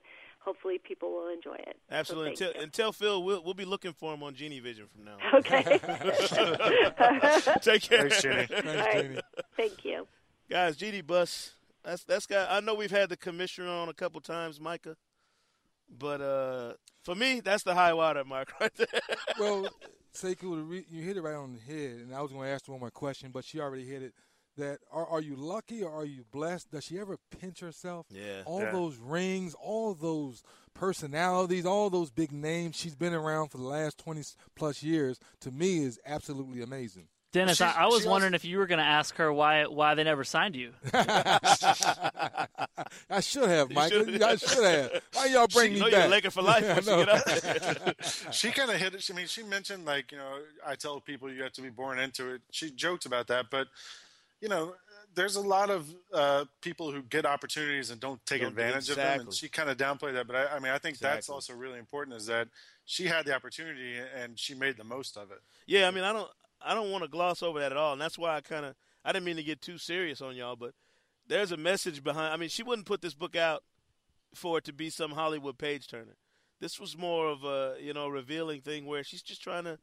hopefully 0.44 0.78
people 0.78 1.12
will 1.12 1.30
enjoy 1.30 1.56
it. 1.56 1.78
Absolutely. 1.90 2.36
So 2.36 2.48
until, 2.48 2.64
until, 2.64 2.92
Phil, 2.92 3.24
we'll, 3.24 3.44
we'll 3.44 3.54
be 3.54 3.66
looking 3.66 3.94
for 3.94 4.14
him 4.14 4.24
on 4.24 4.36
Genie 4.36 4.60
Vision 4.60 4.88
from 4.88 5.06
now 5.06 5.14
on. 5.14 5.34
Okay. 5.40 5.64
Take 7.62 7.84
care. 7.84 8.10
Thanks, 8.10 8.22
Jeanie. 8.22 8.46
Thanks, 8.50 9.22
Thank 9.56 9.86
you. 9.86 10.08
Guys, 10.50 10.76
Jeanie 10.76 11.02
Buss, 11.02 11.54
that's 11.84 12.04
that's 12.04 12.26
got. 12.28 12.52
I 12.52 12.60
know 12.60 12.76
we've 12.76 12.92
had 12.92 13.10
the 13.10 13.18
commissioner 13.18 13.70
on 13.70 13.90
a 13.90 13.94
couple 13.94 14.20
times, 14.22 14.60
Micah, 14.60 14.96
but 15.90 16.22
uh, 16.22 16.74
for 17.04 17.16
me, 17.16 17.40
that's 17.40 17.64
the 17.64 17.74
high 17.74 17.94
water 17.94 18.24
mark 18.24 18.52
right 18.60 18.74
there. 18.76 19.02
well, 19.40 19.68
Sekou, 20.14 20.84
you 20.90 21.02
hit 21.02 21.18
it 21.18 21.22
right 21.22 21.36
on 21.36 21.54
the 21.54 21.60
head, 21.60 22.02
and 22.02 22.14
I 22.14 22.22
was 22.22 22.32
going 22.32 22.44
to 22.44 22.50
ask 22.50 22.68
one 22.68 22.80
more 22.80 22.92
question, 22.92 23.32
but 23.32 23.46
she 23.46 23.60
already 23.60 23.86
hit 23.86 24.04
it 24.04 24.14
that 24.58 24.80
are, 24.92 25.06
are 25.06 25.22
you 25.22 25.36
lucky 25.36 25.84
or 25.84 25.92
are 25.92 26.06
you 26.06 26.24
blessed? 26.32 26.72
Does 26.72 26.86
she 26.86 27.00
ever 27.00 27.18
pinch 27.40 27.60
herself? 27.60 28.06
Yeah. 28.10 28.44
All 28.46 28.62
yeah. 28.62 28.72
those 28.72 28.98
rings, 28.98 29.54
all 29.56 29.94
those 29.94 30.44
personalities, 30.74 31.66
all 31.66 31.90
those 31.90 32.12
big 32.12 32.32
names 32.32 32.76
she's 32.76 32.96
been 32.96 33.14
around 33.14 33.50
for 33.50 33.58
the 33.58 33.64
last 33.64 33.98
20 34.00 34.24
plus 34.56 34.84
years, 34.84 35.20
to 35.42 35.52
me 35.52 35.84
is 35.84 36.00
absolutely 36.06 36.62
amazing. 36.62 37.08
Dennis, 37.34 37.60
I, 37.62 37.72
I, 37.72 37.86
was 37.88 38.06
wondering 38.06 38.36
if 38.36 38.46
you 38.46 38.60
were 38.60 38.68
going 38.68 38.78
to 38.78 38.86
ask 38.86 39.16
her 39.16 39.34
why 39.34 39.66
why 39.66 39.96
they 39.96 40.04
never 40.04 40.24
signed 40.24 40.56
you. 40.56 40.72
I 40.94 41.40
should 43.22 43.50
have, 43.50 43.72
Mike. 43.72 43.92
I 43.92 44.36
should 44.36 44.64
have. 44.64 45.02
Why 45.14 45.26
y'all 45.26 45.48
bring 45.48 45.74
she 45.74 45.74
me 45.74 45.80
know 45.80 45.90
back? 45.90 46.02
You're 46.02 46.10
Laker 46.10 46.30
for 46.30 46.44
life. 46.44 46.64
she 48.32 48.52
kind 48.56 48.70
of 48.70 48.78
hit 48.78 48.94
it. 48.94 49.10
I 49.12 49.16
mean, 49.16 49.26
she 49.26 49.42
mentioned 49.42 49.84
like 49.84 50.12
you 50.12 50.20
know, 50.20 50.38
I 50.66 50.76
tell 50.76 51.00
people 51.00 51.34
you 51.34 51.42
have 51.42 51.54
to 51.54 51.64
be 51.64 51.72
born 51.72 51.98
into 51.98 52.36
it. 52.36 52.44
She 52.52 52.70
joked 52.70 53.08
about 53.08 53.26
that, 53.28 53.48
but 53.50 53.66
you 54.44 54.50
know, 54.50 54.76
there's 55.16 55.38
a 55.38 55.42
lot 55.42 55.70
of 55.70 55.88
uh, 56.14 56.44
people 56.60 56.92
who 56.92 57.02
get 57.02 57.26
opportunities 57.26 57.92
and 57.92 58.02
don't 58.02 58.24
take 58.26 58.42
don't 58.42 58.50
advantage 58.50 58.90
exactly. 58.90 59.04
of 59.04 59.18
them. 59.20 59.28
And 59.28 59.34
she 59.34 59.48
kind 59.48 59.70
of 59.70 59.78
downplayed 59.78 60.14
that, 60.16 60.28
but 60.28 60.36
I, 60.36 60.58
I 60.58 60.60
mean, 60.60 60.74
I 60.74 60.80
think 60.80 60.96
exactly. 60.96 61.16
that's 61.16 61.30
also 61.30 61.54
really 61.54 61.80
important. 61.80 62.18
Is 62.18 62.26
that 62.26 62.50
she 62.84 63.06
had 63.06 63.26
the 63.26 63.34
opportunity 63.34 63.96
and 64.22 64.38
she 64.38 64.54
made 64.54 64.76
the 64.76 64.84
most 64.84 65.16
of 65.16 65.32
it. 65.32 65.40
Yeah, 65.66 65.88
I 65.88 65.92
mean, 65.92 66.04
I 66.04 66.12
don't, 66.12 66.30
I 66.62 66.74
don't 66.74 66.92
want 66.92 67.06
to 67.06 67.10
gloss 67.10 67.42
over 67.42 67.60
that 67.62 67.72
at 67.72 67.78
all, 67.78 67.94
and 67.94 68.02
that's 68.02 68.18
why 68.18 68.36
I 68.36 68.42
kind 68.42 68.66
of, 68.66 68.76
I 69.06 69.14
didn't 69.14 69.26
mean 69.26 69.38
to 69.38 69.44
get 69.44 69.62
too 69.62 69.78
serious 69.78 70.22
on 70.22 70.36
y'all, 70.36 70.58
but 70.58 70.74
there's 71.26 71.54
a 71.54 71.58
message 71.58 72.04
behind. 72.04 72.34
I 72.34 72.38
mean, 72.38 72.50
she 72.50 72.64
wouldn't 72.64 72.86
put 72.86 73.02
this 73.02 73.14
book 73.14 73.38
out 73.38 73.64
for 74.36 74.58
it 74.58 74.66
to 74.66 74.74
be 74.74 74.90
some 74.90 75.12
Hollywood 75.12 75.58
page 75.58 75.88
turner. 75.88 76.18
This 76.60 76.82
was 76.82 76.98
more 76.98 77.28
of 77.28 77.46
a, 77.46 77.76
you 77.80 77.94
know, 77.94 78.10
revealing 78.10 78.60
thing 78.60 78.86
where 78.88 79.06
she's 79.06 79.22
just 79.22 79.42
trying 79.42 79.64
to 79.64 79.80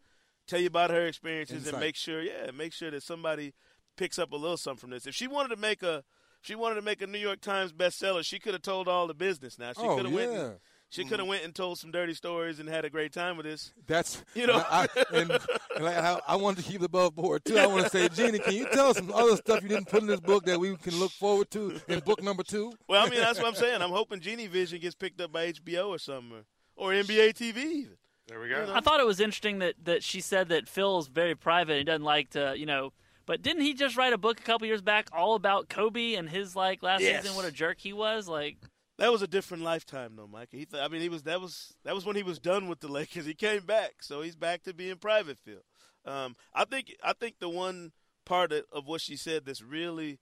tell 0.47 0.61
you 0.61 0.67
about 0.67 0.91
her 0.91 1.07
experiences 1.07 1.59
Insight. 1.59 1.73
and 1.73 1.81
make 1.81 1.97
sure, 1.97 2.21
yeah, 2.21 2.51
make 2.55 2.75
sure 2.75 2.91
that 2.91 3.03
somebody 3.03 3.55
picks 3.97 4.19
up 4.19 4.33
a 4.33 4.37
little 4.37 4.57
something 4.57 4.81
from 4.81 4.91
this. 4.91 5.07
If 5.07 5.15
she 5.15 5.27
wanted 5.27 5.55
to 5.55 5.57
make 5.57 5.83
a 5.83 6.05
she 6.43 6.55
wanted 6.55 6.77
to 6.77 6.83
make 6.83 7.03
a 7.03 7.07
New 7.07 7.19
York 7.19 7.41
Times 7.41 7.73
bestseller, 7.73 8.25
she 8.25 8.39
could 8.39 8.55
have 8.55 8.63
told 8.63 8.89
all 8.89 9.07
the 9.07 9.15
business. 9.15 9.59
Now 9.59 9.73
she 9.73 9.83
oh, 9.83 9.97
could 9.97 10.07
have 10.07 10.15
yeah. 10.15 10.27
went. 10.27 10.33
And, 10.33 10.57
she 10.91 11.05
could 11.05 11.13
have 11.13 11.21
mm-hmm. 11.21 11.29
went 11.29 11.45
and 11.45 11.55
told 11.55 11.79
some 11.79 11.93
dirty 11.93 12.15
stories 12.15 12.59
and 12.59 12.69
had 12.69 12.85
a 12.85 12.91
great 12.91 13.13
time 13.13 13.37
with 13.37 13.47
this. 13.47 13.73
That's 13.87 14.25
you 14.35 14.49
know, 14.49 14.57
I, 14.57 14.89
I, 14.97 15.05
and, 15.15 15.31
and 15.77 15.87
I, 15.87 16.21
I 16.27 16.35
wanted 16.35 16.65
to 16.65 16.71
keep 16.71 16.83
it 16.83 16.87
above 16.87 17.15
board 17.15 17.45
too. 17.45 17.59
I 17.59 17.67
want 17.67 17.85
to 17.85 17.91
say, 17.91 18.09
Jeanie, 18.09 18.41
can 18.41 18.55
you 18.55 18.67
tell 18.73 18.89
us 18.89 18.97
some 18.97 19.13
other 19.13 19.37
stuff 19.37 19.63
you 19.63 19.69
didn't 19.69 19.89
put 19.89 20.03
in 20.03 20.09
this 20.09 20.19
book 20.19 20.47
that 20.47 20.59
we 20.59 20.77
can 20.77 20.99
look 20.99 21.13
forward 21.13 21.49
to 21.53 21.81
in 21.87 22.01
book 22.01 22.21
number 22.21 22.43
two? 22.43 22.73
Well, 22.89 23.07
I 23.07 23.09
mean, 23.09 23.21
that's 23.21 23.39
what 23.39 23.47
I'm 23.47 23.55
saying. 23.55 23.81
I'm 23.83 23.91
hoping 23.91 24.19
Genie 24.19 24.49
Vision 24.49 24.81
gets 24.81 24.97
picked 24.97 25.21
up 25.21 25.31
by 25.31 25.53
HBO 25.53 25.91
or 25.91 25.99
something, 25.99 26.45
or, 26.75 26.93
or 26.93 26.97
NBA 26.97 27.35
TV 27.35 27.57
even. 27.57 27.97
There 28.27 28.41
we 28.41 28.49
go. 28.49 28.61
You 28.61 28.67
know? 28.67 28.75
I 28.75 28.81
thought 28.81 28.99
it 28.99 29.07
was 29.07 29.21
interesting 29.21 29.61
that, 29.61 29.75
that 29.85 30.03
she 30.03 30.21
said 30.21 30.49
that 30.49 30.69
Phil's 30.69 31.07
very 31.07 31.37
private. 31.37 31.79
He 31.79 31.85
doesn't 31.85 32.05
like 32.05 32.31
to, 32.31 32.55
you 32.57 32.67
know. 32.67 32.93
But 33.31 33.43
didn't 33.43 33.63
he 33.63 33.75
just 33.75 33.97
write 33.97 34.13
a 34.13 34.19
book 34.19 34.41
a 34.41 34.43
couple 34.43 34.67
years 34.67 34.83
back 34.83 35.09
all 35.13 35.37
about 35.37 35.69
Kobe 35.69 36.15
and 36.15 36.29
his 36.29 36.57
like 36.57 36.83
last 36.83 37.03
Yes. 37.03 37.23
season? 37.23 37.37
What 37.37 37.45
a 37.45 37.53
jerk 37.53 37.79
he 37.79 37.93
was! 37.93 38.27
Like, 38.27 38.57
That 38.99 39.13
was 39.13 39.23
a 39.23 39.29
different 39.29 39.63
lifetime, 39.63 40.17
though, 40.17 40.27
Mike. 40.27 40.49
He, 40.51 40.67
th- 40.67 40.83
I 40.83 40.89
mean, 40.89 41.01
he 41.01 41.09
was 41.09 41.23
that 41.23 41.41
was 41.41 41.73
that 41.85 41.95
was 41.95 42.05
when 42.05 42.17
he 42.17 42.25
was 42.25 42.41
done 42.41 42.67
with 42.67 42.81
the 42.81 42.89
Lakers. 42.93 43.27
He 43.27 43.35
came 43.35 43.65
back, 43.65 44.03
so 44.03 44.21
he's 44.21 44.35
back 44.35 44.65
to 44.65 44.75
being 44.75 44.97
private. 44.97 45.39
Phil, 45.39 45.61
um, 46.05 46.35
I 46.53 46.65
think 46.65 46.93
I 47.05 47.13
think 47.13 47.37
the 47.39 47.49
one 47.49 47.93
part 48.27 48.51
of, 48.51 48.65
of 48.73 48.89
what 48.89 49.01
she 49.01 49.15
said 49.15 49.45
that's 49.47 49.63
really 49.63 50.19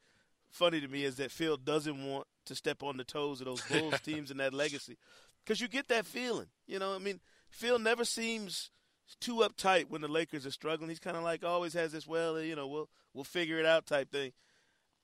funny 0.51 0.79
to 0.79 0.87
me 0.89 1.05
is 1.05 1.17
that 1.17 1.31
Phil 1.31 1.57
doesn't 1.57 2.07
want 2.07 2.27
to 2.45 2.55
step 2.55 2.83
on 2.83 2.99
the 2.99 3.05
toes 3.05 3.41
of 3.41 3.47
those 3.47 3.63
Bulls 3.71 3.99
teams 4.03 4.31
and 4.31 4.39
that 4.39 4.53
legacy, 4.53 4.99
because 5.43 5.63
you 5.63 5.69
get 5.69 5.89
that 5.89 6.05
feeling. 6.05 6.49
You 6.67 6.79
know, 6.79 6.95
I 6.95 6.99
mean, 6.99 7.21
Phil 7.49 7.79
never 7.79 8.05
seems 8.05 8.71
too 9.17 9.37
uptight 9.37 9.87
when 9.89 10.01
the 10.01 10.09
Lakers 10.09 10.47
are 10.47 10.51
struggling. 10.51 10.91
He's 10.91 10.99
kind 10.99 11.17
of 11.17 11.23
like 11.23 11.45
always 11.45 11.75
has 11.75 11.93
this, 11.93 12.07
well, 12.07 12.41
you 12.41 12.57
know, 12.57 12.67
we'll 12.67 12.89
we'll 13.15 13.25
figure 13.25 13.59
it 13.59 13.67
out 13.67 13.87
type 13.87 14.11
thing. 14.11 14.33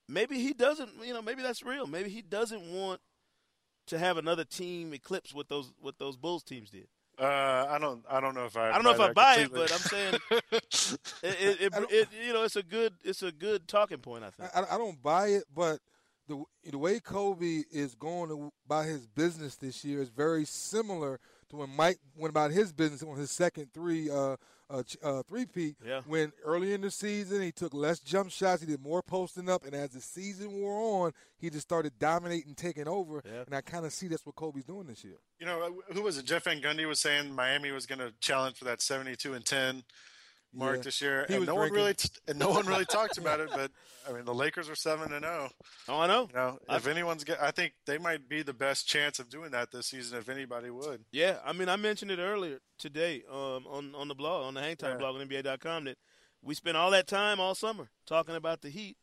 Maybe 0.07 0.39
he 0.39 0.53
doesn't, 0.53 0.91
you 1.03 1.13
know, 1.13 1.21
maybe 1.21 1.41
that's 1.41 1.63
real. 1.63 1.87
Maybe 1.87 2.09
he 2.09 2.21
doesn't 2.21 2.61
want 2.61 3.01
to 3.87 3.97
have 3.97 4.17
another 4.17 4.43
team 4.43 4.93
eclipse 4.93 5.33
what 5.33 5.49
those 5.49 5.73
what 5.79 5.97
those 5.97 6.17
Bulls 6.17 6.43
teams 6.43 6.69
did. 6.69 6.87
Uh, 7.17 7.67
I 7.69 7.77
don't. 7.79 8.03
I 8.09 8.19
don't 8.19 8.35
know 8.35 8.45
if 8.45 8.57
I. 8.57 8.71
I 8.71 8.73
don't 8.73 8.83
know 8.83 8.91
if 8.91 8.99
I 8.99 9.07
that 9.07 9.15
buy 9.15 9.35
it, 9.37 9.51
but 9.53 9.71
I'm 9.71 9.79
saying 9.79 10.15
it, 10.31 11.01
it, 11.23 11.61
it, 11.61 11.73
it, 11.89 12.07
you 12.25 12.33
know 12.33 12.43
it's 12.43 12.57
a 12.57 12.63
good 12.63 12.93
it's 13.03 13.23
a 13.23 13.31
good 13.31 13.67
talking 13.67 13.99
point. 13.99 14.23
I 14.25 14.31
think. 14.31 14.49
I, 14.53 14.75
I 14.75 14.77
don't 14.77 15.01
buy 15.01 15.27
it, 15.27 15.45
but 15.53 15.79
the 16.27 16.43
the 16.69 16.77
way 16.77 16.99
Kobe 16.99 17.63
is 17.71 17.95
going 17.95 18.29
to, 18.29 18.51
by 18.67 18.83
his 18.85 19.07
business 19.07 19.55
this 19.55 19.85
year 19.85 20.01
is 20.01 20.09
very 20.09 20.43
similar 20.43 21.19
to 21.55 21.61
to 21.61 21.67
when 21.67 21.75
Mike 21.75 21.99
went 22.15 22.29
about 22.29 22.51
his 22.51 22.71
business 22.71 23.03
on 23.03 23.17
his 23.17 23.31
second 23.31 23.73
three 23.73 24.09
uh, 24.09 24.35
uh, 24.69 24.83
uh, 25.03 25.23
three-peat. 25.23 25.75
Yeah. 25.85 26.01
When 26.07 26.31
early 26.43 26.73
in 26.73 26.81
the 26.81 26.91
season 26.91 27.41
he 27.41 27.51
took 27.51 27.73
less 27.73 27.99
jump 27.99 28.31
shots, 28.31 28.61
he 28.61 28.67
did 28.67 28.81
more 28.81 29.01
posting 29.01 29.49
up, 29.49 29.65
and 29.65 29.75
as 29.75 29.91
the 29.91 30.01
season 30.01 30.53
wore 30.53 31.05
on, 31.05 31.11
he 31.37 31.49
just 31.49 31.61
started 31.61 31.93
dominating, 31.99 32.55
taking 32.55 32.87
over. 32.87 33.21
Yeah. 33.25 33.43
And 33.45 33.55
I 33.55 33.61
kind 33.61 33.85
of 33.85 33.93
see 33.93 34.07
that's 34.07 34.25
what 34.25 34.35
Kobe's 34.35 34.65
doing 34.65 34.87
this 34.87 35.03
year. 35.03 35.17
You 35.39 35.45
know, 35.45 35.61
uh, 35.61 35.93
who 35.93 36.01
was 36.01 36.17
it? 36.17 36.25
Jeff 36.25 36.45
Van 36.45 36.61
Gundy 36.61 36.87
was 36.87 36.99
saying 36.99 37.33
Miami 37.33 37.71
was 37.71 37.85
going 37.85 37.99
to 37.99 38.13
challenge 38.19 38.57
for 38.57 38.65
that 38.65 38.81
72 38.81 39.33
and 39.33 39.45
10 39.45 39.83
mark 40.55 40.77
Yeah. 40.77 40.81
this 40.83 41.01
year, 41.01 41.25
He 41.27 41.33
and 41.35 41.41
was 41.41 41.47
no 41.47 41.55
one 41.55 41.71
really 41.71 41.93
t- 41.93 42.09
and 42.27 42.39
no 42.39 42.49
one 42.49 42.65
really 42.65 42.85
talked 42.85 43.17
about 43.17 43.39
it. 43.39 43.49
But 43.55 43.71
I 44.07 44.13
mean, 44.13 44.25
the 44.25 44.33
Lakers 44.33 44.69
are 44.69 44.75
seven 44.75 45.11
and 45.13 45.23
zero. 45.25 45.49
Oh, 45.87 45.99
I 45.99 46.07
know. 46.07 46.27
You 46.29 46.35
know, 46.35 46.59
if 46.69 46.85
anyone's 46.87 47.23
get, 47.23 47.41
I 47.41 47.51
think 47.51 47.73
they 47.85 47.97
might 47.97 48.29
be 48.29 48.43
the 48.43 48.53
best 48.53 48.87
chance 48.87 49.17
of 49.19 49.29
doing 49.29 49.51
that 49.51 49.71
this 49.71 49.87
season 49.87 50.17
if 50.19 50.29
anybody 50.29 50.69
would. 50.69 51.05
Yeah, 51.11 51.39
I 51.43 51.53
mean, 51.53 51.69
I 51.69 51.75
mentioned 51.75 52.11
it 52.11 52.19
earlier 52.19 52.59
today 52.77 53.23
um, 53.31 53.65
on 53.67 53.93
on 53.95 54.07
the 54.07 54.15
blog, 54.15 54.45
on 54.45 54.53
the 54.53 54.61
Hangtime 54.61 54.91
Yeah. 54.93 54.97
blog 54.97 55.15
on 55.15 55.27
NBA.com, 55.27 55.85
that 55.85 55.97
we 56.41 56.53
spent 56.55 56.77
all 56.77 56.91
that 56.91 57.07
time 57.07 57.39
all 57.39 57.55
summer 57.55 57.89
talking 58.05 58.35
about 58.35 58.61
the 58.61 58.69
Heat, 58.69 58.97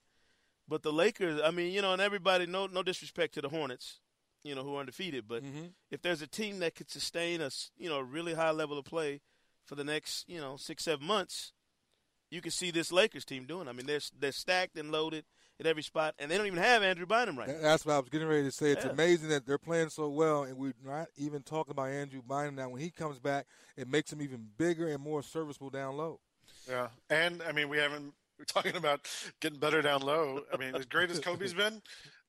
but 0.68 0.82
the 0.82 0.92
Lakers. 0.92 1.40
I 1.42 1.50
mean, 1.50 1.72
you 1.72 1.82
know, 1.82 1.92
and 1.92 2.00
everybody, 2.02 2.46
no 2.46 2.66
no 2.66 2.82
disrespect 2.84 3.34
to 3.34 3.40
the 3.40 3.48
Hornets, 3.48 3.98
you 4.44 4.54
know, 4.54 4.62
who 4.62 4.76
are 4.76 4.80
undefeated, 4.80 5.26
but 5.26 5.42
if 5.90 6.00
there's 6.02 6.22
a 6.22 6.28
team 6.28 6.60
that 6.60 6.76
could 6.76 6.90
sustain 6.90 7.40
a 7.40 7.50
you 7.76 7.88
know 7.88 7.96
a 7.98 8.04
really 8.04 8.34
high 8.34 8.52
level 8.52 8.78
of 8.78 8.84
play 8.84 9.20
for 9.64 9.74
the 9.74 9.84
next 9.84 10.28
you 10.28 10.40
know 10.40 10.56
six 10.56 10.84
seven 10.84 11.06
months, 11.06 11.52
you 12.30 12.40
can 12.40 12.50
see 12.50 12.70
this 12.70 12.92
Lakers 12.92 13.24
team 13.24 13.44
doing. 13.44 13.68
I 13.68 13.72
mean, 13.72 13.86
they're 13.86 14.00
they're 14.18 14.32
stacked 14.32 14.76
and 14.76 14.90
loaded 14.92 15.24
at 15.60 15.66
every 15.66 15.82
spot, 15.82 16.14
and 16.18 16.30
they 16.30 16.36
don't 16.36 16.46
even 16.46 16.58
have 16.58 16.82
Andrew 16.82 17.06
Bynum 17.06 17.38
right. 17.38 17.46
now. 17.48 17.54
That's 17.60 17.84
what 17.86 17.94
I 17.94 17.98
was 17.98 18.08
getting 18.08 18.26
ready 18.26 18.44
to 18.44 18.50
say. 18.50 18.70
It's 18.72 18.84
Yeah. 18.84 18.90
amazing 18.90 19.28
that 19.28 19.46
they're 19.46 19.58
playing 19.58 19.90
so 19.90 20.08
well, 20.08 20.44
and 20.44 20.56
we're 20.56 20.72
not 20.84 21.08
even 21.16 21.42
talking 21.42 21.70
about 21.72 21.88
Andrew 21.90 22.22
Bynum 22.26 22.54
now. 22.56 22.68
When 22.70 22.80
he 22.80 22.90
comes 22.90 23.18
back, 23.18 23.46
it 23.76 23.86
makes 23.86 24.12
him 24.12 24.22
even 24.22 24.48
bigger 24.56 24.88
and 24.88 25.00
more 25.02 25.22
serviceable 25.22 25.70
down 25.70 25.96
low. 25.96 26.20
Yeah, 26.68 26.88
and 27.10 27.42
I 27.42 27.52
mean, 27.52 27.68
we 27.68 27.78
haven't. 27.78 28.14
We're 28.38 28.44
talking 28.46 28.76
about 28.76 29.06
getting 29.40 29.60
better 29.60 29.82
down 29.82 30.00
low. 30.00 30.42
I 30.52 30.56
mean, 30.56 30.74
as 30.74 30.86
great 30.86 31.10
as 31.10 31.20
Kobe's 31.20 31.54
been, 31.54 31.80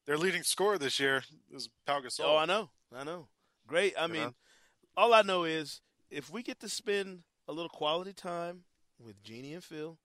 their 0.06 0.18
leading 0.18 0.44
scorer 0.44 0.78
this 0.78 1.00
year 1.00 1.24
is 1.52 1.70
Pau 1.88 2.02
Gasol. 2.02 2.26
Oh, 2.26 2.38
I 2.38 2.46
know, 2.46 2.70
I 2.96 3.04
know. 3.04 3.28
Great. 3.66 3.96
I 3.98 4.06
You 4.06 4.14
mean, 4.14 4.22
know? 4.24 4.34
all 4.96 5.14
I 5.14 5.22
know 5.24 5.44
is 5.46 5.82
if 6.14 6.32
we 6.32 6.44
get 6.44 6.60
to 6.62 6.70
spend 6.70 7.24
a 7.48 7.52
little 7.52 7.70
quality 7.70 8.14
time 8.14 8.64
with 9.04 9.22
Jeanie 9.24 9.54
and 9.54 9.64
Phil 9.64 9.98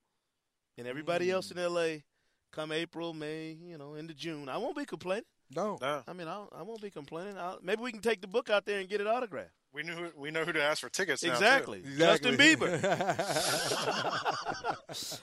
and 0.76 0.86
everybody 0.86 1.30
else 1.30 1.50
in 1.50 1.58
L.A. 1.58 2.04
come 2.52 2.72
April, 2.72 3.12
May, 3.12 3.56
you 3.60 3.78
know, 3.78 3.94
into 3.94 4.14
June, 4.14 4.48
I 4.48 4.56
won't 4.56 4.76
be 4.76 4.84
complaining. 4.84 5.24
No, 5.54 5.78
No, 5.80 6.02
I 6.06 6.12
mean, 6.12 6.28
I'll, 6.28 6.48
I 6.56 6.62
won't 6.62 6.82
be 6.82 6.90
complaining. 6.90 7.38
I'll, 7.38 7.58
maybe 7.62 7.82
we 7.82 7.90
can 7.90 8.00
take 8.02 8.20
the 8.20 8.26
book 8.26 8.50
out 8.50 8.66
there 8.66 8.80
and 8.80 8.88
get 8.88 9.00
it 9.00 9.06
autographed. 9.06 9.52
we 9.72 9.82
knew 9.82 9.94
who, 9.94 10.08
we 10.16 10.30
know 10.30 10.44
who 10.44 10.52
to 10.52 10.62
ask 10.62 10.80
for 10.80 10.90
tickets. 10.90 11.22
now, 11.22 11.30
too. 11.30 11.34
Exactly. 11.34 11.78
Exactly. 11.78 12.36
Justin 12.36 12.58
Bieber. 12.58 12.82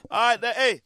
All 0.10 0.28
right. 0.30 0.40
That, 0.40 0.56
hey, 0.56 0.80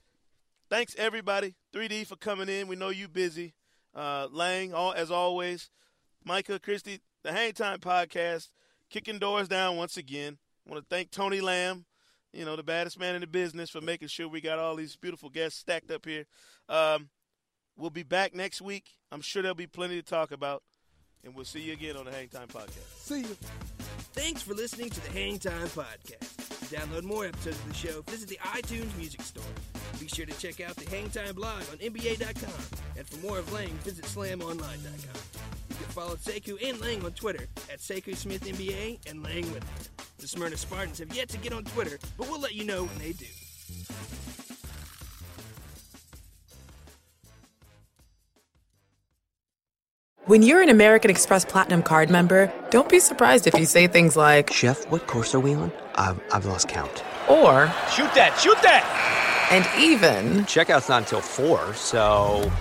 thanks 0.69 0.95
everybody. 0.99 1.55
3D 1.75 2.07
for 2.07 2.17
coming 2.17 2.49
in. 2.49 2.69
We 2.69 2.77
know 2.77 2.91
you 2.91 3.09
busy. 3.09 3.55
Uh, 3.95 4.29
Lang, 4.31 4.73
all 4.75 4.93
as 4.93 5.11
always. 5.11 5.71
Micah, 6.25 6.61
Christy, 6.61 7.01
the 7.25 7.33
Hang 7.33 7.53
Time 7.53 7.79
podcast, 7.81 8.51
kicking 8.91 9.19
doors 9.19 9.49
down 9.49 9.77
once 9.77 9.97
again. 9.97 10.39
I 10.67 10.71
want 10.71 10.83
to 10.83 10.95
thank 10.95 11.11
Tony 11.11 11.41
Lamb, 11.41 11.87
you 12.33 12.45
know, 12.45 12.57
the 12.57 12.63
baddest 12.63 12.99
man 12.99 13.15
in 13.15 13.23
the 13.23 13.27
business, 13.27 13.71
for 13.71 13.81
making 13.81 14.09
sure 14.09 14.29
we 14.29 14.41
got 14.41 14.59
all 14.59 14.77
these 14.77 14.97
beautiful 14.97 15.31
guests 15.31 15.59
stacked 15.59 15.91
up 15.91 16.05
here. 16.05 16.27
Um, 16.69 17.09
we'll 17.77 17.91
be 17.91 18.03
back 18.03 18.35
next 18.35 18.61
week. 18.61 18.91
I'm 19.11 19.21
sure 19.23 19.43
there'll 19.43 19.55
be 19.55 19.67
plenty 19.67 19.97
to 19.97 20.07
talk 20.07 20.33
about. 20.33 20.63
And 21.25 21.35
we'll 21.35 21.45
see 21.45 21.61
you 21.61 21.75
again 21.75 21.97
on 21.97 22.07
the 22.07 22.13
Hang 22.13 22.29
Time 22.29 22.49
podcast. 22.49 22.99
See 22.99 23.21
you. 23.21 23.37
Thanks 24.13 24.43
for 24.43 24.55
listening 24.55 24.91
to 24.91 25.01
the 25.01 25.13
Hang 25.13 25.39
Time 25.39 25.69
Podcast. 25.69 26.37
To 26.61 26.77
download 26.77 27.05
more 27.05 27.27
episodes 27.27 27.59
of 27.59 27.69
the 27.69 27.75
show, 27.75 28.03
visit 28.03 28.29
the 28.29 28.39
iTunes 28.39 28.97
Music 28.97 29.21
Store. 29.21 29.45
Be 29.99 30.09
sure 30.09 30.25
to 30.25 30.39
check 30.39 30.61
out 30.61 30.77
the 30.77 30.89
Hang 30.89 31.11
Time 31.11 31.35
blog 31.35 31.61
on 31.71 31.77
NBA.com. 31.79 32.79
And 32.97 33.07
for 33.07 33.27
more 33.27 33.39
of 33.39 33.53
Lang, 33.53 33.69
visit 33.85 34.05
SlamOnline.com. 34.07 35.40
You 35.91 35.95
can 35.95 36.03
follow 36.05 36.17
Sekou 36.17 36.69
and 36.71 36.81
Lang 36.81 37.05
on 37.05 37.11
Twitter 37.13 37.49
at 37.73 37.81
Sekou 37.81 38.15
Smith 38.15 38.45
NBA 38.45 39.11
and 39.11 39.25
Lang 39.25 39.45
Whitaker. 39.47 39.67
The 40.19 40.29
Smyrna 40.29 40.57
Spartans 40.57 41.01
have 41.01 41.13
yet 41.17 41.29
to 41.31 41.39
get 41.39 41.53
on 41.53 41.65
Twitter, 41.65 41.99
but 42.17 42.29
we'll 42.29 42.41
let 42.41 42.55
you 42.55 42.65
know 42.65 42.85
when 42.85 42.99
they 42.99 43.11
do. 43.11 43.27
When 50.27 50.43
you're 50.43 50.63
an 50.63 50.69
American 50.69 51.11
Express 51.11 51.45
Platinum 51.45 51.83
card 51.83 52.09
member, 52.09 52.53
don't 52.71 52.89
be 52.89 53.01
surprised 53.01 53.49
if 53.49 53.59
you 53.59 53.67
say 53.67 53.89
things 53.89 54.17
like, 54.17 54.53
Chef, 54.53 54.89
what 54.91 55.09
course 55.09 55.35
are 55.35 55.41
we 55.41 55.55
on? 55.55 55.73
I've, 55.97 56.21
I've 56.33 56.45
lost 56.45 56.69
count. 56.69 57.03
or, 57.29 57.67
Shoot 57.91 58.15
that, 58.15 58.39
shoot 58.41 58.63
that! 58.63 59.49
and 59.51 59.67
even 59.83 60.45
Checkout's 60.45 60.89
not 60.89 61.03
until 61.03 61.21
4, 61.21 61.75
so. 61.75 62.53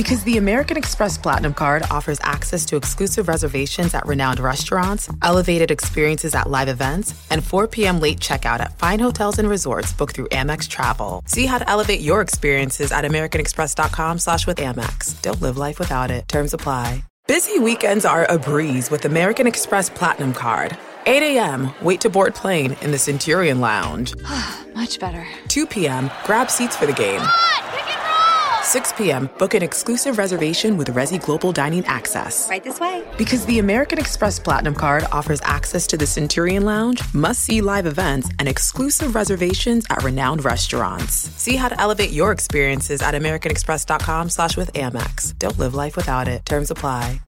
Because 0.00 0.24
the 0.24 0.38
American 0.38 0.78
Express 0.78 1.18
Platinum 1.18 1.52
card 1.52 1.82
offers 1.90 2.18
access 2.22 2.64
to 2.64 2.76
exclusive 2.76 3.28
reservations 3.28 3.92
at 3.92 4.06
renowned 4.06 4.40
restaurants, 4.40 5.10
elevated 5.20 5.70
experiences 5.70 6.34
at 6.34 6.48
live 6.48 6.68
events, 6.68 7.12
and 7.28 7.44
4 7.44 7.68
p.m. 7.68 8.00
late 8.00 8.18
checkout 8.18 8.60
at 8.60 8.78
fine 8.78 8.98
hotels 8.98 9.38
and 9.38 9.46
resorts 9.46 9.92
booked 9.92 10.14
through 10.14 10.30
Amex 10.30 10.66
Travel. 10.66 11.22
See 11.26 11.44
how 11.44 11.58
to 11.58 11.68
elevate 11.68 12.00
your 12.00 12.22
experiences 12.22 12.92
at 12.92 13.04
americanexpress.com 13.04 14.18
slash 14.20 14.46
with 14.46 14.56
Amex. 14.56 15.20
Don't 15.20 15.42
live 15.42 15.58
life 15.58 15.78
without 15.78 16.10
it. 16.10 16.26
Terms 16.28 16.54
apply. 16.54 17.04
Busy 17.28 17.58
weekends 17.58 18.06
are 18.06 18.24
a 18.24 18.38
breeze 18.38 18.90
with 18.90 19.04
American 19.04 19.46
Express 19.46 19.90
Platinum 19.90 20.32
Card. 20.32 20.78
8 21.04 21.36
a.m., 21.36 21.74
wait 21.82 22.00
to 22.00 22.08
board 22.08 22.34
plane 22.34 22.74
in 22.80 22.90
the 22.90 22.98
Centurion 22.98 23.60
Lounge. 23.60 24.14
Much 24.74 24.98
better. 24.98 25.26
2 25.48 25.66
p.m., 25.66 26.10
grab 26.24 26.50
seats 26.50 26.74
for 26.74 26.86
the 26.86 26.94
game. 26.94 27.20
6 28.70 28.92
p.m., 28.92 29.28
book 29.36 29.54
an 29.54 29.64
exclusive 29.64 30.16
reservation 30.16 30.76
with 30.76 30.94
Resy 30.94 31.20
Global 31.20 31.50
Dining 31.50 31.84
Access. 31.86 32.48
Right 32.48 32.62
this 32.62 32.78
way. 32.78 33.04
Because 33.18 33.44
the 33.46 33.58
American 33.58 33.98
Express 33.98 34.38
Platinum 34.38 34.76
Card 34.76 35.06
offers 35.10 35.40
access 35.42 35.88
to 35.88 35.96
the 35.96 36.06
Centurion 36.06 36.64
Lounge, 36.64 37.02
must 37.12 37.40
see 37.40 37.62
live 37.62 37.84
events, 37.84 38.30
and 38.38 38.46
exclusive 38.46 39.16
reservations 39.16 39.86
at 39.90 40.04
renowned 40.04 40.44
restaurants. 40.44 41.14
See 41.36 41.56
how 41.56 41.68
to 41.68 41.80
elevate 41.80 42.12
your 42.12 42.30
experiences 42.30 43.02
at 43.02 43.14
AmericanExpress.com 43.14 44.28
slash 44.30 44.56
with 44.56 44.72
Amex. 44.74 45.36
Don't 45.36 45.58
live 45.58 45.74
life 45.74 45.96
without 45.96 46.28
it. 46.28 46.46
Terms 46.46 46.70
apply. 46.70 47.20